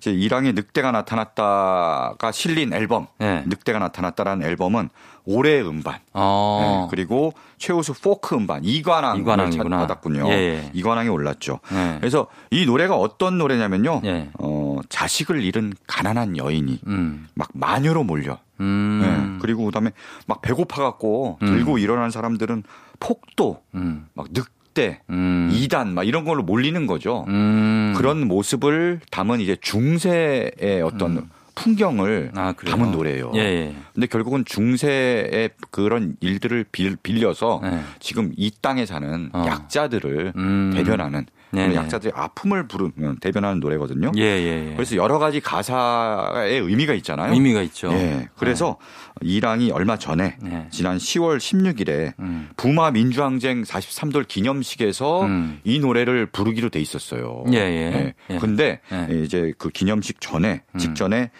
이제 0.00 0.10
이랑의 0.12 0.54
늑대가 0.54 0.92
나타났다가 0.92 2.32
실린 2.32 2.72
앨범, 2.72 3.06
네. 3.18 3.44
늑대가 3.46 3.78
나타났다라는 3.78 4.46
앨범은 4.46 4.88
올해 5.26 5.60
음반, 5.60 5.98
어. 6.14 6.86
네, 6.88 6.88
그리고 6.90 7.34
최우수 7.58 7.92
포크 8.00 8.34
음반 8.34 8.64
이관왕을 8.64 9.22
받았군요. 9.68 10.26
예, 10.28 10.32
예. 10.32 10.70
이관왕이 10.72 11.10
올랐죠. 11.10 11.60
예. 11.72 11.98
그래서 12.00 12.28
이 12.50 12.64
노래가 12.64 12.96
어떤 12.96 13.36
노래냐면요, 13.36 14.00
예. 14.06 14.30
어, 14.38 14.78
자식을 14.88 15.42
잃은 15.44 15.74
가난한 15.86 16.38
여인이 16.38 16.80
음. 16.86 17.28
막 17.34 17.50
마녀로 17.52 18.02
몰려. 18.02 18.38
음. 18.60 19.00
네. 19.02 19.38
그리고 19.42 19.66
그다음에 19.66 19.90
막 20.26 20.40
배고파 20.40 20.82
갖고 20.82 21.38
음. 21.42 21.46
들고 21.46 21.76
일어난 21.76 22.10
사람들은 22.10 22.62
폭도, 23.00 23.62
음. 23.74 24.08
막 24.14 24.28
늑. 24.30 24.46
대 24.74 25.00
음. 25.10 25.50
2단 25.52 25.88
막 25.88 26.06
이런 26.06 26.24
걸로 26.24 26.42
몰리는 26.42 26.86
거죠. 26.86 27.24
음. 27.28 27.94
그런 27.96 28.26
모습을 28.26 29.00
담은 29.10 29.40
이제 29.40 29.56
중세의 29.60 30.82
어떤 30.84 31.18
음. 31.18 31.30
풍경을 31.54 32.32
아, 32.36 32.54
담은 32.54 32.92
노래예요. 32.92 33.32
예, 33.34 33.40
예. 33.40 33.74
근데 33.92 34.06
결국은 34.06 34.44
중세의 34.44 35.50
그런 35.70 36.16
일들을 36.20 36.64
빌, 36.72 36.96
려서 37.04 37.60
예. 37.64 37.80
지금 37.98 38.32
이 38.36 38.50
땅에 38.62 38.86
사는 38.86 39.30
어. 39.32 39.44
약자들을 39.46 40.32
음. 40.36 40.72
대변하는 40.74 41.26
약자들의 41.56 42.12
아픔을 42.14 42.68
부르는 42.68 43.18
대변하는 43.20 43.60
노래거든요. 43.60 44.12
예, 44.16 44.22
예, 44.22 44.70
예. 44.70 44.74
그래서 44.74 44.96
여러 44.96 45.18
가지 45.18 45.40
가사의 45.40 46.60
의미가 46.60 46.94
있잖아요. 46.94 47.32
의미가 47.32 47.62
있죠. 47.62 47.92
예. 47.92 48.28
그래서 48.36 48.76
네. 49.20 49.28
이랑이 49.28 49.70
얼마 49.70 49.96
전에 49.96 50.36
네. 50.40 50.66
지난 50.70 50.96
10월 50.98 51.38
16일에 51.38 52.12
음. 52.20 52.50
부마 52.56 52.90
민주항쟁 52.90 53.62
43돌 53.62 54.28
기념식에서 54.28 55.22
음. 55.22 55.60
이 55.64 55.80
노래를 55.80 56.26
부르기로 56.26 56.68
돼 56.68 56.80
있었어요. 56.80 57.44
예, 57.52 57.58
예. 57.58 58.14
예. 58.30 58.38
근데 58.38 58.80
예. 58.92 59.22
이제 59.22 59.52
그 59.58 59.70
기념식 59.70 60.20
전에 60.20 60.62
음. 60.74 60.78
직전에 60.78 61.30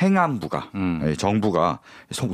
행안부가 0.00 0.70
음. 0.74 1.02
예, 1.04 1.14
정부가 1.14 1.78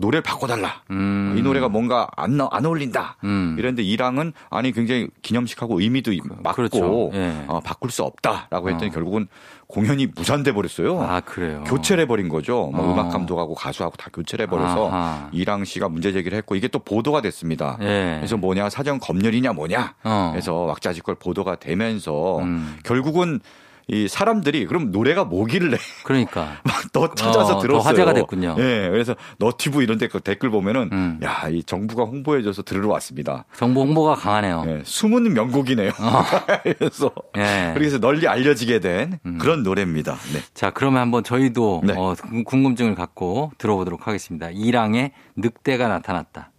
노래를 0.00 0.22
바꿔달라. 0.22 0.82
음. 0.90 1.34
이 1.38 1.42
노래가 1.42 1.68
뭔가 1.68 2.08
안, 2.16 2.38
안 2.50 2.66
어울린다. 2.66 3.16
음. 3.24 3.54
이랬는데 3.58 3.82
이랑은 3.82 4.32
아니 4.50 4.72
굉장히 4.72 5.08
기념식하고 5.22 5.80
의미도 5.80 6.10
그, 6.10 6.28
맞고 6.42 6.56
그렇죠. 6.56 7.10
예. 7.14 7.44
어, 7.46 7.60
바꿀 7.60 7.90
수 7.90 8.02
없다라고 8.02 8.70
했더니 8.70 8.88
어. 8.88 8.92
결국은 8.92 9.28
공연이 9.68 10.06
무산돼 10.06 10.52
버렸어요. 10.52 11.00
아 11.00 11.20
그래요. 11.20 11.64
교체를 11.64 12.02
해버린 12.02 12.28
거죠. 12.28 12.70
뭐 12.74 12.84
어. 12.84 12.92
음악 12.92 13.10
감독하고 13.10 13.54
가수하고 13.54 13.96
다 13.96 14.10
교체를 14.12 14.46
해버려서 14.46 14.88
아하. 14.88 15.28
이랑 15.32 15.64
씨가 15.64 15.88
문제 15.88 16.12
제기를 16.12 16.36
했고 16.38 16.56
이게 16.56 16.68
또 16.68 16.78
보도가 16.80 17.22
됐습니다. 17.22 17.78
예. 17.80 18.16
그래서 18.18 18.36
뭐냐 18.36 18.68
사전 18.70 18.98
검열이냐 18.98 19.52
뭐냐. 19.52 19.94
어. 20.04 20.30
그래서 20.32 20.54
왁자지껄 20.54 21.14
보도가 21.14 21.56
되면서 21.56 22.40
음. 22.40 22.78
결국은 22.82 23.40
이 23.88 24.08
사람들이 24.08 24.66
그럼 24.66 24.90
노래가 24.90 25.24
뭐길래 25.24 25.76
그러니까 26.04 26.60
막 26.64 26.82
너 26.92 27.08
찾아서 27.14 27.56
어, 27.56 27.60
들었어요. 27.60 27.88
화제가 27.88 28.12
됐군요. 28.12 28.54
예, 28.58 28.88
그래서 28.90 29.16
유튜브 29.38 29.82
이런 29.82 29.96
데 29.98 30.07
그 30.07 30.20
댓글 30.20 30.50
보면은 30.50 30.90
음. 30.92 31.20
야, 31.22 31.48
이 31.48 31.62
정부가 31.62 32.04
홍보해 32.04 32.42
줘서 32.42 32.62
들으러 32.62 32.88
왔습니다. 32.90 33.46
정부 33.56 33.80
홍보가 33.80 34.14
강하네요. 34.14 34.64
예, 34.66 34.82
숨은 34.84 35.32
명곡이네요. 35.32 35.88
어. 35.90 36.22
그래서 36.78 37.10
예. 37.38 37.72
그래서 37.74 37.98
널리 37.98 38.28
알려지게 38.28 38.80
된 38.80 39.18
음. 39.24 39.38
그런 39.38 39.62
노래입니다. 39.62 40.16
네. 40.34 40.40
자, 40.54 40.70
그러면 40.70 41.00
한번 41.00 41.24
저희도 41.24 41.82
네. 41.84 41.94
어, 41.96 42.14
궁금증을 42.44 42.94
갖고 42.94 43.52
들어보도록 43.56 44.06
하겠습니다. 44.06 44.50
이랑의 44.50 45.12
늑대가 45.36 45.88
나타났다. 45.88 46.51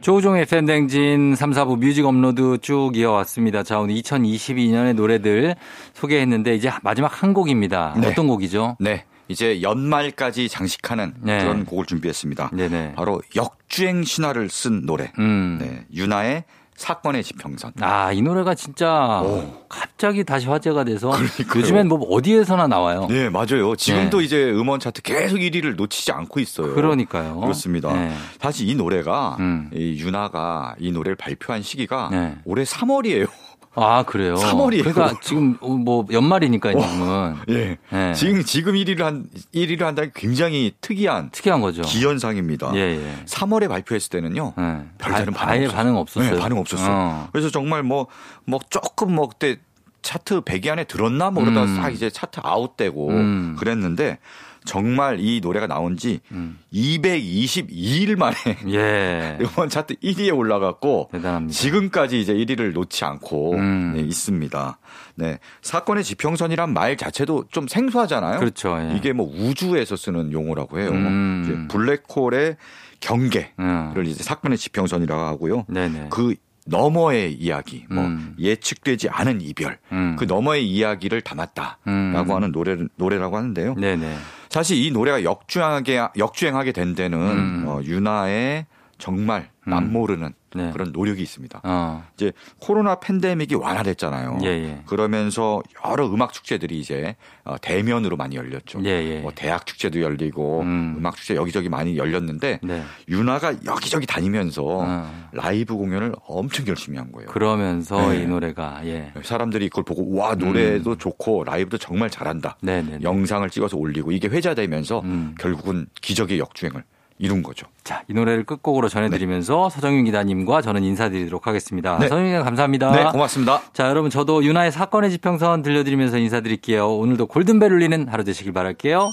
조우종의 0.00 0.46
FM 0.46 0.59
대행진 0.59 1.34
3, 1.36 1.50
4부 1.52 1.78
뮤직 1.78 2.04
업로드 2.04 2.58
쭉 2.60 2.96
이어왔습니다. 2.96 3.62
자, 3.62 3.78
오늘 3.78 3.94
2022년의 3.96 4.94
노래들 4.94 5.54
소개했는데 5.94 6.54
이제 6.54 6.70
마지막 6.82 7.22
한 7.22 7.32
곡입니다. 7.32 7.94
네. 8.00 8.08
어떤 8.08 8.26
곡이죠? 8.26 8.76
네. 8.80 9.04
이제 9.28 9.62
연말까지 9.62 10.48
장식하는 10.48 11.14
네. 11.20 11.38
그런 11.38 11.64
곡을 11.64 11.86
준비했습니다. 11.86 12.50
네네. 12.52 12.94
바로 12.94 13.20
역주행 13.34 14.04
신화를 14.04 14.48
쓴 14.48 14.86
노래. 14.86 15.12
음. 15.18 15.58
네. 15.60 15.84
유나의 15.94 16.44
사건의 16.76 17.24
지평선. 17.24 17.72
아, 17.80 18.12
이 18.12 18.22
노래가 18.22 18.54
진짜 18.54 19.22
오. 19.22 19.64
갑자기 19.68 20.24
다시 20.24 20.46
화제가 20.46 20.84
돼서 20.84 21.10
그러니까요. 21.10 21.60
요즘엔 21.62 21.88
뭐 21.88 21.98
어디에서나 22.00 22.66
나와요. 22.66 23.06
네, 23.08 23.28
맞아요. 23.30 23.74
지금도 23.76 24.18
네. 24.18 24.24
이제 24.24 24.50
음원 24.50 24.78
차트 24.78 25.02
계속 25.02 25.38
1위를 25.38 25.74
놓치지 25.76 26.12
않고 26.12 26.38
있어요. 26.40 26.74
그러니까요. 26.74 27.40
그렇습니다. 27.40 27.92
네. 27.92 28.12
사실 28.40 28.68
이 28.68 28.74
노래가 28.74 29.36
음. 29.40 29.70
이 29.72 29.98
윤아가 30.00 30.74
이 30.78 30.92
노래를 30.92 31.16
발표한 31.16 31.62
시기가 31.62 32.08
네. 32.12 32.36
올해 32.44 32.64
3월이에요. 32.64 33.28
아, 33.76 34.02
그래요? 34.04 34.34
3월이에요. 34.36 34.84
그러니까 34.84 35.20
지금 35.20 35.56
뭐 35.60 36.06
연말이니까 36.10 36.70
지금은. 36.72 37.36
예. 37.50 37.78
네. 37.90 38.14
지금, 38.14 38.42
지금 38.42 38.72
1위를 38.72 39.00
한, 39.00 39.26
1위를 39.54 39.82
한다는 39.82 40.10
굉장히 40.14 40.72
특이한. 40.80 41.30
특이한 41.30 41.60
거죠. 41.60 41.82
기현상입니다. 41.82 42.72
예, 42.74 42.80
예. 42.80 43.24
3월에 43.26 43.68
발표했을 43.68 44.10
때는요. 44.10 44.54
네. 44.56 44.82
별다른 44.98 45.32
반응 45.34 45.52
아예 45.52 45.68
반응 45.68 45.96
없었어요. 45.96 46.34
네, 46.34 46.40
반응 46.40 46.58
없었어요. 46.58 46.90
어. 46.90 47.28
그래서 47.32 47.50
정말 47.50 47.82
뭐, 47.82 48.06
뭐 48.44 48.58
조금 48.70 49.14
뭐 49.14 49.28
그때 49.28 49.58
차트 50.00 50.42
100위 50.42 50.68
안에 50.68 50.84
들었나 50.84 51.30
뭐 51.30 51.44
그러다 51.44 51.64
음. 51.64 51.76
싹 51.76 51.90
이제 51.90 52.08
차트 52.08 52.40
아웃되고 52.42 53.08
음. 53.08 53.56
그랬는데 53.58 54.18
정말 54.66 55.18
이 55.20 55.40
노래가 55.40 55.66
나온 55.66 55.96
지 55.96 56.20
음. 56.32 56.58
222일 56.72 58.16
만에 58.18 58.36
예. 58.68 59.38
음원 59.40 59.70
차트 59.70 59.94
1위에 59.96 60.36
올라갔고 60.36 61.08
대단합니다. 61.12 61.58
지금까지 61.58 62.20
이제 62.20 62.34
1위를 62.34 62.72
놓지 62.72 63.04
않고 63.04 63.54
음. 63.54 63.92
네, 63.96 64.02
있습니다. 64.02 64.78
네. 65.14 65.38
사건의 65.62 66.04
지평선이란 66.04 66.74
말 66.74 66.96
자체도 66.96 67.46
좀 67.50 67.66
생소하잖아요. 67.66 68.38
그렇죠. 68.38 68.76
예. 68.78 68.94
이게 68.96 69.12
뭐 69.12 69.26
우주에서 69.26 69.96
쓰는 69.96 70.32
용어라고 70.32 70.78
해요. 70.78 70.90
음. 70.90 71.68
블랙홀의 71.70 72.56
경계를 73.00 73.52
음. 73.60 74.04
이제 74.04 74.22
사건의 74.22 74.58
지평선이라고 74.58 75.22
하고요. 75.22 75.64
네네. 75.68 76.08
그 76.10 76.34
너머의 76.66 77.34
이야기, 77.34 77.86
뭐 77.88 78.04
음. 78.04 78.34
예측되지 78.38 79.08
않은 79.08 79.40
이별, 79.40 79.78
음. 79.92 80.16
그 80.18 80.24
너머의 80.24 80.68
이야기를 80.68 81.20
담았다라고 81.20 81.78
음. 81.86 82.30
하는 82.30 82.52
노래 82.52 82.76
노래라고 82.96 83.36
하는데요. 83.36 83.74
네네. 83.74 84.16
사실 84.56 84.82
이 84.82 84.90
노래가 84.90 85.22
역주행하게 85.22 86.00
역주행하게 86.16 86.72
된 86.72 86.94
데는 86.94 87.18
음. 87.18 87.64
어, 87.66 87.82
유나의 87.84 88.64
정말 88.98 89.50
음. 89.66 89.70
남모르는 89.70 90.32
네. 90.54 90.70
그런 90.72 90.90
노력이 90.92 91.22
있습니다. 91.22 91.60
어. 91.64 92.04
이제 92.14 92.32
코로나 92.60 92.98
팬데믹이 92.98 93.54
완화됐잖아요. 93.54 94.38
예, 94.42 94.46
예. 94.46 94.82
그러면서 94.86 95.62
여러 95.84 96.06
음악 96.06 96.32
축제들이 96.32 96.80
이제 96.80 97.16
어, 97.44 97.56
대면으로 97.60 98.16
많이 98.16 98.36
열렸죠. 98.36 98.80
예, 98.84 98.90
예. 98.90 99.20
뭐 99.20 99.32
대학 99.34 99.66
축제도 99.66 100.00
열리고 100.00 100.62
음. 100.62 101.02
악 101.04 101.16
축제 101.16 101.36
여기저기 101.36 101.68
많이 101.68 101.98
열렸는데 101.98 102.60
네. 102.62 102.82
윤아가 103.08 103.54
여기저기 103.66 104.06
다니면서 104.06 104.62
어. 104.64 105.28
라이브 105.32 105.76
공연을 105.76 106.14
엄청 106.26 106.66
열심히 106.68 106.96
한 106.98 107.12
거예요. 107.12 107.28
그러면서 107.28 108.12
네. 108.12 108.22
이 108.22 108.26
노래가 108.26 108.80
예. 108.86 109.12
사람들이 109.22 109.68
그걸 109.68 109.84
보고 109.84 110.14
와 110.14 110.34
노래도 110.34 110.92
음. 110.92 110.98
좋고 110.98 111.44
라이브도 111.44 111.76
정말 111.78 112.08
잘한다. 112.08 112.56
네, 112.62 112.82
네, 112.82 112.92
네. 112.92 112.98
영상을 113.02 113.48
찍어서 113.50 113.76
올리고 113.76 114.12
이게 114.12 114.28
회자되면서 114.28 115.00
음. 115.00 115.34
결국은 115.38 115.86
기적의 116.00 116.38
역주행을 116.38 116.82
이룬 117.18 117.42
거죠. 117.42 117.66
자, 117.82 118.02
이 118.08 118.14
노래를 118.14 118.44
끝곡으로 118.44 118.88
전해드리면서 118.88 119.68
네. 119.70 119.74
서정윤 119.74 120.04
기자님과 120.04 120.60
저는 120.62 120.84
인사드리도록 120.84 121.46
하겠습니다. 121.46 121.98
네. 121.98 122.08
서정윤 122.08 122.32
기자 122.32 122.42
감사합니다. 122.42 122.90
네, 122.92 123.04
고맙습니다. 123.10 123.62
자, 123.72 123.88
여러분 123.88 124.10
저도 124.10 124.44
윤아의 124.44 124.72
사건의 124.72 125.10
지평선 125.10 125.62
들려드리면서 125.62 126.18
인사드릴게요. 126.18 126.88
오늘도 126.88 127.26
골든벨 127.26 127.72
울리는 127.72 128.08
하루 128.08 128.24
되시길 128.24 128.52
바랄게요. 128.52 129.12